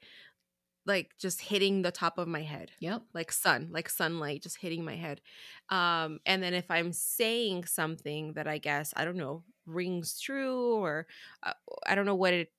like 0.85 1.11
just 1.19 1.41
hitting 1.41 1.81
the 1.81 1.91
top 1.91 2.17
of 2.17 2.27
my 2.27 2.41
head 2.41 2.71
yep. 2.79 3.01
like 3.13 3.31
sun 3.31 3.69
like 3.71 3.87
sunlight 3.87 4.41
just 4.41 4.57
hitting 4.57 4.83
my 4.83 4.95
head 4.95 5.21
um 5.69 6.19
and 6.25 6.41
then 6.41 6.53
if 6.53 6.69
i'm 6.71 6.91
saying 6.91 7.65
something 7.65 8.33
that 8.33 8.47
i 8.47 8.57
guess 8.57 8.93
i 8.97 9.05
don't 9.05 9.17
know 9.17 9.43
rings 9.67 10.19
true 10.19 10.75
or 10.75 11.05
uh, 11.43 11.53
i 11.85 11.93
don't 11.93 12.05
know 12.05 12.15
what 12.15 12.33
it 12.33 12.51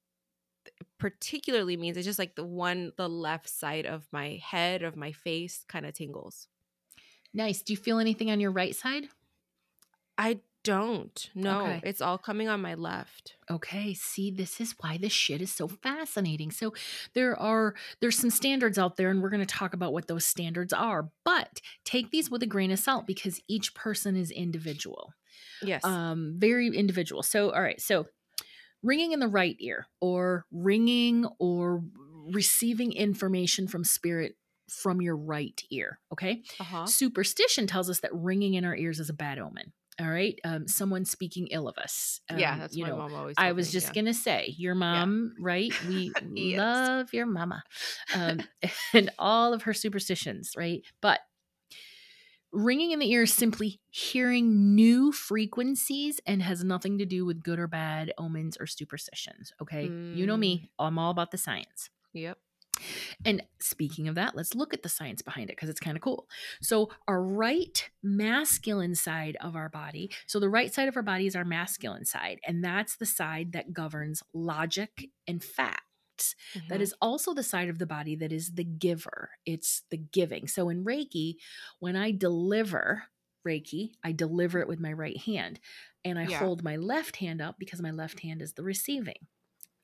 particularly 0.99 1.77
means 1.77 1.97
it's 1.97 2.07
just 2.07 2.19
like 2.19 2.35
the 2.35 2.45
one 2.45 2.93
the 2.97 3.09
left 3.09 3.49
side 3.49 3.87
of 3.87 4.07
my 4.13 4.41
head 4.43 4.83
of 4.83 4.97
my 4.97 5.13
face 5.13 5.65
kind 5.69 5.87
of 5.87 5.95
tingles. 5.95 6.49
Nice 7.35 7.63
do 7.63 7.73
you 7.73 7.77
feel 7.77 7.99
anything 7.99 8.31
on 8.31 8.41
your 8.41 8.53
right 8.53 8.75
side? 8.75 9.05
I 10.17 10.41
don't 10.65 11.31
no 11.35 11.61
Okay. 11.61 11.81
it's 11.83 12.01
all 12.01 12.19
coming 12.19 12.49
on 12.49 12.61
my 12.61 12.75
left 12.75 13.35
Okay, 13.53 13.93
see, 13.93 14.31
this 14.31 14.61
is 14.61 14.75
why 14.81 14.97
this 14.97 15.13
shit 15.13 15.43
is 15.43 15.53
so 15.53 15.69
fascinating. 15.69 16.51
So 16.51 16.73
there 17.15 17.39
are 17.39 17.75
there's 18.01 18.17
some 18.17 18.31
standards 18.31 18.79
out 18.79 18.97
there, 18.97 19.11
and 19.11 19.21
we're 19.23 19.31
going 19.31 19.45
to 19.45 19.55
talk 19.55 19.75
about 19.75 19.93
what 19.93 20.09
those 20.09 20.25
standards 20.25 20.73
are. 20.73 21.11
But 21.25 21.61
take 21.85 22.11
these 22.11 22.31
with 22.31 22.43
a 22.43 22.47
grain 22.47 22.71
of 22.71 22.79
salt 22.79 23.07
because 23.07 23.41
each 23.49 23.75
person 23.75 24.17
is 24.17 24.31
individual, 24.31 25.13
yes 25.61 25.85
um, 25.85 26.35
very 26.39 26.69
individual. 26.69 27.23
So, 27.23 27.51
all 27.51 27.63
right, 27.63 27.81
so 27.81 28.07
ringing 28.83 29.13
in 29.13 29.21
the 29.21 29.29
right 29.29 29.57
ear, 29.59 29.87
or 30.01 30.47
ringing 30.51 31.27
or 31.39 31.83
receiving 32.31 32.93
information 32.93 33.69
from 33.69 33.85
spirit 33.85 34.37
from 34.71 35.03
your 35.03 35.17
right 35.17 35.61
ear. 35.71 35.99
Okay, 36.13 36.43
uh-huh 36.59 36.87
superstition 36.87 37.67
tells 37.67 37.91
us 37.91 38.01
that 38.01 38.15
ringing 38.15 38.55
in 38.55 38.65
our 38.65 38.77
ears 38.77 38.99
is 38.99 39.11
a 39.11 39.15
bad 39.15 39.39
omen. 39.39 39.73
All 40.01 40.09
right, 40.11 40.39
um, 40.45 40.67
someone 40.69 41.05
speaking 41.05 41.49
ill 41.49 41.69
of 41.69 41.77
us. 41.79 42.21
yeah 42.31 42.57
Um, 42.57 42.59
that's 42.59 42.79
you 42.79 42.83
my 42.83 42.91
know, 42.91 42.93
mom 42.93 43.15
always 43.15 43.37
I 43.37 43.53
was 43.53 43.71
me, 43.71 43.73
just 43.73 43.93
yeah. 43.93 43.95
gonna 43.95 44.15
say, 44.15 44.55
your 44.57 44.75
mom, 44.75 45.35
right? 45.39 45.75
We 45.83 46.17
Yes. 46.35 46.63
love 46.63 47.13
your 47.13 47.27
mama, 47.27 47.63
um, 48.13 48.45
and 48.95 49.11
all 49.19 49.53
of 49.53 49.63
her 49.65 49.75
superstitions, 49.75 50.53
right? 50.57 50.83
But 51.03 51.21
ringing 52.53 52.91
in 52.91 52.99
the 52.99 53.11
ear 53.11 53.23
is 53.23 53.33
simply 53.33 53.81
hearing 53.91 54.75
new 54.75 55.11
frequencies 55.13 56.21
and 56.27 56.43
has 56.43 56.63
nothing 56.63 56.99
to 56.99 57.07
do 57.07 57.25
with 57.25 57.43
good 57.43 57.59
or 57.59 57.67
bad 57.67 58.13
omens 58.19 58.57
or 58.61 58.67
superstitions. 58.67 59.53
Okay, 59.61 59.95
you 60.11 60.27
know 60.27 60.37
Mm. 60.37 60.37
me; 60.37 60.71
I'm 60.79 60.99
all 60.99 61.11
about 61.11 61.31
the 61.31 61.39
science. 61.39 61.89
yep 62.13 62.39
And 63.25 63.43
speaking 63.61 64.09
of 64.09 64.15
that, 64.17 64.37
let's 64.37 64.55
look 64.55 64.75
at 64.75 64.83
the 64.83 64.89
science 64.89 65.23
behind 65.23 65.51
it 65.51 65.57
because 65.57 65.69
it's 65.69 65.81
kind 65.81 65.97
of 65.97 66.03
cool. 66.03 66.29
So, 66.61 66.91
our 67.09 67.23
right 67.23 67.89
masculine 68.03 68.95
side 68.95 69.37
of 69.41 69.57
our 69.57 69.69
body, 69.69 70.11
so 70.27 70.41
the 70.41 70.49
right 70.51 70.73
side 70.73 70.89
of 70.89 70.97
our 70.97 71.03
body 71.03 71.27
is 71.27 71.37
our 71.37 71.45
masculine 71.45 72.05
side, 72.05 72.41
and 72.47 72.65
that's 72.65 72.97
the 72.97 73.07
side 73.07 73.53
that 73.53 73.73
governs 73.73 74.23
logic 74.33 75.11
and 75.27 75.43
facts. 75.43 75.83
That 76.69 76.81
Mhm. 76.81 76.83
is 76.83 76.95
also 77.01 77.35
the 77.35 77.43
side 77.43 77.69
of 77.69 77.79
the 77.79 77.87
body 77.87 78.15
that 78.17 78.33
is 78.33 78.55
the 78.55 78.65
giver, 78.65 79.31
it's 79.47 79.83
the 79.91 79.97
giving. 79.97 80.47
So, 80.49 80.69
in 80.69 80.85
Reiki, 80.85 81.37
when 81.81 81.97
I 81.97 82.13
deliver 82.13 83.05
Reiki, 83.47 83.93
I 84.05 84.13
deliver 84.13 84.61
it 84.61 84.69
with 84.69 84.81
my 84.81 84.93
right 84.93 85.17
hand, 85.19 85.59
and 86.05 86.19
I 86.19 86.25
Yeah. 86.25 86.39
hold 86.39 86.63
my 86.63 86.77
left 86.77 87.17
hand 87.17 87.41
up 87.41 87.57
because 87.59 87.83
my 87.83 87.91
left 87.91 88.21
hand 88.21 88.43
is 88.43 88.53
the 88.55 88.63
receiving. 88.63 89.27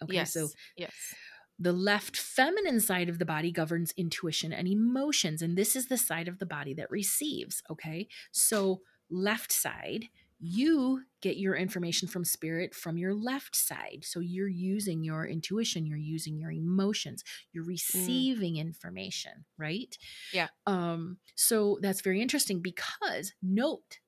Okay, 0.03 0.25
yes 0.25 0.33
so 0.33 0.53
yes 0.77 1.15
the 1.59 1.73
left 1.73 2.17
feminine 2.17 2.81
side 2.81 3.09
of 3.09 3.19
the 3.19 3.25
body 3.25 3.51
governs 3.51 3.93
intuition 3.97 4.53
and 4.53 4.69
emotions, 4.69 5.43
and 5.43 5.57
this 5.57 5.75
is 5.75 5.89
the 5.89 5.99
side 5.99 6.29
of 6.29 6.39
the 6.39 6.47
body 6.47 6.75
that 6.75 6.91
receives. 6.91 7.63
Okay. 7.71 8.09
So, 8.33 8.83
left 9.11 9.51
side, 9.51 10.05
you 10.39 11.03
get 11.21 11.37
your 11.37 11.57
information 11.57 12.07
from 12.07 12.25
spirit 12.25 12.75
from 12.75 12.97
your 12.97 13.13
left 13.13 13.57
side. 13.57 14.05
So, 14.05 14.21
you're 14.21 14.47
using 14.49 15.03
your 15.03 15.27
intuition, 15.27 15.85
you're 15.85 15.99
using 15.99 16.39
your 16.39 16.53
emotions, 16.53 17.25
you're 17.53 17.65
receiving 17.65 18.57
information, 18.57 19.45
right? 19.57 19.97
Yeah. 20.33 20.49
Um, 20.67 21.19
so, 21.35 21.79
that's 21.83 22.03
very 22.03 22.23
interesting 22.23 22.61
because 22.61 23.33
note 23.43 23.99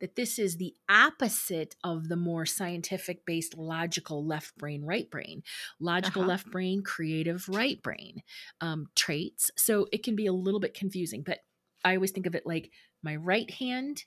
that 0.00 0.16
this 0.16 0.38
is 0.38 0.56
the 0.56 0.74
opposite 0.88 1.74
of 1.84 2.08
the 2.08 2.16
more 2.16 2.44
scientific 2.46 3.24
based 3.24 3.56
logical 3.56 4.24
left 4.24 4.56
brain 4.58 4.84
right 4.84 5.10
brain 5.10 5.42
logical 5.80 6.22
Uh-huh. 6.22 6.28
left 6.28 6.50
brain 6.50 6.82
creative 6.82 7.48
right 7.48 7.82
brain 7.82 8.22
um, 8.60 8.88
traits 8.94 9.50
so 9.56 9.86
it 9.92 10.02
can 10.02 10.16
be 10.16 10.26
a 10.26 10.32
little 10.32 10.60
bit 10.60 10.74
confusing 10.74 11.22
but 11.22 11.40
i 11.84 11.94
always 11.94 12.10
think 12.10 12.26
of 12.26 12.34
it 12.34 12.46
like 12.46 12.70
my 13.02 13.16
right 13.16 13.50
hand 13.50 14.04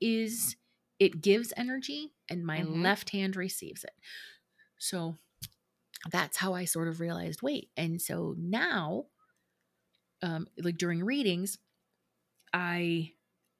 is 0.00 0.56
it 0.98 1.22
gives 1.22 1.52
energy 1.56 2.12
and 2.28 2.44
my 2.46 2.62
Mhm. 2.62 2.82
left 2.82 3.10
hand 3.10 3.36
receives 3.36 3.84
it 3.84 3.94
so 4.78 5.16
that's 6.10 6.36
how 6.38 6.54
i 6.54 6.64
sort 6.64 6.88
of 6.88 7.00
realized 7.00 7.42
wait 7.42 7.70
and 7.76 8.00
so 8.00 8.34
now 8.38 9.06
um, 10.22 10.46
like 10.58 10.76
during 10.78 11.04
readings 11.04 11.58
i 12.54 13.12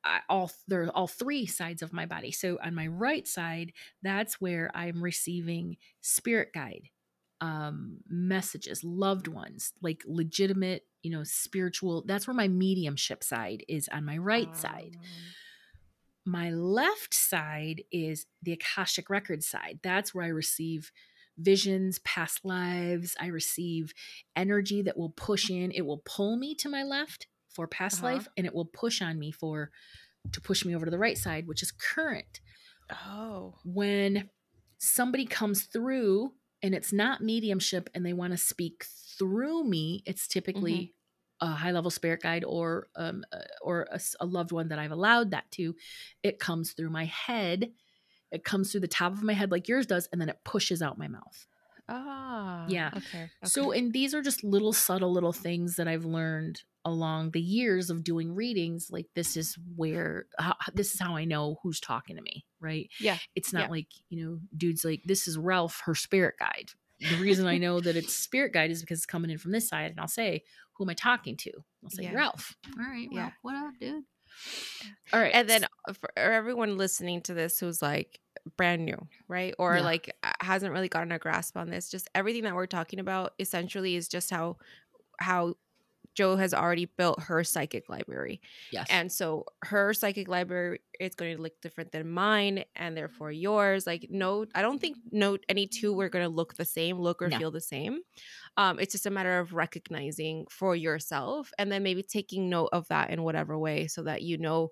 I, 0.09 0.21
all 0.29 0.51
there 0.67 0.83
are 0.85 0.91
all 0.91 1.07
three 1.07 1.47
sides 1.47 1.83
of 1.83 1.93
my 1.93 2.07
body. 2.07 2.33
So 2.33 2.59
on 2.65 2.75
my 2.75 2.87
right 2.87 3.29
side, 3.29 3.73
that's 4.03 4.41
where 4.41 4.71
I'm 4.75 5.03
receiving 5.03 5.77
spirit 6.01 6.53
guide 6.55 6.89
um 7.41 7.99
messages, 8.09 8.83
loved 8.83 9.29
ones, 9.29 9.73
like 9.81 10.03
legitimate, 10.07 10.85
you 11.03 11.11
know, 11.13 11.23
spiritual. 11.23 12.03
That's 12.07 12.27
where 12.27 12.35
my 12.35 12.49
mediumship 12.49 13.23
side 13.23 13.65
is 13.69 13.89
on 13.93 14.05
my 14.05 14.19
right 14.19 14.57
side. 14.57 14.97
Um, 14.97 15.03
My 16.27 16.51
left 16.51 17.15
side 17.15 17.85
is 17.93 18.27
the 18.43 18.53
Akashic 18.53 19.09
record 19.09 19.43
side. 19.43 19.79
That's 19.83 20.15
where 20.15 20.25
I 20.25 20.29
receive 20.29 20.91
visions, 21.39 22.01
past 22.01 22.45
lives. 22.45 23.15
I 23.21 23.29
receive 23.29 23.95
energy 24.35 24.83
that 24.83 24.99
will 24.99 25.11
push 25.11 25.49
in. 25.49 25.71
It 25.71 25.87
will 25.87 26.03
pull 26.05 26.37
me 26.37 26.55
to 26.57 26.69
my 26.69 26.83
left 26.83 27.29
for 27.59 27.67
past 27.67 27.99
Uh-huh. 28.05 28.15
life 28.15 28.29
and 28.37 28.47
it 28.47 28.55
will 28.55 28.71
push 28.85 29.03
on 29.03 29.19
me 29.19 29.33
for 29.33 29.71
to 30.33 30.41
push 30.41 30.65
me 30.65 30.75
over 30.77 30.85
to 30.85 30.91
the 30.93 30.99
right 31.07 31.19
side, 31.19 31.49
which 31.49 31.61
is 31.63 31.73
current. 31.73 32.41
oh 32.91 33.55
When 33.65 34.31
somebody 34.79 35.27
comes 35.27 35.65
through 35.65 36.35
and 36.63 36.73
it's 36.75 36.93
not 36.93 37.21
mediumship 37.21 37.91
and 37.95 38.05
they 38.07 38.13
want 38.13 38.33
to 38.33 38.37
speak 38.39 38.85
through 39.19 39.65
me, 39.65 40.03
it's 40.07 40.29
typically 40.29 40.95
a 41.41 41.47
high 41.63 41.73
level 41.73 41.91
spirit 41.91 42.23
guide 42.23 42.45
or 42.45 42.89
um, 42.97 43.25
uh, 43.33 43.39
or 43.63 43.87
a 44.21 44.27
loved 44.27 44.53
one 44.53 44.69
that 44.69 44.79
I've 44.79 44.93
allowed 44.93 45.31
that 45.33 45.51
to. 45.53 45.75
It 46.23 46.39
comes 46.39 46.73
through 46.75 46.91
my 46.91 47.07
head. 47.07 47.73
It 48.31 48.45
comes 48.45 48.71
through 48.71 48.83
the 48.83 48.89
top 49.01 49.13
of 49.15 49.23
my 49.23 49.33
head 49.33 49.51
like 49.51 49.69
yours 49.69 49.87
does, 49.87 50.09
and 50.13 50.21
then 50.21 50.29
it 50.29 50.39
pushes 50.45 50.81
out 50.83 50.99
my 50.99 51.09
mouth. 51.09 51.47
Ah, 51.89 52.67
Yeah. 52.69 52.91
Okay. 52.97 53.31
So, 53.45 53.73
and 53.73 53.93
these 53.93 54.15
are 54.15 54.21
just 54.23 54.45
little 54.45 54.73
subtle 54.75 55.13
little 55.13 55.33
things 55.33 55.77
that 55.77 55.89
I've 55.89 56.05
learned 56.05 56.63
along 56.89 57.31
the 57.31 57.41
years 57.41 57.91
of 57.91 58.03
doing 58.05 58.35
readings. 58.35 58.91
Like 58.91 59.07
this 59.15 59.37
is 59.37 59.57
where 59.77 60.27
how, 60.39 60.57
this 60.75 60.95
is 60.95 61.01
how 61.01 61.17
I 61.17 61.25
know 61.25 61.59
who's 61.63 61.81
talking 61.81 62.17
to 62.17 62.23
me, 62.23 62.45
right? 62.61 62.91
Yeah, 63.01 63.19
It's 63.35 63.53
not 63.53 63.65
yeah. 63.65 63.71
like 63.71 63.89
you 64.09 64.25
know, 64.25 64.39
dudes 64.57 64.85
like 64.85 65.03
this 65.05 65.29
is 65.29 65.39
Ralph, 65.39 65.83
her 65.85 65.95
spirit 65.95 66.35
guide. 66.39 66.71
The 67.01 67.17
reason 67.23 67.47
I 67.47 67.59
know 67.59 67.79
that 67.81 67.95
it's 67.95 68.13
spirit 68.13 68.53
guide 68.53 68.71
is 68.73 68.81
because 68.81 68.99
it's 68.99 69.07
coming 69.07 69.31
in 69.31 69.39
from 69.39 69.53
this 69.53 69.69
side, 69.69 69.93
and 69.93 70.01
I'll 70.01 70.09
say, 70.09 70.43
"Who 70.75 70.85
am 70.85 70.91
I 70.91 70.95
talking 70.95 71.37
to?" 71.37 71.53
I'll 71.85 71.91
say, 71.91 72.03
Yeah. 72.03 72.15
"Ralph." 72.15 72.57
All 72.77 72.85
right, 72.85 73.09
Yeah. 73.13 73.21
Ralph. 73.21 73.33
What 73.43 73.55
up, 73.55 73.75
dude? 73.81 74.03
All 75.13 75.21
right, 75.21 75.31
and 75.35 75.49
then 75.49 75.65
for 76.01 76.11
everyone 76.17 76.77
listening 76.77 77.23
to 77.23 77.35
this 77.35 77.59
who's 77.61 77.81
like 77.81 78.19
brand 78.57 78.85
new, 78.85 78.99
right? 79.29 79.55
Or 79.59 79.77
Yeah. 79.77 79.83
like 79.83 80.15
hasn't 80.41 80.73
really 80.73 80.89
gotten 80.89 81.13
a 81.13 81.19
grasp 81.19 81.57
on 81.57 81.71
this, 81.71 81.89
just 81.89 82.11
everything 82.15 82.43
that 82.45 82.55
we're 82.55 82.67
talking 82.67 82.99
about 82.99 83.35
essentially 83.39 83.95
is 83.95 84.09
just 84.09 84.31
how 84.31 84.57
how 85.21 85.55
Jo 86.19 86.37
has 86.37 86.53
already 86.53 86.87
built 86.87 87.19
her 87.29 87.45
psychic 87.45 87.89
library. 87.89 88.41
yes, 88.73 88.87
And 88.91 89.11
so 89.19 89.45
her 89.63 89.95
psychic 89.95 90.27
library 90.29 90.81
is 90.99 91.15
going 91.15 91.37
to 91.37 91.43
look 91.43 91.61
different 91.61 91.93
than 91.93 92.11
mine 92.11 92.65
and 92.75 92.97
therefore 92.97 93.31
yours. 93.31 93.87
Like 93.87 94.07
no, 94.11 94.45
I 94.55 94.63
don't 94.63 94.81
think 94.81 94.97
no 95.13 95.39
any 95.49 95.67
two 95.67 95.91
we're 95.95 96.09
going 96.17 96.25
to 96.25 96.35
look 96.41 96.55
the 96.57 96.65
same, 96.65 96.99
look 96.99 97.23
or 97.23 97.29
No. 97.29 97.39
feel 97.39 97.51
the 97.53 97.61
same. 97.61 97.95
Um, 98.57 98.79
it's 98.81 98.93
just 98.97 99.07
a 99.07 99.11
matter 99.11 99.39
of 99.39 99.53
recognizing 99.55 100.47
for 100.51 100.75
yourself 100.75 101.53
and 101.59 101.71
then 101.71 101.83
maybe 101.85 102.03
taking 102.03 102.49
note 102.51 102.71
of 102.73 102.89
that 102.89 103.11
in 103.11 103.23
whatever 103.23 103.57
way 103.57 103.87
so 103.87 104.03
that 104.03 104.23
you 104.23 104.37
know 104.39 104.71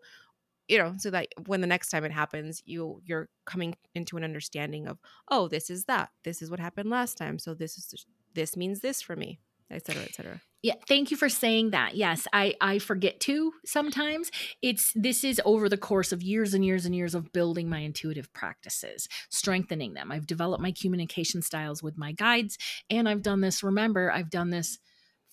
you 0.68 0.78
know 0.78 0.94
so 0.98 1.10
that 1.10 1.28
when 1.46 1.60
the 1.60 1.66
next 1.74 1.90
time 1.90 2.04
it 2.04 2.10
happens 2.22 2.60
you 2.66 3.00
you're 3.04 3.28
coming 3.44 3.76
into 3.94 4.16
an 4.16 4.24
understanding 4.24 4.88
of 4.88 4.98
oh 5.30 5.46
this 5.46 5.70
is 5.70 5.84
that 5.84 6.08
this 6.24 6.42
is 6.42 6.50
what 6.50 6.58
happened 6.58 6.90
last 6.90 7.16
time 7.16 7.38
so 7.38 7.54
this 7.54 7.78
is 7.78 8.04
this 8.34 8.56
means 8.56 8.80
this 8.80 9.00
for 9.00 9.14
me 9.14 9.38
etc 9.70 10.02
etc 10.02 10.40
Yeah, 10.62 10.74
thank 10.88 11.10
you 11.10 11.16
for 11.16 11.28
saying 11.28 11.70
that. 11.70 11.96
Yes, 11.96 12.26
I 12.32 12.54
I 12.60 12.78
forget 12.78 13.20
to 13.20 13.52
sometimes. 13.64 14.30
It's 14.62 14.92
this 14.94 15.22
is 15.22 15.40
over 15.44 15.68
the 15.68 15.76
course 15.76 16.12
of 16.12 16.22
years 16.22 16.54
and 16.54 16.64
years 16.64 16.86
and 16.86 16.94
years 16.94 17.14
of 17.14 17.32
building 17.32 17.68
my 17.68 17.78
intuitive 17.80 18.32
practices, 18.32 19.06
strengthening 19.30 19.94
them. 19.94 20.10
I've 20.10 20.26
developed 20.26 20.62
my 20.62 20.72
communication 20.72 21.42
styles 21.42 21.82
with 21.82 21.98
my 21.98 22.12
guides 22.12 22.58
and 22.90 23.08
I've 23.08 23.22
done 23.22 23.40
this, 23.42 23.62
remember, 23.62 24.10
I've 24.10 24.30
done 24.30 24.50
this 24.50 24.78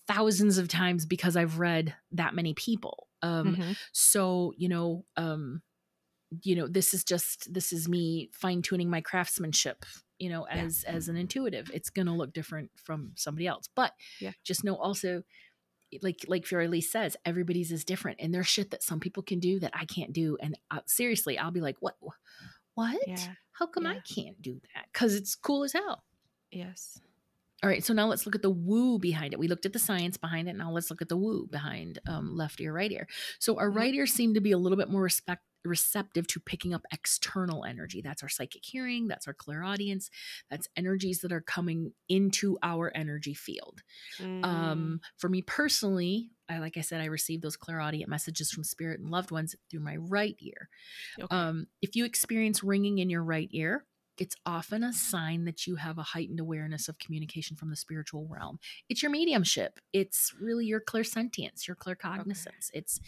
thousands 0.08 0.58
of 0.58 0.68
times 0.70 1.06
because 1.06 1.36
I've 1.38 1.60
read 1.60 1.96
that 2.12 2.36
many 2.36 2.54
people. 2.56 3.08
Um 3.22 3.58
Mhm. 3.58 3.76
so, 3.94 4.54
you 4.58 4.70
know, 4.70 5.06
um 5.18 5.62
you 6.44 6.56
know, 6.56 6.68
this 6.68 6.94
is 6.94 7.04
just 7.04 7.54
this 7.54 7.74
is 7.74 7.90
me 7.90 8.32
fine-tuning 8.34 8.90
my 8.90 9.02
craftsmanship, 9.02 9.86
you 10.20 10.30
know, 10.30 10.48
Yeah. 10.48 10.64
as 10.64 10.84
as 10.84 11.10
an 11.10 11.16
intuitive. 11.18 11.70
It's 11.74 11.90
going 11.90 12.06
to 12.08 12.14
look 12.14 12.34
different 12.34 12.72
from 12.76 13.12
somebody 13.16 13.48
else. 13.48 13.68
But 13.74 13.94
Yeah. 14.20 14.32
just 14.44 14.64
know 14.64 14.76
also 14.76 15.24
like 16.02 16.26
like 16.28 16.46
Fioraliz 16.46 16.86
says, 16.86 17.16
everybody's 17.26 17.72
is 17.72 17.84
different, 17.86 18.20
and 18.20 18.34
there's 18.34 18.48
shit 18.48 18.72
that 18.72 18.82
some 18.84 19.00
people 19.00 19.22
can 19.24 19.40
do 19.40 19.60
that 19.60 19.72
I 19.76 19.86
can't 19.86 20.12
do. 20.14 20.38
And 20.42 20.58
uh, 20.72 20.80
seriously, 20.88 21.38
I'll 21.38 21.52
be 21.52 21.62
like, 21.62 21.78
what, 21.82 21.96
what? 22.74 23.00
Yeah. 23.08 23.34
How 23.52 23.68
come 23.68 23.86
I 23.86 24.00
can't 24.00 24.42
do 24.42 24.60
that? 24.74 24.88
Because 24.92 25.14
it's 25.14 25.36
cool 25.36 25.64
as 25.64 25.74
hell. 25.74 26.04
yes 26.52 27.00
All 27.62 27.70
right, 27.70 27.84
so 27.86 27.94
now 27.94 28.08
let's 28.08 28.26
look 28.26 28.34
at 28.36 28.42
the 28.42 28.50
woo 28.50 28.98
behind 29.00 29.32
it. 29.34 29.40
We 29.40 29.48
looked 29.48 29.66
at 29.68 29.72
the 29.74 29.80
science 29.80 30.18
behind 30.18 30.50
it. 30.50 30.56
Now 30.56 30.72
let's 30.72 30.90
look 30.90 31.02
at 31.02 31.08
the 31.10 31.16
woo 31.16 31.48
behind 31.50 32.00
um, 32.08 32.36
left 32.36 32.60
ear, 32.60 32.74
right 32.74 32.92
ear. 32.92 33.08
So 33.40 33.58
our 33.60 33.70
Mhm. 33.70 33.76
right 33.76 33.94
ear 33.94 34.06
seemed 34.08 34.34
to 34.36 34.42
be 34.42 34.52
a 34.52 34.58
little 34.58 34.78
bit 34.78 34.90
more 34.90 35.02
respect 35.04 35.44
receptive 35.66 36.28
to 36.28 36.40
picking 36.40 36.74
up 36.74 36.84
external 36.92 37.66
energy. 37.66 38.02
That's 38.02 38.24
our 38.24 38.30
psychic 38.30 38.64
hearing. 38.66 39.08
That's 39.08 39.28
our 39.28 39.34
clairaudience. 39.34 40.10
That's 40.50 40.68
energies 40.76 41.20
that 41.22 41.32
are 41.32 41.42
coming 41.42 41.94
into 42.10 42.58
our 42.64 42.92
energy 42.96 43.34
field. 43.34 43.82
Mm, 44.20 44.46
Um, 44.46 45.02
for 45.18 45.30
me 45.30 45.42
personally, 45.42 46.32
I 46.50 46.60
like 46.60 46.78
I 46.78 46.82
said, 46.82 47.02
I 47.02 47.06
receive 47.06 47.42
those 47.42 47.58
clairaudient 47.58 48.10
messages 48.10 48.52
from 48.52 48.64
spirit 48.64 49.00
and 49.00 49.10
loved 49.10 49.32
ones 49.32 49.56
through 49.70 49.80
my 49.80 49.96
right 49.96 50.36
ear. 50.42 50.70
okay. 51.20 51.36
Um, 51.36 51.68
if 51.82 51.96
you 51.96 52.06
experience 52.06 52.64
ringing 52.64 53.00
in 53.00 53.10
your 53.10 53.24
right 53.24 53.48
ear, 53.52 53.86
it's 54.18 54.36
often 54.46 54.84
a 54.84 54.94
sign 54.94 55.46
that 55.46 55.66
you 55.66 55.76
have 55.76 55.98
a 55.98 56.04
heightened 56.04 56.40
awareness 56.40 56.88
of 56.88 57.00
communication 57.00 57.56
from 57.56 57.70
the 57.70 57.76
spiritual 57.76 58.28
realm. 58.30 58.60
It's 58.90 59.02
your 59.02 59.12
mediumship. 59.12 59.80
It's 59.92 60.34
really 60.40 60.66
your 60.66 60.82
clairsentience, 60.82 61.68
your 61.68 61.76
claircognizance. 61.76 62.70
It's, 62.74 63.00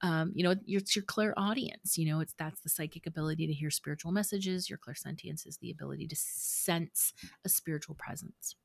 um, 0.00 0.32
you 0.34 0.42
know, 0.44 0.54
it's 0.66 0.96
your 0.96 1.04
clairaudience. 1.04 1.98
You 1.98 2.06
know, 2.10 2.20
it's 2.20 2.34
that's 2.38 2.60
the 2.62 2.68
psychic 2.70 3.06
ability 3.06 3.46
to 3.46 3.52
hear 3.52 3.70
spiritual 3.70 4.12
messages. 4.12 4.70
Your 4.70 4.78
clairsentience 4.78 5.46
is 5.46 5.58
the 5.58 5.70
ability 5.70 6.08
to 6.08 6.16
sense 6.16 7.12
a 7.44 7.48
spiritual 7.48 7.94
presence. 7.94 8.56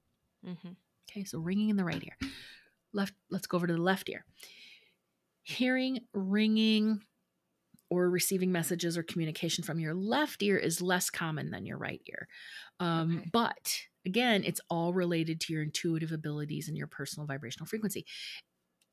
Mhm. 0.45 0.75
Okay, 1.09 1.23
so 1.25 1.39
ringing 1.39 1.69
in 1.69 1.75
the 1.75 1.85
right 1.85 2.01
ear. 2.03 2.29
Left. 2.93 3.13
Let's 3.29 3.47
go 3.47 3.57
over 3.57 3.67
to 3.67 3.73
the 3.73 3.81
left 3.81 4.09
ear. 4.09 4.25
Hearing 5.43 5.99
ringing 6.13 7.03
or 7.91 8.09
receiving 8.09 8.53
messages 8.53 8.97
or 8.97 9.03
communication 9.03 9.65
from 9.65 9.77
your 9.77 9.93
left 9.93 10.41
ear 10.41 10.57
is 10.57 10.81
less 10.81 11.09
common 11.09 11.51
than 11.51 11.65
your 11.65 11.77
right 11.77 12.01
ear. 12.07 12.27
Um, 12.79 13.17
Okay. 13.17 13.29
But 13.33 13.81
again, 14.05 14.43
it's 14.45 14.61
all 14.69 14.93
related 14.93 15.41
to 15.41 15.53
your 15.53 15.61
intuitive 15.61 16.13
abilities 16.13 16.69
and 16.69 16.77
your 16.77 16.87
personal 16.87 17.27
vibrational 17.27 17.67
frequency. 17.67 18.05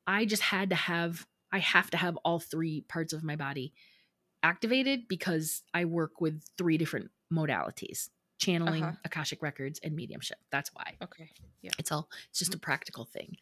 I 0.05 0.25
just 0.25 0.41
had 0.41 0.69
to 0.71 0.75
have, 0.75 1.25
I 1.51 1.59
have 1.59 1.89
to 1.91 1.97
have 1.97 2.17
all 2.17 2.39
three 2.39 2.81
parts 2.81 3.13
of 3.13 3.23
my 3.23 3.37
body 3.37 3.73
activated 4.43 5.07
because 5.07 5.63
I 5.73 5.85
work 5.85 6.19
with 6.19 6.43
three 6.57 6.77
different 6.77 7.09
modalities 7.33 8.09
channeling, 8.39 8.83
Uh-huh. 8.83 8.95
Akashic 9.05 9.41
Records, 9.43 9.79
and 9.83 9.95
mediumship. 9.95 10.39
That's 10.51 10.71
why. 10.73 10.97
okay 11.03 11.29
Yeah. 11.61 11.71
It's 11.77 11.91
all 11.91 12.09
it's 12.29 12.39
just 12.39 12.55
a 12.55 12.59
practical 12.59 13.05
thing. 13.05 13.37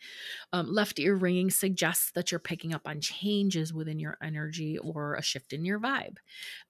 Um, 0.53 0.73
left 0.73 0.99
ear 0.99 1.15
ringing 1.15 1.51
suggests 1.51 2.11
that 2.13 2.31
you're 2.31 2.39
picking 2.39 2.73
up 2.73 2.87
on 2.87 2.99
changes 3.01 3.73
within 3.73 3.99
your 3.99 4.17
energy 4.21 4.77
or 4.79 5.15
a 5.15 5.21
shift 5.23 5.53
in 5.53 5.63
your 5.65 5.79
vibe. 5.79 6.17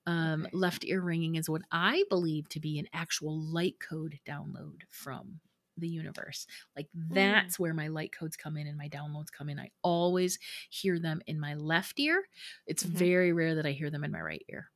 Um, 0.05 0.43
Okay. 0.45 0.51
Left 0.57 0.86
ear 0.86 1.01
ringing 1.01 1.36
is 1.36 1.49
what 1.49 1.63
I 1.71 2.03
believe 2.09 2.49
to 2.49 2.59
be 2.59 2.80
an 2.80 2.88
actual 2.93 3.39
light 3.39 3.78
code 3.80 4.19
download 4.25 4.82
from 4.89 5.39
the 5.78 5.88
universe. 5.88 6.47
Like 6.75 6.88
that's 6.93 7.59
where 7.59 7.73
my 7.73 7.88
light 7.88 8.11
codes 8.11 8.36
come 8.36 8.57
in 8.57 8.67
and 8.67 8.78
my 8.78 8.89
downloads 8.89 9.32
come 9.32 9.47
in. 9.49 9.59
I 9.59 9.69
always 9.84 10.39
hear 10.69 10.99
them 10.99 11.21
in 11.28 11.39
my 11.39 11.53
left 11.55 11.99
ear. 11.99 12.28
It's 12.65 12.84
Mhm. 12.84 12.89
very 12.93 13.32
rare 13.34 13.55
that 13.55 13.65
I 13.65 13.71
hear 13.73 13.89
them 13.91 14.03
in 14.03 14.11
my 14.11 14.21
right 14.21 14.43
ear. 14.49 14.71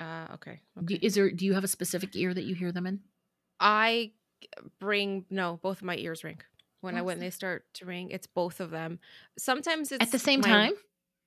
Uh 0.00 0.26
okay 0.34 0.60
Do, 0.84 0.98
is 1.02 1.14
there? 1.14 1.30
Do 1.30 1.44
you 1.44 1.54
have 1.54 1.64
a 1.64 1.68
specific 1.68 2.14
ear 2.16 2.32
that 2.34 2.44
you 2.44 2.54
hear 2.54 2.72
them 2.72 2.86
in? 2.86 3.00
i 3.60 4.10
bring 4.80 5.24
no 5.30 5.58
both 5.62 5.78
of 5.78 5.84
my 5.84 5.96
ears 5.96 6.24
ring 6.24 6.40
when 6.80 6.96
i 6.96 7.02
when 7.02 7.14
Awesome. 7.16 7.20
they 7.20 7.30
start 7.30 7.64
to 7.74 7.84
ring 7.86 8.10
it's 8.10 8.26
both 8.26 8.58
of 8.60 8.70
them 8.70 8.98
sometimes 9.38 9.92
it's 9.92 10.02
At 10.02 10.10
the 10.12 10.18
same 10.18 10.40
my- 10.40 10.48
time? 10.48 10.72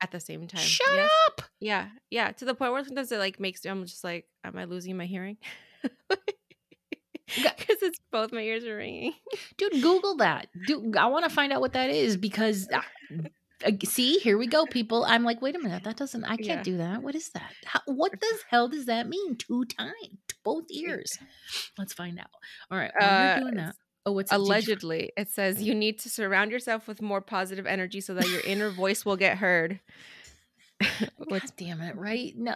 at 0.01 0.11
the 0.11 0.19
same 0.19 0.45
time 0.47 0.59
Shut 0.61 0.87
yes. 0.93 1.09
up! 1.29 1.41
yeah 1.61 1.87
yeah 2.09 2.31
to 2.33 2.43
the 2.45 2.53
point 2.53 2.73
where 2.73 2.83
sometimes 2.83 3.11
it 3.11 3.19
like 3.19 3.39
makes 3.39 3.63
i'm 3.65 3.85
just 3.85 4.03
like 4.03 4.25
am 4.43 4.57
i 4.57 4.65
losing 4.65 4.97
my 4.97 5.05
hearing 5.05 5.37
because 7.27 7.77
it's 7.81 7.99
both 8.11 8.31
my 8.33 8.41
ears 8.41 8.65
are 8.65 8.75
ringing 8.75 9.13
dude 9.57 9.71
google 9.81 10.17
that 10.17 10.47
dude 10.67 10.97
i 10.97 11.05
want 11.07 11.23
to 11.23 11.29
find 11.29 11.53
out 11.53 11.61
what 11.61 11.73
that 11.73 11.89
is 11.89 12.17
because 12.17 12.67
uh, 12.73 12.81
see 13.85 14.17
here 14.19 14.37
we 14.37 14.47
go 14.47 14.65
people. 14.65 15.05
I'm 15.05 15.23
like 15.23 15.41
wait 15.41 15.55
a 15.55 15.59
minute 15.59 15.83
that 15.83 15.97
doesn't 15.97 16.23
i 16.25 16.35
can't 16.37 16.45
Yeah. 16.59 16.63
do 16.63 16.77
that. 16.77 17.01
What 17.03 17.15
is 17.15 17.29
that? 17.29 17.51
How, 17.65 17.79
what 17.85 18.11
the 18.19 18.37
hell 18.49 18.67
does 18.67 18.85
that 18.85 19.07
mean? 19.07 19.35
Two 19.37 19.65
times 19.65 19.93
both 20.43 20.65
ears. 20.69 21.17
let's 21.77 21.93
find 21.93 22.19
out. 22.19 22.27
All 22.71 22.77
right 22.77 22.91
Uh, 22.99 23.39
doing 23.39 23.55
that? 23.55 23.75
Oh 24.05 24.11
what's 24.11 24.29
did 24.29 24.37
you- 24.37 24.43
allegedly 24.43 25.11
it 25.17 25.29
says 25.29 25.61
you 25.61 25.73
need 25.73 25.99
to 25.99 26.09
surround 26.09 26.51
yourself 26.51 26.87
with 26.87 27.01
more 27.01 27.21
positive 27.21 27.65
energy 27.65 28.01
so 28.01 28.13
that 28.13 28.27
your 28.29 28.41
inner 28.41 28.69
voice 28.69 29.03
will 29.05 29.17
get 29.17 29.37
heard. 29.39 29.79
God 31.29 31.41
damn 31.57 31.81
it, 31.81 31.95
right? 31.95 32.33
No. 32.37 32.55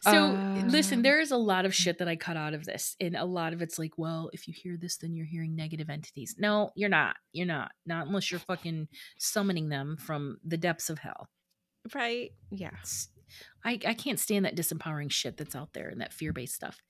So 0.00 0.30
listen, 0.66 0.98
Um, 0.98 1.02
there 1.02 1.20
is 1.20 1.30
a 1.30 1.36
lot 1.36 1.64
of 1.64 1.74
shit 1.74 1.98
that 1.98 2.08
I 2.08 2.16
cut 2.16 2.36
out 2.36 2.54
of 2.54 2.64
this. 2.64 2.96
And 3.00 3.16
a 3.16 3.24
lot 3.24 3.52
of 3.52 3.62
it's 3.62 3.78
like, 3.78 3.96
well, 3.96 4.30
if 4.32 4.46
you 4.48 4.54
hear 4.54 4.76
this, 4.76 4.96
then 4.96 5.14
you're 5.14 5.26
hearing 5.26 5.54
negative 5.54 5.88
entities. 5.90 6.34
No, 6.38 6.72
you're 6.74 6.88
not. 6.88 7.16
You're 7.32 7.46
not. 7.46 7.72
Not 7.86 8.06
unless 8.06 8.30
you're 8.30 8.40
fucking 8.40 8.88
summoning 9.18 9.68
them 9.68 9.96
from 9.96 10.38
the 10.44 10.56
depths 10.56 10.90
of 10.90 10.98
hell. 10.98 11.28
right 11.94 12.32
yeah 12.50 12.68
It's- 12.68 13.08
I, 13.64 13.80
I 13.86 13.94
can't 13.94 14.20
stand 14.20 14.44
that 14.44 14.54
disempowering 14.56 15.10
shit 15.10 15.36
that's 15.36 15.56
out 15.56 15.72
there 15.72 15.88
and 15.88 16.00
that 16.00 16.12
fear 16.12 16.32
based 16.32 16.54
stuff. 16.54 16.82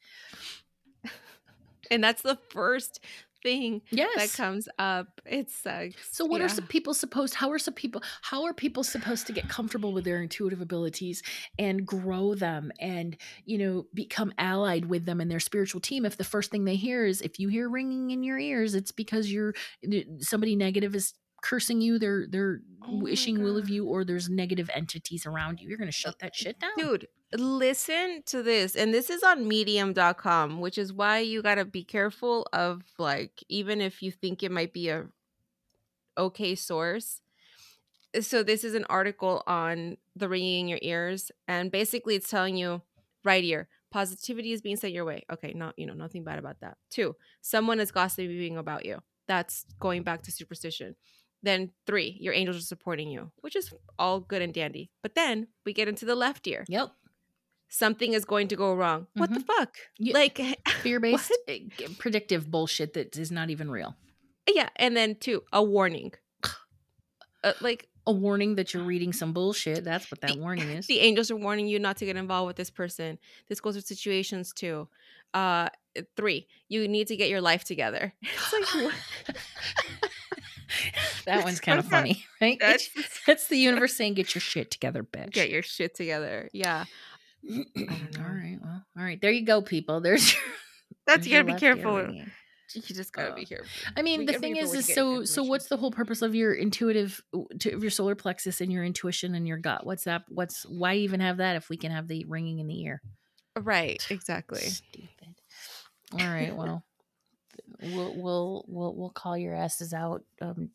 and 1.91 2.03
that's 2.03 2.23
the 2.23 2.39
first 2.51 3.01
thing 3.45 3.83
Yes. 3.91 4.17
that 4.17 4.43
comes 4.43 4.69
up. 4.79 5.21
It 5.25 5.51
sucks. 5.51 5.95
So 6.11 6.25
what 6.25 6.41
are 6.41 6.49
some 6.49 6.67
people 6.67 6.95
supposed 6.95 7.35
how 7.35 7.51
are 7.53 7.59
some 7.59 7.75
people 7.75 8.03
how 8.23 8.45
are 8.45 8.55
people 8.55 8.83
supposed 8.83 9.27
to 9.29 9.33
get 9.33 9.49
comfortable 9.49 9.93
with 9.93 10.05
their 10.05 10.21
intuitive 10.21 10.61
abilities 10.61 11.23
and 11.59 11.87
grow 11.87 12.35
them 12.35 12.73
and 12.81 13.17
you 13.45 13.59
know 13.59 13.87
become 13.95 14.33
allied 14.39 14.87
with 14.87 15.05
them 15.05 15.21
and 15.21 15.31
their 15.31 15.41
spiritual 15.41 15.81
team 15.81 16.05
if 16.05 16.17
the 16.17 16.25
first 16.25 16.51
thing 16.51 16.65
they 16.65 16.75
hear 16.77 17.05
is 17.05 17.21
if 17.21 17.39
you 17.39 17.49
hear 17.49 17.69
ringing 17.69 18.11
in 18.11 18.23
your 18.23 18.39
ears 18.39 18.75
it's 18.75 18.93
because 18.93 19.31
you're 19.31 19.55
somebody 20.21 20.57
negative 20.57 20.95
is 20.95 21.13
cursing 21.45 21.83
you 21.83 21.99
they're 21.99 22.27
they're 22.27 22.61
Oh 22.87 22.99
wishing 22.99 23.43
will 23.43 23.57
of 23.57 23.69
you 23.69 23.87
or 23.87 24.05
there's 24.05 24.29
negative 24.29 24.69
entities 24.75 25.27
around 25.27 25.61
you 25.61 25.69
you're 25.69 25.79
going 25.79 25.89
to 25.89 25.93
shut 25.93 26.19
that 26.19 26.35
shit 26.35 26.59
down. 26.59 26.71
dude 26.77 27.09
listen 27.33 28.23
to 28.27 28.43
this 28.43 28.77
and 28.77 28.93
this 28.93 29.11
is 29.11 29.23
on 29.23 29.49
medium.com 29.49 30.61
which 30.61 30.77
is 30.77 30.93
why 30.93 31.19
you 31.19 31.43
got 31.43 31.55
to 31.55 31.65
be 31.65 31.83
careful 31.83 32.47
of 32.53 32.83
like 32.99 33.43
even 33.49 33.81
if 33.81 34.03
you 34.03 34.11
think 34.11 34.43
it 34.43 34.51
might 34.51 34.73
be 34.73 34.89
a 34.89 35.07
okay 36.19 36.55
source 36.55 37.23
eh, 38.13 38.21
so 38.21 38.43
this 38.43 38.65
is 38.65 38.75
an 38.75 38.85
article 38.91 39.43
on 39.47 39.97
the 40.15 40.29
ringing 40.29 40.61
in 40.61 40.69
your 40.69 40.81
ears 40.83 41.31
and 41.49 41.71
basically 41.71 42.15
it's 42.15 42.29
telling 42.29 42.57
you 42.57 42.83
right 43.25 43.45
ear 43.45 43.69
positivity 43.91 44.51
is 44.51 44.61
being 44.61 44.77
sent 44.77 44.93
your 44.93 45.05
way. 45.05 45.25
Okay 45.33 45.53
not 45.55 45.73
you 45.79 45.87
know 45.87 45.95
nothing 45.95 46.25
bad 46.25 46.41
about 46.41 46.59
that. 46.63 46.77
Two 46.91 47.15
someone 47.43 47.79
is 47.79 47.93
gossiping 47.93 48.59
about 48.59 48.85
you. 48.85 48.99
That's 49.29 49.65
going 49.79 50.03
back 50.03 50.23
to 50.25 50.33
superstition 50.33 50.97
then 51.45 51.71
three 51.87 52.17
your 52.21 52.35
angels 52.35 52.57
are 52.57 52.61
supporting 52.75 53.09
you 53.11 53.31
which 53.43 53.55
is 53.57 53.73
all 53.99 54.19
good 54.21 54.43
and 54.43 54.55
dandy 54.55 54.91
but 55.03 55.15
then 55.15 55.47
we 55.67 55.73
get 55.73 55.89
into 55.89 56.05
the 56.05 56.15
left 56.15 56.47
ear 56.47 56.65
Yep. 56.69 56.89
something 57.69 58.13
is 58.15 58.25
going 58.25 58.49
to 58.49 58.57
go 58.57 58.75
wrong 58.75 59.07
what 59.15 59.33
the 59.33 59.41
fuck 59.41 59.75
You- 59.99 60.15
like 60.15 60.41
Fear 60.83 61.01
based 61.01 61.33
predictive 61.99 62.51
bullshit 62.51 62.95
that 62.95 63.17
is 63.17 63.31
not 63.31 63.51
even 63.51 63.71
real. 63.71 63.95
yeah 64.53 64.69
and 64.77 64.97
then 64.97 65.17
two 65.17 65.43
a 65.53 65.63
warning 65.63 66.13
uh, 67.45 67.53
like 67.61 67.89
A 68.07 68.13
warning 68.13 68.57
that 68.57 68.73
you're 68.75 68.85
reading 68.85 69.13
some 69.21 69.33
bullshit. 69.33 69.85
That's 69.85 70.11
what 70.11 70.21
that 70.23 70.35
The- 70.35 70.41
warning 70.41 70.69
is. 70.79 70.87
the 70.87 71.01
angels 71.01 71.31
are 71.31 71.37
warning 71.37 71.67
you 71.69 71.79
not 71.79 71.97
to 71.99 72.07
get 72.07 72.17
involved 72.17 72.47
with 72.49 72.57
this 72.57 72.71
person 72.71 73.19
this 73.49 73.61
goes 73.61 73.77
with 73.77 73.87
situations 73.87 74.53
too 74.53 74.89
uh 75.35 75.69
three 76.17 76.47
you 76.69 76.87
need 76.89 77.07
to 77.09 77.17
get 77.17 77.29
your 77.29 77.41
life 77.41 77.65
together 77.65 78.13
it's 78.23 78.53
like 78.53 78.69
what? 78.85 78.95
That 81.27 81.45
one's 81.45 81.61
kind 81.61 81.79
of 81.79 81.87
funny, 81.87 82.25
right? 82.41 82.59
That's- 82.61 82.89
That's 83.27 83.47
the 83.49 83.57
universe 83.69 83.95
saying, 83.97 84.15
"Get 84.15 84.35
your 84.35 84.41
shit 84.41 84.71
together, 84.71 85.03
bitch." 85.03 85.33
get 85.33 85.51
your 85.51 85.63
shit 85.63 85.95
together 85.95 86.49
yeah 86.53 86.85
all 87.51 87.55
right. 87.87 88.59
Well, 88.63 88.85
all 88.97 89.05
right. 89.05 89.21
There 89.21 89.31
you 89.31 89.45
go, 89.45 89.61
people. 89.61 90.01
There's 90.01 90.33
your, 90.33 90.43
that's 91.07 91.19
there's 91.19 91.27
you 91.27 91.33
gotta 91.43 91.53
be 91.55 91.61
careful 91.61 92.11
you 92.73 92.83
just 92.83 93.13
gotta 93.13 93.33
Uh, 93.33 93.35
be 93.37 93.45
here. 93.45 93.65
I 93.97 94.01
mean, 94.03 94.21
We 94.21 94.27
the 94.27 94.33
thing 94.33 94.57
is, 94.57 94.73
is 94.75 94.87
so 94.93 95.25
so. 95.25 95.43
What's 95.45 95.67
the 95.67 95.77
whole 95.77 95.91
purpose 95.91 96.23
of 96.23 96.35
your 96.35 96.55
intuitive, 96.55 97.23
to, 97.61 97.73
of 97.73 97.83
your 97.83 97.91
solar 97.91 98.15
plexus 98.15 98.61
and 98.63 98.73
your 98.73 98.83
intuition 98.83 99.35
and 99.35 99.47
your 99.47 99.59
gut? 99.59 99.85
What's 99.85 100.05
that? 100.05 100.23
What's 100.29 100.65
why 100.65 100.95
even 100.95 101.21
have 101.21 101.37
that 101.37 101.57
if 101.57 101.69
we 101.69 101.77
can 101.77 101.93
have 101.93 102.09
the 102.09 102.25
ringing 102.25 102.59
in 102.61 102.67
the 102.67 102.81
ear? 102.83 103.03
Right, 103.57 104.05
exactly. 104.11 104.61
Stupid. 104.61 105.35
All 106.15 106.19
right. 106.27 106.57
Well, 106.57 106.83
we'll 107.83 108.15
we'll 108.17 108.65
we'll 108.67 108.95
we'll 108.97 109.11
call 109.11 109.37
your 109.37 109.55
asses 109.55 109.93
out. 109.93 110.25
Um, 110.41 110.71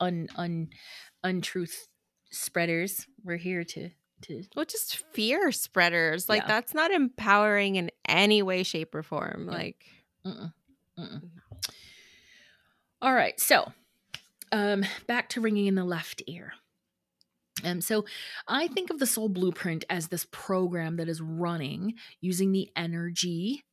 un 0.00 0.28
un 0.36 0.68
untruth 1.22 1.88
spreaders. 2.30 3.06
We're 3.24 3.36
here 3.36 3.64
to 3.64 3.90
to. 4.22 4.42
Well, 4.54 4.64
just 4.64 5.04
fear 5.12 5.52
spreaders. 5.52 6.28
Like 6.28 6.42
Yeah. 6.42 6.48
that's 6.48 6.74
not 6.74 6.90
empowering 6.90 7.76
in 7.76 7.90
any 8.08 8.42
way, 8.42 8.62
shape, 8.62 8.94
or 8.94 9.02
form. 9.02 9.48
Yeah. 9.50 9.56
Like 9.56 9.84
Mm-mm, 10.26 10.52
mm-mm. 10.98 11.22
All 13.02 13.14
right. 13.14 13.38
So, 13.38 13.72
um, 14.52 14.84
back 15.06 15.28
to 15.30 15.40
ringing 15.40 15.66
in 15.66 15.74
the 15.74 15.84
left 15.84 16.22
ear. 16.26 16.52
Um, 17.64 17.80
so 17.80 18.04
I 18.46 18.68
think 18.68 18.90
of 18.90 18.98
the 18.98 19.06
soul 19.06 19.28
blueprint 19.28 19.84
as 19.88 20.08
this 20.08 20.26
program 20.30 20.96
that 20.96 21.08
is 21.08 21.20
running 21.20 21.94
using 22.20 22.52
the 22.52 22.68
energy 22.76 23.64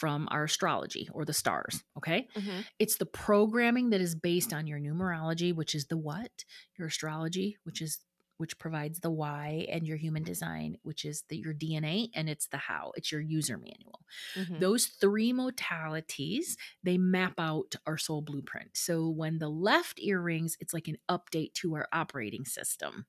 from 0.00 0.26
our 0.30 0.44
astrology 0.44 1.08
or 1.12 1.24
the 1.24 1.32
stars. 1.42 1.84
Okay. 1.98 2.28
Mhm. 2.36 2.64
It's 2.78 2.96
the 2.96 3.06
programming 3.06 3.90
that 3.90 4.00
is 4.00 4.14
based 4.14 4.52
on 4.52 4.66
your 4.66 4.80
numerology, 4.80 5.54
which 5.54 5.74
is 5.74 5.86
the 5.86 5.98
what, 5.98 6.44
your 6.78 6.88
astrology, 6.88 7.56
which 7.64 7.82
is 7.82 8.00
which 8.38 8.58
provides 8.58 9.00
the 9.00 9.10
why, 9.10 9.66
and 9.68 9.86
your 9.86 9.98
human 9.98 10.22
design, 10.24 10.78
which 10.82 11.04
is 11.04 11.24
the 11.28 11.36
your 11.36 11.52
DNA, 11.52 12.10
and 12.14 12.26
it's 12.30 12.48
the 12.48 12.56
how. 12.56 12.90
It's 12.96 13.12
your 13.12 13.20
user 13.20 13.58
manual. 13.58 14.00
Mhm. 14.34 14.58
Those 14.60 14.86
three 14.86 15.32
modalities, 15.34 16.56
they 16.82 16.96
map 16.96 17.34
out 17.38 17.74
our 17.86 17.98
soul 17.98 18.22
blueprint. 18.22 18.78
So 18.78 19.10
when 19.10 19.38
the 19.40 19.50
left 19.50 20.00
ear 20.00 20.22
rings, 20.22 20.56
it's 20.60 20.72
like 20.72 20.88
an 20.88 20.96
update 21.10 21.52
to 21.60 21.74
our 21.74 21.86
operating 21.92 22.46
system, 22.46 23.06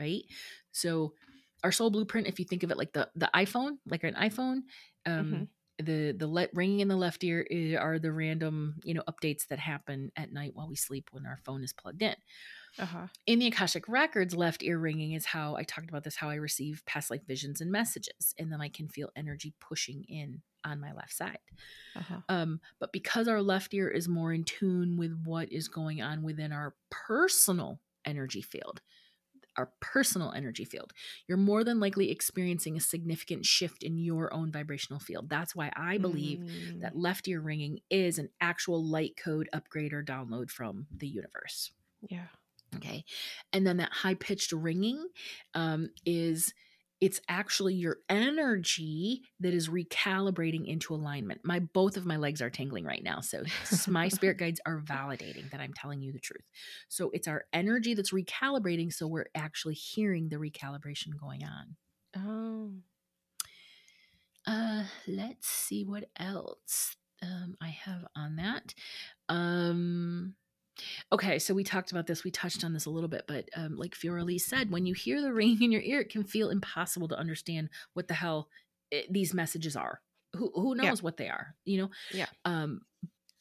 right? 0.00 0.24
So 0.72 1.14
our 1.64 1.72
soul 1.72 1.90
blueprint, 1.90 2.28
if 2.28 2.38
you 2.38 2.44
think 2.44 2.62
of 2.62 2.70
it 2.70 2.78
like 2.78 2.92
the 2.92 3.10
the 3.16 3.30
iPhone, 3.34 3.78
like 3.86 4.04
an 4.04 4.14
iPhone, 4.14 4.58
um, 5.06 5.48
the 5.78 6.12
the 6.16 6.26
let 6.26 6.54
ringing 6.54 6.80
in 6.80 6.88
the 6.88 6.96
left 6.96 7.22
ear 7.22 7.46
are 7.80 7.98
the 7.98 8.12
random 8.12 8.76
you 8.84 8.94
know 8.94 9.02
updates 9.08 9.46
that 9.48 9.58
happen 9.58 10.10
at 10.16 10.32
night 10.32 10.52
while 10.54 10.68
we 10.68 10.76
sleep 10.76 11.08
when 11.12 11.26
our 11.26 11.38
phone 11.44 11.62
is 11.62 11.72
plugged 11.72 12.02
in. 12.02 12.16
uh-huh. 12.78 13.06
In 13.26 13.38
the 13.38 13.46
Akashic 13.46 13.88
Records, 13.88 14.34
left 14.34 14.62
ear 14.62 14.78
ringing 14.78 15.12
is 15.12 15.24
how 15.24 15.56
I 15.56 15.62
talked 15.62 15.88
about 15.88 16.04
this, 16.04 16.16
how 16.16 16.28
I 16.28 16.34
receive 16.34 16.82
past 16.86 17.10
life 17.10 17.26
visions 17.26 17.60
and 17.60 17.70
messages, 17.70 18.34
and 18.38 18.52
then 18.52 18.60
I 18.60 18.68
can 18.68 18.88
feel 18.88 19.10
energy 19.16 19.54
pushing 19.60 20.04
in 20.08 20.42
on 20.64 20.80
my 20.80 20.92
left 20.92 21.12
side. 21.12 21.38
Uh-huh. 21.96 22.20
Um, 22.28 22.60
but 22.78 22.92
because 22.92 23.28
our 23.28 23.42
left 23.42 23.72
ear 23.74 23.88
is 23.88 24.08
more 24.08 24.32
in 24.32 24.44
tune 24.44 24.96
with 24.96 25.20
what 25.24 25.52
is 25.52 25.68
going 25.68 26.02
on 26.02 26.22
within 26.22 26.52
our 26.52 26.74
personal 26.90 27.80
energy 28.04 28.42
field, 28.42 28.80
our 29.58 29.70
personal 29.80 30.32
energy 30.32 30.64
field, 30.64 30.92
you're 31.26 31.36
more 31.36 31.64
than 31.64 31.80
likely 31.80 32.10
experiencing 32.10 32.76
a 32.76 32.80
significant 32.80 33.44
shift 33.44 33.82
in 33.82 33.98
your 33.98 34.32
own 34.32 34.50
vibrational 34.52 35.00
field. 35.00 35.28
That's 35.28 35.54
why 35.54 35.70
I 35.76 35.98
believe 35.98 36.38
Mm. 36.38 36.80
that 36.80 36.96
left 36.96 37.28
ear 37.28 37.40
ringing 37.40 37.80
is 37.90 38.18
an 38.18 38.30
actual 38.40 38.82
light 38.84 39.16
code 39.22 39.48
upgrade 39.52 39.92
or 39.92 40.02
download 40.02 40.50
from 40.50 40.86
the 40.96 41.08
universe. 41.08 41.72
Yeah. 42.08 42.26
Okay. 42.76 43.04
And 43.52 43.66
then 43.66 43.78
that 43.78 43.92
high 43.92 44.14
pitched 44.14 44.52
ringing 44.52 45.06
um, 45.54 45.90
is 46.06 46.52
it's 47.00 47.20
actually 47.28 47.74
your 47.74 47.98
energy 48.08 49.22
that 49.40 49.54
is 49.54 49.68
recalibrating 49.68 50.66
into 50.66 50.94
alignment. 50.94 51.40
My 51.44 51.60
both 51.60 51.96
of 51.96 52.06
my 52.06 52.16
legs 52.16 52.42
are 52.42 52.50
tingling 52.50 52.84
right 52.84 53.02
now. 53.02 53.20
So 53.20 53.44
my 53.86 54.08
spirit 54.08 54.38
guides 54.38 54.60
are 54.66 54.80
validating 54.80 55.50
that 55.50 55.60
I'm 55.60 55.72
telling 55.72 56.00
you 56.00 56.12
the 56.12 56.18
truth. 56.18 56.44
So 56.88 57.10
it's 57.12 57.28
our 57.28 57.44
energy 57.52 57.94
that's 57.94 58.12
recalibrating. 58.12 58.92
So 58.92 59.06
we're 59.06 59.30
actually 59.34 59.74
hearing 59.74 60.28
the 60.28 60.36
recalibration 60.36 61.16
going 61.20 61.42
on. 61.44 61.76
Oh. 62.16 62.72
Uh, 64.46 64.84
let's 65.06 65.46
see 65.46 65.84
what 65.84 66.08
else 66.18 66.96
um, 67.22 67.56
I 67.60 67.68
have 67.68 68.06
on 68.16 68.36
that. 68.36 68.74
Um, 69.28 70.34
okay, 71.12 71.38
so 71.38 71.54
we 71.54 71.64
talked 71.64 71.90
about 71.90 72.06
this. 72.06 72.24
We 72.24 72.30
touched 72.30 72.64
on 72.64 72.72
this 72.72 72.86
a 72.86 72.90
little 72.90 73.08
bit, 73.08 73.24
but 73.26 73.48
um, 73.56 73.76
like 73.76 73.94
Fioraliz 73.94 74.40
said, 74.42 74.70
when 74.70 74.86
you 74.86 74.94
hear 74.94 75.20
the 75.20 75.32
ringing 75.34 75.62
in 75.62 75.72
your 75.72 75.82
ear, 75.82 76.00
it 76.00 76.10
can 76.10 76.24
feel 76.24 76.50
impossible 76.50 77.08
to 77.08 77.18
understand 77.18 77.68
what 77.94 78.08
the 78.08 78.14
hell 78.14 78.48
it, 78.90 79.12
these 79.12 79.34
messages 79.34 79.76
are. 79.76 80.00
Who 80.36 80.50
who 80.54 80.76
Yeah. 80.76 80.88
knows 80.90 81.02
what 81.02 81.16
they 81.16 81.28
are? 81.28 81.54
You 81.64 81.82
know. 81.82 81.90
Yeah. 82.12 82.26
Um. 82.44 82.82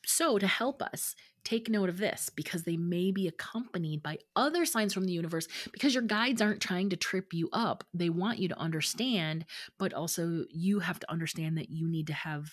So 0.06 0.38
to 0.38 0.48
help 0.48 0.82
us. 0.82 1.16
Take 1.44 1.70
note 1.70 1.88
of 1.88 1.98
this 1.98 2.30
because 2.30 2.64
they 2.64 2.76
may 2.76 3.12
be 3.14 3.26
accompanied 3.26 4.04
by 4.04 4.18
other 4.36 4.66
signs 4.66 4.94
from 4.94 5.06
the 5.06 5.14
universe 5.14 5.48
because 5.72 5.94
your 5.94 6.04
guides 6.04 6.42
aren't 6.42 6.62
trying 6.62 6.90
to 6.90 6.98
trip 6.98 7.34
you 7.34 7.48
up. 7.54 7.86
They 7.94 8.10
want 8.10 8.40
you 8.40 8.50
to 8.50 8.60
understand 8.60 9.46
but 9.80 9.94
also 9.94 10.44
you 10.50 10.80
have 10.80 11.00
to 11.00 11.10
understand 11.10 11.58
that 11.58 11.70
you 11.70 11.88
need 11.88 12.08
to 12.08 12.14
have 12.14 12.50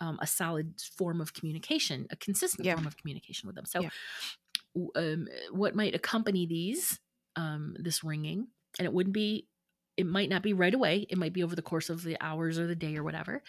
um, 0.00 0.18
a 0.22 0.26
solid 0.26 0.80
form 0.96 1.20
of 1.20 1.34
communication, 1.34 2.06
a 2.10 2.16
consistent 2.16 2.66
Yeah. 2.66 2.74
form 2.74 2.86
of 2.86 2.96
communication 2.96 3.46
with 3.46 3.56
them. 3.56 3.64
So, 3.66 3.82
Yeah. 3.82 3.90
um, 4.96 5.28
what 5.52 5.74
might 5.74 5.94
accompany 5.94 6.46
these, 6.46 6.98
um, 7.36 7.76
this 7.78 8.02
ringing, 8.04 8.48
and 8.78 8.86
it 8.86 8.92
wouldn't 8.92 9.14
be, 9.14 9.48
it 9.96 10.06
might 10.06 10.30
not 10.30 10.42
be 10.42 10.52
right 10.52 10.72
away. 10.72 11.06
It 11.10 11.18
might 11.18 11.32
be 11.32 11.42
over 11.42 11.54
the 11.56 11.62
course 11.62 11.90
of 11.90 12.02
the 12.02 12.16
hours 12.20 12.58
or 12.58 12.66
the 12.66 12.76
day 12.76 12.96
or 12.96 13.02
whatever. 13.04 13.42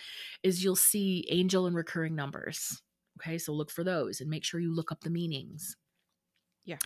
Is 0.44 0.64
you'll 0.64 0.76
see 0.76 1.26
angel 1.30 1.68
and 1.68 1.76
recurring 1.76 2.16
numbers. 2.16 2.82
Okay, 3.20 3.38
so 3.38 3.54
look 3.54 3.70
for 3.70 3.84
those 3.84 4.20
and 4.22 4.30
make 4.30 4.44
sure 4.44 4.60
you 4.60 4.74
look 4.74 4.92
up 4.92 5.02
the 5.02 5.10
meanings 5.10 5.78
Yeah. 6.64 6.78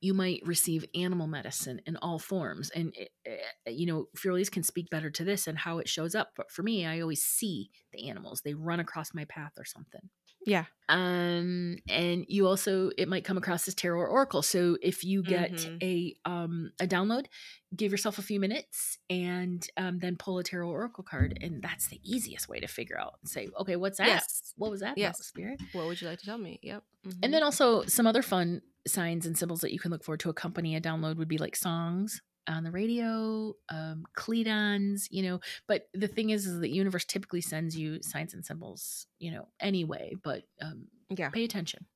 you 0.00 0.14
might 0.14 0.42
receive 0.44 0.84
animal 0.94 1.26
medicine 1.26 1.80
in 1.86 1.96
all 1.96 2.20
forms 2.20 2.70
and 2.70 2.94
it, 2.96 3.10
eh, 3.26 3.70
you 3.70 3.84
know 3.84 4.06
Fioraliz 4.16 4.50
can 4.50 4.62
speak 4.62 4.88
better 4.90 5.10
to 5.10 5.24
this 5.24 5.48
and 5.48 5.58
how 5.58 5.78
it 5.78 5.88
shows 5.88 6.14
up 6.14 6.30
but 6.36 6.52
for 6.52 6.62
me 6.62 6.86
i 6.86 7.00
always 7.00 7.22
see 7.22 7.70
the 7.92 8.08
animals 8.08 8.42
they 8.42 8.54
run 8.54 8.78
across 8.78 9.12
my 9.12 9.24
path 9.24 9.52
or 9.58 9.64
something 9.64 10.08
Yeah. 10.46 10.64
um 10.90 11.76
and 11.88 12.26
you 12.28 12.46
also 12.46 12.90
it 12.98 13.08
might 13.08 13.24
come 13.24 13.38
across 13.38 13.66
as 13.66 13.74
tarot 13.74 13.98
or 13.98 14.06
oracle 14.06 14.42
so 14.42 14.76
if 14.82 15.02
you 15.02 15.22
get 15.22 15.52
Mhm. 15.52 15.82
a 15.82 16.14
um 16.28 16.72
a 16.78 16.86
download 16.86 17.24
give 17.74 17.90
yourself 17.90 18.18
a 18.18 18.22
few 18.22 18.38
minutes 18.38 18.98
and 19.08 19.66
um 19.78 19.98
then 19.98 20.16
pull 20.16 20.38
a 20.38 20.44
tarot 20.44 20.68
or 20.68 20.80
oracle 20.80 21.02
card 21.02 21.38
and 21.40 21.62
that's 21.62 21.88
the 21.88 21.98
easiest 22.04 22.48
way 22.50 22.60
to 22.60 22.66
figure 22.66 22.98
out 23.00 23.14
and 23.22 23.30
say 23.30 23.48
okay 23.58 23.76
what's 23.76 23.96
that 23.96 24.06
Yes. 24.08 24.52
what 24.56 24.70
was 24.70 24.80
that 24.80 24.98
Yes. 24.98 25.24
spirit 25.24 25.58
What 25.72 25.86
would 25.86 26.00
you 26.02 26.08
like 26.08 26.18
to 26.18 26.26
tell 26.26 26.38
me? 26.38 26.60
Yep. 26.62 26.84
Mhm. 27.06 27.18
and 27.22 27.32
then 27.32 27.42
also 27.42 27.84
some 27.86 28.06
other 28.06 28.22
fun 28.22 28.60
signs 28.86 29.24
and 29.24 29.38
symbols 29.38 29.60
that 29.62 29.72
you 29.72 29.78
can 29.78 29.90
look 29.90 30.04
for 30.04 30.18
to 30.18 30.28
accompany 30.28 30.76
a 30.76 30.80
download 30.82 31.16
would 31.16 31.28
be 31.28 31.38
like 31.38 31.56
songs 31.56 32.20
on 32.48 32.64
the 32.64 32.70
radio, 32.70 33.54
um, 33.68 34.04
cledons, 34.16 35.08
you 35.10 35.22
know. 35.22 35.40
But 35.66 35.88
the 35.94 36.08
thing 36.08 36.30
is, 36.30 36.46
is 36.46 36.60
the 36.60 36.68
universe 36.68 37.04
typically 37.04 37.40
sends 37.40 37.76
you 37.76 38.02
signs 38.02 38.34
and 38.34 38.44
symbols, 38.44 39.06
you 39.18 39.30
know, 39.30 39.48
anyway. 39.60 40.14
But 40.22 40.44
um, 40.62 40.86
yeah. 41.10 41.30
pay 41.30 41.44
attention. 41.44 41.86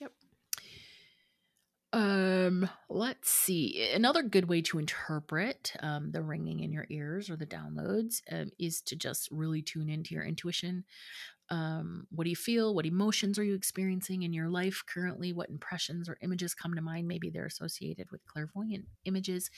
Yep. 0.00 0.12
Um, 1.92 2.68
let's 2.88 3.30
see. 3.30 3.90
Another 3.94 4.22
good 4.22 4.48
way 4.48 4.62
to 4.62 4.78
interpret 4.78 5.72
um, 5.80 6.10
the 6.10 6.22
ringing 6.22 6.60
in 6.60 6.72
your 6.72 6.86
ears 6.90 7.30
or 7.30 7.36
the 7.36 7.46
downloads 7.46 8.20
um, 8.32 8.50
is 8.58 8.80
to 8.82 8.96
just 8.96 9.28
really 9.30 9.62
tune 9.62 9.88
into 9.88 10.14
your 10.14 10.24
intuition. 10.24 10.84
Um, 11.50 12.06
what 12.10 12.24
do 12.24 12.30
you 12.30 12.36
feel? 12.36 12.74
What 12.74 12.86
emotions 12.86 13.38
are 13.38 13.44
you 13.44 13.54
experiencing 13.54 14.22
in 14.22 14.32
your 14.32 14.48
life 14.48 14.82
currently? 14.86 15.32
What 15.32 15.50
impressions 15.50 16.08
or 16.08 16.16
images 16.22 16.54
come 16.54 16.74
to 16.74 16.82
mind? 16.82 17.06
Maybe 17.06 17.30
they're 17.30 17.46
associated 17.46 18.10
with 18.10 18.26
clairvoyant 18.26 18.86
images. 19.04 19.50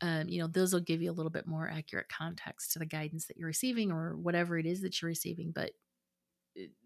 Um, 0.00 0.28
you 0.28 0.40
know, 0.40 0.46
those 0.46 0.72
will 0.72 0.80
give 0.80 1.02
you 1.02 1.10
a 1.10 1.14
little 1.14 1.30
bit 1.30 1.46
more 1.46 1.68
accurate 1.68 2.08
context 2.08 2.72
to 2.72 2.78
the 2.78 2.86
guidance 2.86 3.26
that 3.26 3.36
you're 3.36 3.48
receiving 3.48 3.90
or 3.90 4.16
whatever 4.16 4.58
it 4.58 4.66
is 4.66 4.82
that 4.82 5.00
you're 5.00 5.08
receiving. 5.08 5.50
But 5.52 5.72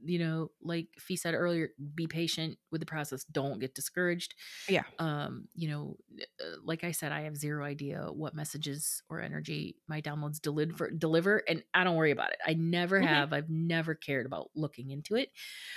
you 0.05 0.19
know, 0.19 0.51
like 0.63 0.89
Fee 0.99 1.17
said 1.17 1.35
earlier, 1.35 1.71
be 1.95 2.07
patient 2.07 2.59
with 2.71 2.81
the 2.81 2.87
process. 2.87 3.25
Don't 3.25 3.61
get 3.61 3.75
discouraged. 3.75 4.35
Yeah. 4.69 4.83
Um, 4.99 5.49
you 5.55 5.69
know, 5.69 5.97
uh, 6.41 6.57
like 6.65 6.85
I 6.85 6.91
said, 6.93 7.13
I 7.13 7.23
have 7.23 7.37
zero 7.37 7.65
idea 7.65 8.09
what 8.13 8.35
messages 8.35 9.03
or 9.09 9.21
energy 9.21 9.77
my 9.89 10.01
downloads 10.01 10.41
deliver 10.41 10.91
deliver, 10.91 11.43
and 11.49 11.63
I 11.73 11.85
don't 11.85 11.97
worry 11.97 12.11
about 12.11 12.33
it. 12.33 12.39
I 12.47 12.55
never 12.55 13.01
Mhm. 13.01 13.07
have. 13.07 13.33
I've 13.33 13.51
never 13.51 13.95
cared 13.95 14.27
about 14.27 14.51
looking 14.55 14.91
into 14.91 15.15
it. 15.17 15.31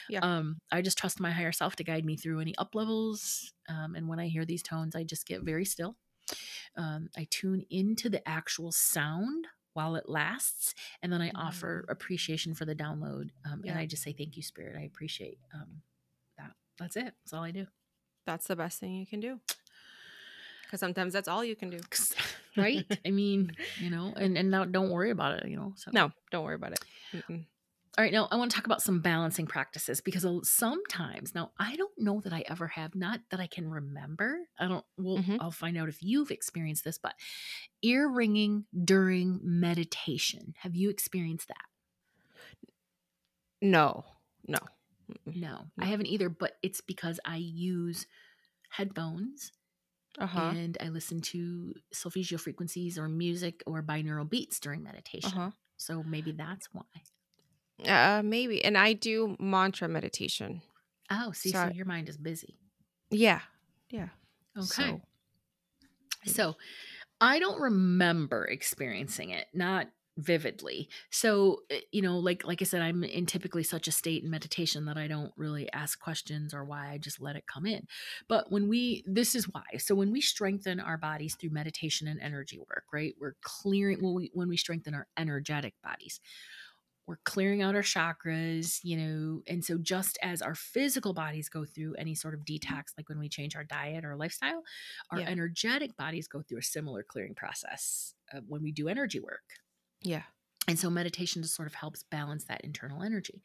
Yeah. 0.10 0.20
Um, 0.22 0.60
I 0.72 0.82
just 0.82 0.98
trust 0.98 1.20
my 1.20 1.32
higher 1.32 1.52
self 1.52 1.76
to 1.78 1.84
guide 1.84 2.06
me 2.06 2.18
through 2.18 2.40
any 2.40 2.56
up 2.58 2.76
levels. 2.76 3.54
Um, 3.70 3.96
and 3.96 4.08
when 4.08 4.20
I 4.20 4.28
hear 4.28 4.46
these 4.46 4.64
tones, 4.64 4.96
I 4.96 5.04
just 5.04 5.26
get 5.28 5.44
very 5.44 5.66
still. 5.66 5.98
Um, 6.76 7.10
I 7.18 7.28
tune 7.30 7.66
into 7.70 8.10
the 8.10 8.28
actual 8.28 8.72
sound 8.72 9.48
while 9.74 9.96
it 9.96 10.08
lasts 10.08 10.74
and 11.02 11.12
then 11.12 11.22
i 11.22 11.32
offer 11.36 11.86
appreciation 11.90 12.54
for 12.54 12.66
the 12.66 12.76
download 12.76 13.30
um, 13.46 13.64
and 13.66 13.78
i 13.78 13.86
just 13.86 14.04
say 14.04 14.14
thank 14.14 14.36
you 14.38 14.44
spirit 14.44 14.76
i 14.80 14.84
appreciate 14.84 15.38
um, 15.54 15.82
that 16.38 16.52
that's 16.80 16.96
it 16.96 17.14
that's 17.24 17.34
all 17.34 17.44
i 17.44 17.52
do 17.52 17.66
That's 18.26 18.48
the 18.48 18.56
best 18.56 18.80
thing 18.80 18.96
you 18.96 19.06
can 19.06 19.20
do. 19.20 19.40
Because 20.64 20.80
sometimes 20.80 21.14
that's 21.14 21.28
all 21.28 21.44
you 21.44 21.56
can 21.56 21.70
do. 21.70 21.80
right 22.58 22.86
i 23.06 23.10
mean 23.12 23.52
you 23.80 23.90
know 23.90 24.14
and 24.16 24.38
and 24.38 24.50
now 24.52 24.64
don't 24.64 24.90
worry 24.92 25.10
about 25.10 25.38
it 25.40 25.48
you 25.50 25.58
know 25.58 25.74
so 25.76 25.90
No, 25.94 26.12
don't 26.32 26.44
worry 26.46 26.56
about 26.56 26.72
it. 26.74 26.80
Mm-mm. 27.14 27.46
All 27.96 28.04
right, 28.04 28.12
now 28.12 28.28
I 28.32 28.38
want 28.38 28.50
to 28.50 28.56
talk 28.56 28.66
about 28.66 28.82
some 28.82 29.02
balancing 29.02 29.46
practices 29.46 30.02
because 30.02 30.26
sometimes, 30.50 31.36
now 31.36 31.52
I 31.60 31.76
don't 31.76 31.94
know 32.00 32.22
that 32.22 32.34
I 32.34 32.44
ever 32.48 32.68
have, 32.70 32.96
not 32.96 33.22
that 33.30 33.40
I 33.40 33.46
can 33.46 33.70
remember. 33.70 34.48
I 34.58 34.68
don't, 34.68 34.84
well, 34.98 35.18
Mhm. 35.18 35.38
I'll 35.38 35.52
find 35.52 35.78
out 35.78 35.90
if 35.90 36.02
you've 36.02 36.32
experienced 36.32 36.84
this, 36.84 36.98
but 36.98 37.14
ear 37.84 38.10
ringing 38.10 38.66
during 38.84 39.40
meditation. 39.44 40.56
Have 40.60 40.76
you 40.76 40.90
experienced 40.90 41.50
that? 41.50 41.66
No, 43.62 44.06
no. 44.48 44.60
No, 45.34 45.68
I 45.80 45.86
haven't 45.88 46.08
either, 46.08 46.30
but 46.30 46.58
it's 46.62 46.82
because 46.82 47.20
I 47.26 47.38
use 47.38 48.06
headphones 48.70 49.52
Uh 50.18 50.28
huh. 50.28 50.56
and 50.58 50.78
I 50.82 50.90
listen 50.90 51.22
to 51.24 51.76
solfeggio 51.94 52.40
frequencies 52.40 52.98
or 53.00 53.10
music 53.10 53.64
or 53.68 53.84
binaural 53.84 54.30
beats 54.30 54.60
during 54.60 54.84
meditation. 54.84 55.38
huh. 55.38 55.52
So 55.78 56.04
maybe 56.04 56.34
that's 56.34 56.70
why. 56.74 56.84
Uh, 57.88 58.22
maybe. 58.24 58.64
And 58.64 58.78
I 58.78 58.94
do 58.94 59.36
mantra 59.40 59.88
meditation. 59.88 60.62
Oh, 61.12 61.32
see, 61.32 61.50
so 61.52 61.58
Sorry. 61.60 61.74
your 61.76 61.86
mind 61.86 62.10
is 62.10 62.18
busy. 62.18 62.58
Yeah. 63.12 63.42
Yeah. 63.90 64.10
Okay. 64.58 64.66
So- 64.66 65.02
So 66.26 66.56
I 67.20 67.40
don't 67.40 67.60
remember 67.60 68.46
experiencing 68.46 69.32
it, 69.32 69.48
not 69.54 69.88
vividly. 70.18 70.88
So, 71.10 71.64
uh, 71.72 71.76
you 71.92 72.02
know, 72.02 72.20
like 72.20 72.46
like 72.46 72.62
I 72.62 72.66
said 72.66 72.82
I'm 72.82 73.04
in 73.04 73.26
typically 73.26 73.64
such 73.64 73.88
a 73.88 73.92
state 73.92 74.24
in 74.24 74.30
meditation 74.30 74.86
that 74.86 74.96
I 74.98 75.08
don't 75.08 75.34
really 75.36 75.72
ask 75.74 76.00
questions 76.00 76.54
or 76.54 76.64
why 76.64 76.92
I 76.92 76.98
just 77.00 77.20
let 77.20 77.36
it 77.36 77.46
come 77.48 77.66
in. 77.66 77.88
But 78.30 78.52
when 78.52 78.70
we 78.70 79.04
this 79.08 79.34
is 79.36 79.46
why. 79.50 79.64
So 79.80 79.96
when 79.96 80.12
we 80.12 80.22
strengthen 80.22 80.80
our 80.80 80.98
bodies 80.98 81.36
through 81.36 81.50
meditation 81.50 82.08
and 82.08 82.22
energy 82.22 82.60
work, 82.60 82.84
right? 82.94 83.16
We're 83.20 83.36
clearing 83.42 84.02
when 84.04 84.14
we 84.14 84.30
when 84.34 84.48
we 84.50 84.56
strengthen 84.58 84.94
our 84.94 85.08
energetic 85.18 85.74
bodies, 85.84 86.20
we're 87.06 87.18
clearing 87.26 87.62
out 87.62 87.76
our 87.76 87.82
chakras, 87.82 88.80
you 88.84 88.96
know, 88.98 89.42
and 89.48 89.64
so 89.64 89.78
just 89.78 90.18
as 90.22 90.42
our 90.42 90.56
physical 90.56 91.14
bodies 91.14 91.50
go 91.50 91.66
through 91.66 91.96
any 91.96 92.16
sort 92.16 92.34
of 92.34 92.42
detox, 92.46 92.94
like 92.98 93.10
when 93.10 93.20
we 93.20 93.28
change 93.28 93.56
our 93.56 93.64
diet 93.66 94.06
or 94.06 94.16
lifestyle, 94.16 94.64
our 95.12 95.20
Yeah. 95.20 95.28
energetic 95.30 95.98
bodies 95.98 96.28
go 96.28 96.42
through 96.42 96.60
a 96.60 96.64
similar 96.64 97.04
clearing 97.04 97.36
process 97.36 98.14
uh, 98.34 98.40
when 98.48 98.64
we 98.64 98.72
do 98.72 98.88
energy 98.88 99.20
work. 99.20 99.44
Yeah. 100.02 100.24
And 100.66 100.80
so 100.80 100.90
meditation 100.90 101.42
just 101.42 101.56
sort 101.56 101.68
of 101.68 101.74
helps 101.74 102.04
balance 102.04 102.46
that 102.46 102.62
internal 102.62 103.04
energy. 103.04 103.44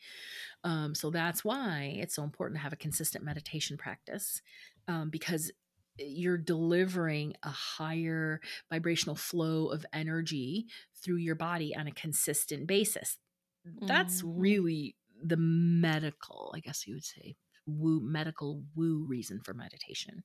Um, 0.63 0.95
so 0.95 1.11
that's 1.11 1.45
why 1.45 1.97
it's 2.01 2.15
so 2.15 2.23
important 2.23 2.59
to 2.59 2.63
have 2.63 2.73
a 2.73 2.77
consistent 2.77 3.25
meditation 3.25 3.77
practice 3.77 4.41
um, 4.87 5.11
because 5.11 5.51
you're 5.99 6.39
delivering 6.39 7.35
a 7.43 7.51
higher 7.51 8.41
vibrational 8.71 9.17
flow 9.17 9.67
of 9.67 9.85
energy 9.93 10.67
through 11.03 11.17
your 11.17 11.35
body 11.35 11.75
on 11.75 11.89
a 11.89 11.93
consistent 11.93 12.69
basis. 12.69 13.19
That's 13.65 14.23
Mhm. 14.23 14.25
really 14.25 14.97
the 15.23 15.37
medical, 15.37 16.53
I 16.55 16.61
guess 16.61 16.87
you 16.87 16.95
would 16.95 17.05
say, 17.05 17.37
woo 17.67 18.01
medical 18.01 18.65
woo 18.75 19.05
reason 19.07 19.41
for 19.43 19.55
meditation. 19.55 20.25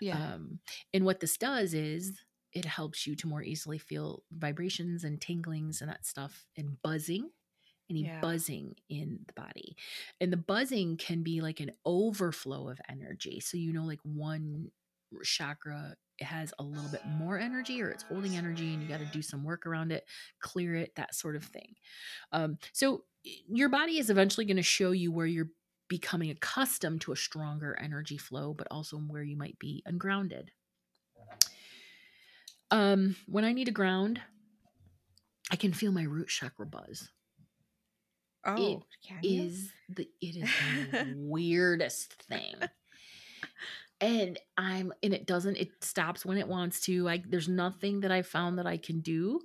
Yeah. 0.00 0.24
Um, 0.24 0.60
and 0.92 1.04
what 1.04 1.20
this 1.20 1.36
does 1.38 1.74
is 1.74 2.20
it 2.52 2.64
helps 2.64 3.06
you 3.06 3.16
to 3.16 3.26
more 3.28 3.42
easily 3.42 3.78
feel 3.78 4.24
vibrations 4.32 5.04
and 5.04 5.20
tinglings 5.20 5.80
and 5.80 5.90
that 5.90 6.06
stuff 6.06 6.46
and 6.56 6.80
buzzing, 6.82 7.30
any 7.90 8.10
Yeah. 8.10 8.22
buzzing 8.22 8.76
in 8.88 9.24
the 9.26 9.34
body. 9.34 9.76
And 10.20 10.32
the 10.32 10.36
buzzing 10.38 10.96
can 10.96 11.22
be 11.22 11.40
like 11.40 11.60
an 11.60 11.72
overflow 11.84 12.68
of 12.68 12.80
energy. 12.88 13.40
So, 13.40 13.56
you 13.56 13.72
know, 13.72 13.84
like 13.84 14.00
one 14.02 14.70
chakra 15.24 15.96
has 16.20 16.52
a 16.58 16.62
little 16.62 16.88
bit 16.90 17.02
more 17.18 17.38
energy 17.38 17.82
or 17.82 17.90
it's 17.90 18.04
holding 18.04 18.36
energy 18.36 18.72
and 18.72 18.82
you 18.82 18.88
got 18.88 19.00
to 19.00 19.06
do 19.06 19.22
some 19.22 19.44
work 19.44 19.66
around 19.66 19.92
it, 19.92 20.04
clear 20.40 20.74
it, 20.74 20.94
that 20.96 21.14
sort 21.14 21.36
of 21.36 21.44
thing. 21.44 21.74
Um, 22.32 22.58
so, 22.72 23.04
your 23.48 23.70
body 23.70 23.98
is 23.98 24.10
eventually 24.10 24.44
going 24.44 24.58
to 24.58 24.62
show 24.62 24.90
you 24.90 25.10
where 25.10 25.24
you're 25.24 25.48
becoming 25.88 26.30
accustomed 26.30 27.00
to 27.02 27.12
a 27.12 27.16
stronger 27.16 27.78
energy 27.80 28.18
flow, 28.18 28.52
but 28.52 28.68
also 28.70 28.98
where 28.98 29.22
you 29.22 29.36
might 29.36 29.58
be 29.58 29.82
ungrounded. 29.86 30.50
Um, 32.70 33.16
when 33.26 33.44
I 33.44 33.52
need 33.52 33.68
a 33.68 33.72
ground, 33.72 34.20
I 35.50 35.56
can 35.56 35.72
feel 35.72 35.92
my 35.92 36.02
root 36.02 36.28
chakra 36.28 36.66
buzz. 36.66 37.10
oh, 38.44 38.56
you? 38.56 38.82
Is 39.22 39.70
the 39.88 40.08
it 40.20 40.36
is 40.36 40.50
the 40.90 41.14
weirdest 41.16 42.14
thing. 42.24 42.56
And 44.00 44.38
I'm 44.56 44.92
and 45.02 45.14
it 45.14 45.26
doesn't 45.26 45.56
it 45.56 45.82
stops 45.82 46.26
when 46.26 46.36
it 46.38 46.48
wants 46.48 46.80
to. 46.82 47.08
I 47.08 47.22
there's 47.26 47.48
nothing 47.48 48.00
that 48.00 48.10
I 48.10 48.22
found 48.22 48.58
that 48.58 48.66
I 48.66 48.76
can 48.76 49.00
do. 49.00 49.40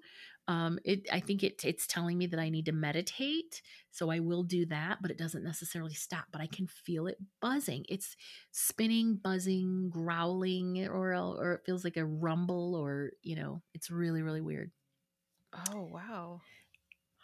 Um 0.48 0.80
it 0.84 1.08
I 1.12 1.20
think 1.20 1.44
it 1.44 1.64
it's 1.64 1.88
telling 1.88 2.18
me 2.18 2.26
that 2.28 2.40
I 2.40 2.50
need 2.50 2.66
to 2.66 2.72
meditate. 2.72 3.62
So 3.92 4.10
I 4.10 4.20
will 4.20 4.44
do 4.44 4.66
that, 4.66 4.98
but 5.02 5.12
it 5.12 5.18
doesn't 5.18 5.44
necessarily 5.44 5.94
stop, 5.94 6.26
but 6.32 6.42
I 6.42 6.48
can 6.48 6.68
feel 6.68 7.08
it 7.08 7.18
buzzing. 7.42 7.86
It's 7.88 8.16
spinning, 8.52 9.16
buzzing, 9.16 9.90
growling 9.90 10.86
or 10.88 11.14
or 11.14 11.54
it 11.54 11.62
feels 11.66 11.84
like 11.84 11.98
a 11.98 12.06
rumble 12.06 12.76
or, 12.76 13.12
you 13.22 13.36
know, 13.36 13.62
it's 13.74 13.92
really 13.92 14.24
really 14.24 14.42
weird. 14.42 14.72
Oh, 15.54 15.84
wow. 15.84 16.42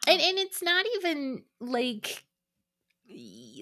and 0.07 0.21
and 0.21 0.37
it's 0.37 0.61
not 0.61 0.85
even 0.97 1.43
like 1.59 2.25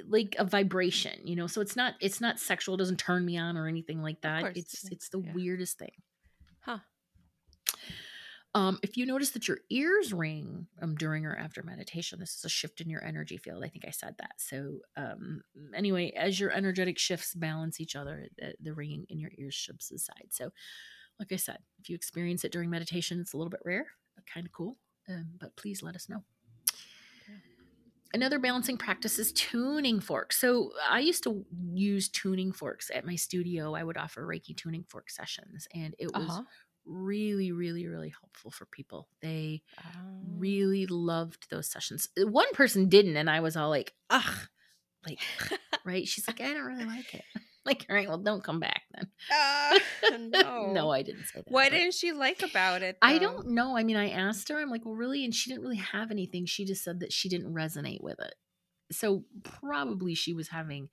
like 0.07 0.35
a 0.39 0.45
vibration 0.45 1.19
you 1.23 1.35
know 1.35 1.47
so 1.47 1.59
it's 1.61 1.75
not 1.75 1.95
it's 1.99 2.21
not 2.21 2.39
sexual 2.39 2.75
it 2.75 2.77
doesn't 2.77 2.97
turn 2.97 3.25
me 3.25 3.37
on 3.37 3.57
or 3.57 3.67
anything 3.67 4.01
like 4.01 4.21
that. 4.21 4.55
it's 4.55 4.89
it's 4.91 5.09
the 5.09 5.19
yeah. 5.19 5.33
weirdest 5.33 5.77
thing. 5.77 5.91
Huh. 6.61 6.79
um 8.55 8.79
if 8.83 8.95
you 8.95 9.05
notice 9.05 9.31
that 9.31 9.47
your 9.47 9.59
ears 9.69 10.13
ring 10.13 10.67
um 10.81 10.95
during 10.95 11.25
or 11.25 11.35
after 11.35 11.61
meditation 11.61 12.19
this 12.19 12.35
is 12.35 12.45
a 12.45 12.49
shift 12.49 12.79
in 12.79 12.89
your 12.89 13.03
energy 13.03 13.37
field 13.37 13.63
i 13.63 13.67
think 13.67 13.85
i 13.85 13.91
said 13.91 14.15
that. 14.19 14.35
So 14.37 14.79
um 14.95 15.41
anyway 15.75 16.11
as 16.11 16.39
your 16.39 16.51
energetic 16.51 16.97
shifts 16.97 17.33
balance 17.33 17.81
each 17.81 17.95
other 17.95 18.27
the, 18.37 18.53
the 18.61 18.73
ringing 18.73 19.05
in 19.09 19.19
your 19.19 19.31
ears 19.37 19.53
should 19.53 19.81
subside 19.81 20.27
so 20.29 20.51
like 21.19 21.31
i 21.31 21.37
said 21.37 21.57
if 21.81 21.89
you 21.89 21.95
experience 21.95 22.43
it 22.45 22.51
during 22.51 22.69
meditation 22.69 23.19
it's 23.19 23.33
a 23.33 23.37
little 23.37 23.51
bit 23.51 23.61
rare 23.65 23.87
kind 24.31 24.45
of 24.45 24.51
cool. 24.51 24.77
Um, 25.09 25.25
but 25.39 25.55
please 25.55 25.83
let 25.83 25.95
us 25.95 26.09
know 26.09 26.23
Another 28.14 28.38
balancing 28.38 28.78
practice 28.78 29.18
is 29.18 29.32
tuning 29.34 29.99
forks. 29.99 30.38
So 30.38 30.72
I 30.88 30.99
used 30.99 31.24
to 31.24 31.45
use 31.74 32.09
tuning 32.09 32.51
forks 32.51 32.91
at 32.93 33.05
my 33.05 33.16
studio. 33.16 33.74
I 33.74 33.84
would 33.84 33.97
offer 33.97 34.22
Reiki 34.26 34.55
tuning 34.55 34.84
fork 34.88 35.09
sessions, 35.09 35.68
and 35.74 35.95
it 35.97 36.14
was 36.14 36.30
Uh-huh. 36.32 36.43
really, 36.86 37.51
really, 37.51 37.88
really 37.88 38.09
helpful 38.09 38.51
for 38.51 38.66
people. 38.68 39.07
They 39.22 39.64
Um, 39.78 40.47
really 40.47 40.86
loved 40.88 41.49
those 41.49 41.70
sessions. 41.70 42.09
Uh, 42.22 42.28
One 42.28 42.51
person 42.53 42.89
didn't, 42.89 43.18
and 43.18 43.30
I 43.30 43.41
was 43.41 43.57
all 43.57 43.70
like, 43.70 43.95
ugh, 44.09 44.49
like, 45.05 45.22
right? 45.86 46.07
She's 46.07 46.28
like, 46.28 46.41
I 46.41 46.53
don't 46.53 46.66
really 46.66 46.86
like 46.86 47.14
it. 47.14 47.26
Like, 47.66 47.86
all 47.89 47.95
right, 47.95 48.09
well, 48.09 48.18
don't 48.18 48.43
come 48.43 48.59
back 48.59 48.82
then. 48.93 49.07
Ah, 49.32 49.80
no. 50.20 50.74
no, 50.74 50.91
I 50.91 51.01
didn't 51.01 51.24
say 51.24 51.39
that. 51.39 51.49
What 51.49 51.70
but- 51.70 51.78
didn't 51.78 51.93
she 51.93 52.11
like 52.11 52.43
about 52.43 52.82
it? 52.82 52.97
I 53.01 53.18
don't 53.20 53.51
know. 53.51 53.78
I 53.78 53.84
mean, 53.84 53.95
I 53.95 54.09
asked 54.09 54.49
her, 54.49 54.57
I'm 54.57 54.70
like, 54.70 54.84
well, 54.84 54.95
really? 54.95 55.24
And 55.24 55.34
she 55.34 55.49
didn't 55.49 55.64
really 55.64 55.78
have 55.78 56.11
anything. 56.11 56.45
She 56.45 56.66
just 56.66 56.84
said 56.84 56.99
that 56.99 57.14
she 57.14 57.30
didn't 57.30 57.53
resonate 57.53 58.01
with 58.01 58.20
it. 58.20 58.36
So 58.91 59.24
probably 59.43 60.14
she 60.14 60.34
was 60.34 60.49
having 60.49 60.89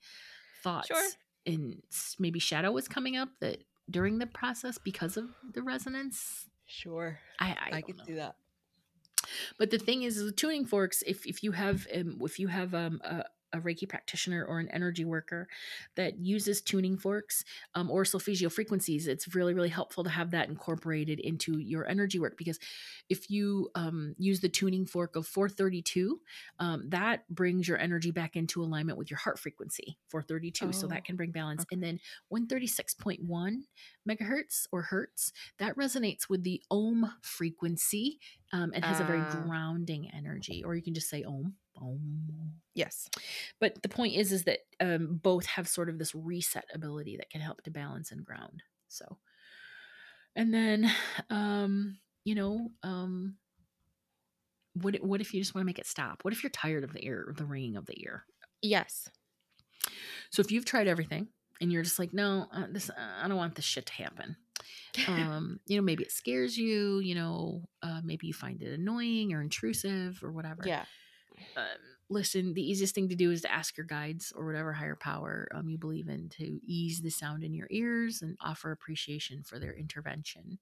thoughts. 0.63 0.87
Sure. 0.87 1.09
And 1.45 1.81
maybe 2.17 2.39
shadow 2.39 2.71
was 2.71 2.87
coming 2.87 3.17
up 3.17 3.29
that 3.41 3.65
during 3.89 4.19
the 4.19 4.27
process 4.27 4.77
because 4.77 5.17
of 5.17 5.25
the 5.53 5.61
resonance. 5.61 6.47
Sure. 6.67 7.19
I, 7.37 7.49
I, 7.49 7.55
I, 7.63 7.69
don't 7.71 7.85
could 7.85 7.97
know. 7.97 8.03
see 8.05 8.13
that. 8.13 8.35
But 9.57 9.71
the 9.71 9.77
thing 9.77 10.03
is, 10.03 10.23
with 10.23 10.35
tuning 10.35 10.65
forks, 10.65 11.03
if 11.05 11.25
if 11.27 11.43
you 11.43 11.51
have 11.51 11.85
um, 11.93 12.19
if 12.21 12.39
you 12.39 12.47
have 12.47 12.73
um, 12.73 13.01
a, 13.03 13.23
a 13.53 13.59
Reiki 13.59 13.87
practitioner 13.87 14.43
or 14.45 14.59
an 14.59 14.69
energy 14.69 15.05
worker 15.05 15.47
that 15.95 16.19
uses 16.19 16.61
tuning 16.61 16.97
forks 16.97 17.43
um, 17.75 17.89
or 17.91 18.05
solfeggio 18.05 18.49
frequencies, 18.49 19.07
it's 19.07 19.33
really 19.35 19.53
really 19.53 19.69
helpful 19.69 20.03
to 20.03 20.09
have 20.09 20.31
that 20.31 20.49
incorporated 20.49 21.19
into 21.19 21.59
your 21.59 21.87
energy 21.87 22.19
work 22.19 22.37
because 22.37 22.59
if 23.09 23.29
you 23.29 23.69
um, 23.75 24.15
use 24.17 24.39
the 24.39 24.49
tuning 24.49 24.85
fork 24.85 25.15
of 25.15 25.27
432, 25.27 26.19
um, 26.59 26.89
that 26.89 27.27
brings 27.29 27.67
your 27.67 27.77
energy 27.77 28.11
back 28.11 28.35
into 28.35 28.63
alignment 28.63 28.97
with 28.97 29.09
your 29.11 29.17
heart 29.17 29.39
frequency 29.39 29.97
432, 30.09 30.71
so 30.73 30.87
Oh, 30.87 30.89
that 30.89 31.03
can 31.05 31.15
bring 31.15 31.31
balance. 31.31 31.63
okay. 31.63 31.75
And 31.75 31.83
then 31.83 31.99
136.1 32.29 33.19
megahertz 34.07 34.67
or 34.71 34.81
hertz 34.83 35.31
that 35.59 35.75
resonates 35.77 36.29
with 36.29 36.43
the 36.43 36.61
ohm 36.71 37.11
frequency 37.21 38.19
um, 38.53 38.71
and 38.73 38.83
has 38.85 38.99
a 38.99 39.03
very 39.03 39.21
Ah. 39.21 39.25
grounding 39.25 40.09
energy 40.13 40.63
or 40.63 40.75
you 40.75 40.81
can 40.81 40.93
just 40.93 41.09
say 41.09 41.23
ohm 41.23 41.55
ohm 41.81 42.53
Yes. 42.73 43.09
but 43.59 43.81
the 43.83 43.89
point 43.89 44.15
is 44.15 44.31
is 44.31 44.45
that 44.45 44.59
um, 44.79 45.19
both 45.21 45.45
have 45.45 45.67
sort 45.67 45.89
of 45.89 45.99
this 45.99 46.15
reset 46.15 46.65
ability 46.73 47.17
that 47.17 47.29
can 47.29 47.41
help 47.41 47.61
to 47.63 47.71
balance 47.71 48.11
and 48.11 48.25
ground 48.25 48.63
so 48.87 49.17
and 50.35 50.53
then 50.53 50.89
um 51.29 51.97
you 52.23 52.35
know 52.35 52.69
um 52.83 53.35
what 54.73 54.95
what 55.03 55.21
if 55.21 55.33
you 55.33 55.41
just 55.41 55.53
want 55.53 55.63
to 55.63 55.65
make 55.65 55.79
it 55.79 55.85
stop 55.87 56.23
what 56.23 56.33
if 56.33 56.43
you're 56.43 56.49
tired 56.49 56.83
of 56.83 56.93
the 56.93 57.05
ear 57.05 57.33
the 57.37 57.45
ringing 57.45 57.75
of 57.75 57.85
the 57.85 58.01
ear 58.01 58.23
Yes. 58.61 59.09
so 60.29 60.39
if 60.39 60.51
you've 60.51 60.65
tried 60.65 60.87
everything 60.87 61.27
and 61.59 61.71
you're 61.71 61.83
just 61.83 61.99
like 61.99 62.13
no 62.13 62.47
uh, 62.53 62.67
this 62.71 62.89
uh, 62.89 62.93
i 63.23 63.27
don't 63.27 63.37
want 63.37 63.55
this 63.55 63.65
shit 63.65 63.85
to 63.87 63.93
happen 63.93 64.35
um 65.07 65.59
you 65.67 65.75
know 65.75 65.83
maybe 65.83 66.03
it 66.03 66.11
scares 66.11 66.57
you 66.57 66.99
you 66.99 67.15
know 67.15 67.63
uh, 67.81 67.99
maybe 68.03 68.27
you 68.27 68.33
find 68.33 68.61
it 68.61 68.79
annoying 68.79 69.33
or 69.33 69.41
intrusive 69.41 70.19
or 70.23 70.31
whatever 70.31 70.63
yeah. 70.65 70.85
Um, 71.55 71.65
listen, 72.09 72.53
the 72.53 72.63
easiest 72.69 72.95
thing 72.95 73.09
to 73.09 73.15
do 73.15 73.31
is 73.31 73.41
to 73.41 73.51
ask 73.51 73.77
your 73.77 73.85
guides 73.85 74.31
or 74.35 74.45
whatever 74.45 74.73
higher 74.73 74.95
power 74.95 75.47
um, 75.53 75.69
you 75.69 75.77
believe 75.77 76.07
in 76.09 76.29
to 76.29 76.59
ease 76.65 77.01
the 77.01 77.09
sound 77.11 77.43
in 77.43 77.53
your 77.53 77.67
ears 77.71 78.21
and 78.21 78.37
offer 78.41 78.71
appreciation 78.71 79.43
for 79.43 79.59
their 79.59 79.73
intervention. 79.73 80.59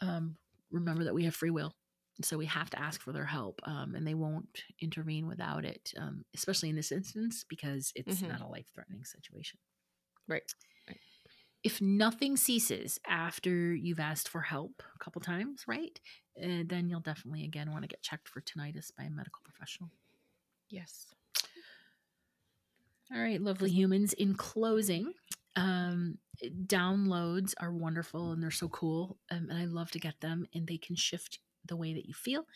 Um, 0.00 0.36
remember 0.70 1.04
that 1.04 1.14
we 1.14 1.24
have 1.24 1.34
free 1.34 1.50
will. 1.50 1.74
So 2.22 2.38
we 2.38 2.46
have 2.46 2.70
to 2.70 2.80
ask 2.80 3.00
for 3.00 3.12
their 3.12 3.26
help, 3.26 3.60
um, 3.64 3.94
and 3.94 4.06
they 4.06 4.14
won't 4.14 4.64
intervene 4.80 5.26
without 5.26 5.64
it, 5.64 5.92
um, 5.98 6.24
especially 6.34 6.68
in 6.70 6.76
this 6.76 6.92
instance 6.92 7.44
because 7.48 7.92
it's 7.94 8.24
Mhm. 8.24 8.26
not 8.26 8.40
a 8.40 8.46
life 8.46 8.68
threatening 8.74 9.04
situation. 9.04 9.58
Right. 10.28 10.52
If 11.66 11.82
nothing 11.82 12.36
ceases 12.36 13.00
after 13.08 13.74
you've 13.74 13.98
asked 13.98 14.28
for 14.28 14.40
help 14.40 14.84
a 14.94 14.98
couple 15.02 15.20
times, 15.20 15.64
right? 15.66 15.98
Uh, 16.40 16.62
then 16.64 16.88
you'll 16.88 17.00
definitely 17.00 17.42
again 17.42 17.72
want 17.72 17.82
to 17.82 17.88
get 17.88 18.02
checked 18.02 18.28
for 18.28 18.40
tinnitus 18.40 18.92
by 18.96 19.02
a 19.02 19.10
medical 19.10 19.40
professional. 19.42 19.90
Yes. 20.70 21.06
All 23.12 23.20
right, 23.20 23.40
lovely 23.40 23.70
humans. 23.70 24.12
In 24.12 24.34
closing, 24.34 25.12
um, 25.56 26.18
downloads 26.66 27.52
are 27.58 27.72
wonderful 27.72 28.30
and 28.30 28.40
they're 28.40 28.52
so 28.52 28.68
cool, 28.68 29.16
um, 29.32 29.48
and 29.50 29.58
I 29.58 29.64
love 29.64 29.90
to 29.90 29.98
get 29.98 30.20
them. 30.20 30.46
And 30.54 30.68
they 30.68 30.78
can 30.78 30.94
shift 30.94 31.40
the 31.66 31.76
way 31.76 31.94
that 31.94 32.06
you 32.06 32.14
feel. 32.14 32.46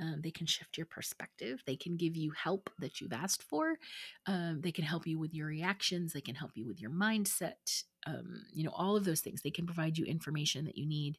Um, 0.00 0.22
they 0.24 0.32
can 0.32 0.46
shift 0.46 0.76
your 0.76 0.86
perspective. 0.86 1.62
They 1.66 1.76
can 1.76 1.96
give 1.96 2.16
you 2.16 2.32
help 2.32 2.68
that 2.80 3.00
you've 3.00 3.12
asked 3.12 3.44
for. 3.44 3.76
Um, 4.26 4.60
they 4.60 4.72
can 4.72 4.84
help 4.84 5.06
you 5.06 5.20
with 5.20 5.34
your 5.34 5.46
reactions. 5.46 6.12
They 6.12 6.20
can 6.20 6.34
help 6.34 6.52
you 6.56 6.66
with 6.66 6.80
your 6.80 6.90
mindset. 6.90 7.84
Um, 8.06 8.44
you 8.52 8.64
know, 8.64 8.72
all 8.74 8.96
of 8.96 9.04
those 9.04 9.20
things. 9.20 9.42
They 9.42 9.50
can 9.50 9.66
provide 9.66 9.98
you 9.98 10.04
information 10.06 10.64
that 10.64 10.78
you 10.78 10.86
need 10.86 11.18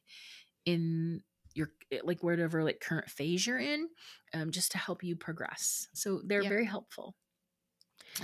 in 0.66 1.22
your 1.54 1.70
like 2.02 2.22
whatever 2.22 2.64
like 2.64 2.80
current 2.80 3.10
phase 3.10 3.46
you're 3.46 3.58
in, 3.58 3.88
um, 4.34 4.50
just 4.50 4.72
to 4.72 4.78
help 4.78 5.04
you 5.04 5.14
progress. 5.16 5.88
So 5.94 6.20
they're 6.24 6.42
Yeah. 6.42 6.48
very 6.48 6.64
helpful. 6.64 7.14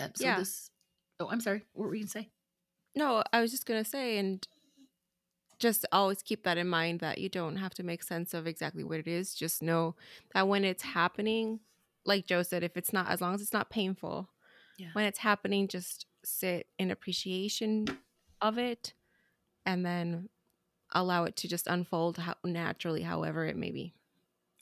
Um, 0.01 0.11
so 0.15 0.25
Yeah. 0.25 0.39
this. 0.39 0.71
Oh, 1.21 1.29
I'm 1.31 1.41
sorry. 1.41 1.65
What 1.73 1.87
were 1.89 1.95
you 1.95 2.03
gonna 2.03 2.11
say? 2.11 2.31
No, 2.95 3.23
I 3.33 3.41
was 3.41 3.51
just 3.51 3.67
gonna 3.67 3.85
say, 3.85 4.19
and 4.19 4.47
just 5.59 5.85
always 5.93 6.23
keep 6.23 6.45
that 6.45 6.59
in 6.59 6.69
mind 6.69 7.01
that 7.01 7.19
you 7.19 7.29
don't 7.29 7.57
have 7.57 7.75
to 7.75 7.83
make 7.83 8.03
sense 8.03 8.33
of 8.33 8.47
exactly 8.47 8.85
what 8.85 8.99
it 8.99 9.09
is. 9.09 9.35
Just 9.35 9.63
know 9.63 9.97
that 10.33 10.47
when 10.49 10.65
it's 10.65 10.83
happening, 10.83 11.61
like 12.05 12.27
Jo 12.27 12.43
said, 12.43 12.63
if 12.63 12.77
it's 12.77 12.93
not, 12.93 13.09
as 13.11 13.21
long 13.21 13.35
as 13.35 13.43
it's 13.43 13.53
not 13.53 13.69
painful, 13.71 14.31
Yeah. 14.79 14.89
when 14.93 15.05
it's 15.05 15.19
happening, 15.19 15.67
just 15.69 16.07
sit 16.25 16.69
in 16.79 16.91
appreciation 16.91 17.87
of 18.41 18.59
it, 18.59 18.95
and 19.67 19.85
then 19.85 20.29
allow 20.93 21.25
it 21.25 21.37
to 21.37 21.49
just 21.49 21.67
unfold 21.67 22.19
how, 22.19 22.35
naturally, 22.45 23.03
however 23.03 23.45
it 23.45 23.57
may 23.57 23.71
be. 23.71 23.93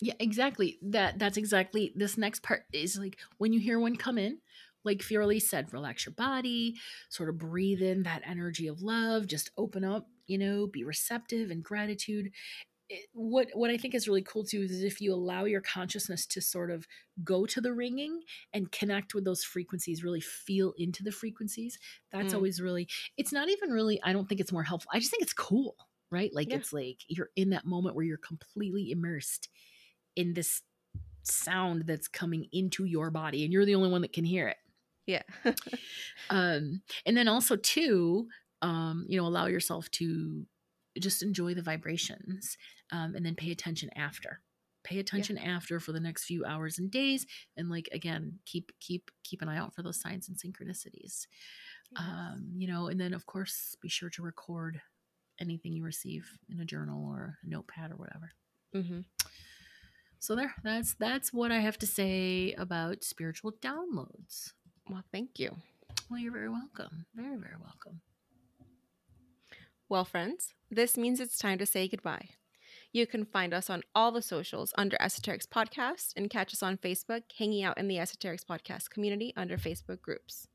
Yeah, 0.01 0.15
exactly. 0.19 0.79
That 0.83 1.19
that's 1.19 1.39
exactly 1.39 1.93
this 1.97 2.19
next 2.19 2.43
part 2.43 2.65
is 2.73 2.99
like 2.99 3.17
when 3.39 3.53
you 3.53 3.61
hear 3.61 3.79
one 3.79 3.97
come 3.97 4.19
in, 4.19 4.39
like 4.85 4.99
Fioraliz 4.99 5.43
said, 5.43 5.73
relax 5.73 6.05
your 6.05 6.15
body, 6.15 6.77
sort 7.09 7.29
of 7.29 7.39
breathe 7.39 7.83
in 7.83 8.03
that 8.03 8.23
energy 8.27 8.69
of 8.69 8.83
love, 8.83 9.27
just 9.27 9.51
open 9.57 9.85
up, 9.85 10.07
you 10.27 10.39
know, 10.39 10.67
be 10.67 10.85
receptive 10.85 11.51
and 11.51 11.63
gratitude. 11.65 12.31
It- 12.89 13.09
what 13.15 13.49
what 13.55 13.71
I 13.71 13.77
think 13.77 13.95
is 13.95 14.07
really 14.07 14.23
cool 14.23 14.45
too 14.45 14.61
is 14.63 14.83
if 14.83 15.01
you 15.01 15.13
allow 15.13 15.45
your 15.45 15.61
consciousness 15.61 16.27
to 16.29 16.41
sort 16.41 16.71
of 16.71 16.87
go 17.25 17.45
to 17.47 17.61
the 17.61 17.73
ringing 17.73 18.23
and 18.53 18.71
connect 18.71 19.15
with 19.15 19.25
those 19.25 19.43
frequencies, 19.43 20.05
really 20.05 20.21
feel 20.21 20.73
into 20.79 21.03
the 21.03 21.11
frequencies. 21.13 21.79
That's 22.11 22.33
Mm. 22.33 22.37
always 22.37 22.61
really. 22.61 22.89
It's 23.17 23.33
not 23.33 23.49
even 23.49 23.71
really. 23.71 24.01
I 24.03 24.13
don't 24.13 24.29
think 24.29 24.41
it's 24.41 24.53
more 24.53 24.63
helpful. 24.63 24.91
I 24.95 25.01
just 25.01 25.11
think 25.11 25.23
it's 25.23 25.33
cool, 25.33 25.77
right? 26.11 26.33
Like 26.33 26.53
Yeah. 26.53 26.57
it's 26.57 26.73
like 26.73 27.01
you're 27.09 27.31
in 27.37 27.51
that 27.51 27.65
moment 27.67 27.97
where 27.97 28.05
you're 28.05 28.19
completely 28.19 28.91
immersed 28.93 29.49
in 30.17 30.35
this 30.35 30.63
sound 31.25 31.87
that's 31.87 32.09
coming 32.09 32.49
into 32.53 32.85
your 32.85 33.11
body 33.11 33.45
and 33.45 33.53
you're 33.53 33.65
the 33.67 33.75
only 33.75 33.91
one 33.91 34.03
that 34.03 34.13
can 34.13 34.25
hear 34.25 34.49
it 34.49 34.59
Yeah. 35.07 35.23
um 36.31 36.83
and 37.05 37.17
then 37.17 37.29
also 37.29 37.57
too 37.57 38.29
um 38.63 39.07
you 39.09 39.19
know 39.21 39.27
allow 39.27 39.47
yourself 39.47 39.91
to 39.93 40.47
just 41.01 41.23
enjoy 41.23 41.55
the 41.55 41.63
vibrations 41.63 42.57
um 42.93 43.15
and 43.15 43.25
then 43.25 43.35
pay 43.35 43.51
attention 43.51 43.91
after 43.97 44.41
pay 44.85 44.99
attention 44.99 45.37
after 45.37 45.81
for 45.81 45.93
the 45.93 46.01
next 46.01 46.25
few 46.25 46.45
hours 46.45 46.79
and 46.79 46.91
days 46.91 47.27
and 47.57 47.69
like 47.69 47.89
again 47.93 48.39
keep 48.45 48.71
keep 48.81 49.11
keep 49.25 49.43
an 49.43 49.49
eye 49.49 49.59
out 49.59 49.75
for 49.75 49.83
those 49.83 50.01
signs 50.01 50.29
and 50.29 50.39
synchronicities 50.39 51.27
um 51.97 52.53
you 52.57 52.69
know 52.69 52.87
and 52.87 53.01
then 53.01 53.13
of 53.13 53.27
course 53.27 53.77
be 53.83 53.89
sure 53.89 54.11
to 54.11 54.23
record 54.23 54.81
anything 55.41 55.73
you 55.73 55.85
receive 55.85 56.39
in 56.49 56.61
a 56.61 56.65
journal 56.65 57.05
or 57.11 57.37
a 57.45 57.49
notepad 57.49 57.91
or 57.91 57.97
whatever 57.97 58.31
hmm 58.73 59.01
so 60.19 60.35
there, 60.35 60.55
that's 60.65 60.95
that's 60.95 61.33
what 61.33 61.53
I 61.53 61.61
have 61.61 61.79
to 61.79 61.87
say 61.87 62.53
about 62.55 63.05
spiritual 63.05 63.53
downloads. 63.53 64.53
Well, 64.91 65.05
thank 65.13 65.39
you. 65.39 65.57
Well, 66.11 66.19
you're 66.19 66.33
very 66.33 66.49
welcome. 66.49 67.07
Very, 67.15 67.37
very 67.37 67.57
welcome. 67.61 68.01
Well, 69.89 70.05
friends, 70.05 70.53
this 70.69 70.97
means 70.97 71.21
it's 71.21 71.39
time 71.39 71.59
to 71.59 71.67
say 71.67 71.87
goodbye. 71.87 72.31
You 72.93 73.07
can 73.07 73.25
find 73.25 73.55
us 73.55 73.71
on 73.71 73.83
all 73.95 74.11
the 74.11 74.23
socials 74.23 74.73
under 74.77 74.97
Esoterix 74.97 75.47
Podcast 75.47 76.13
and 76.17 76.29
catch 76.29 76.53
us 76.53 76.63
on 76.63 76.77
Facebook, 76.77 77.23
hanging 77.39 77.63
out 77.63 77.79
in 77.79 77.87
the 77.87 77.97
Esoterix 77.97 78.41
Podcast 78.45 78.91
community 78.91 79.33
under 79.37 79.57
Facebook 79.57 80.01
groups. 80.01 80.49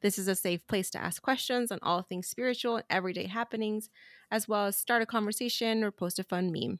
This 0.00 0.18
is 0.18 0.26
a 0.26 0.34
safe 0.34 0.66
place 0.66 0.88
to 0.90 0.98
ask 0.98 1.20
questions 1.20 1.70
on 1.70 1.80
all 1.82 2.00
things 2.00 2.28
spiritual 2.28 2.76
and 2.76 2.84
everyday 2.88 3.26
happenings, 3.26 3.90
as 4.30 4.48
well 4.48 4.66
as 4.66 4.78
start 4.78 5.02
a 5.02 5.06
conversation 5.06 5.84
or 5.84 5.90
post 5.90 6.18
a 6.18 6.24
fun 6.24 6.50
meme. 6.50 6.78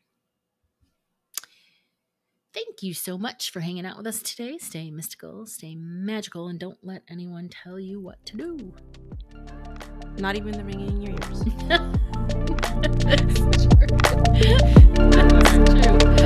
Thank 2.54 2.82
you 2.82 2.94
so 2.94 3.18
much 3.18 3.50
for 3.50 3.60
hanging 3.60 3.84
out 3.84 3.98
with 3.98 4.06
us 4.06 4.22
today. 4.22 4.56
Stay 4.56 4.90
mystical, 4.90 5.44
stay 5.44 5.74
magical, 5.76 6.48
and 6.48 6.58
don't 6.58 6.78
let 6.82 7.02
anyone 7.08 7.50
tell 7.50 7.78
you 7.78 8.00
what 8.00 8.24
to 8.26 8.36
do. 8.36 8.74
Not 10.18 10.34
even 10.34 10.52
the 10.52 10.64
ringing 10.64 10.88
in 10.88 11.00
your 11.00 11.12
ears. 11.12 11.44
That's 13.08 13.66
true. 13.66 14.58
That's 15.10 16.04
true. 16.04 16.17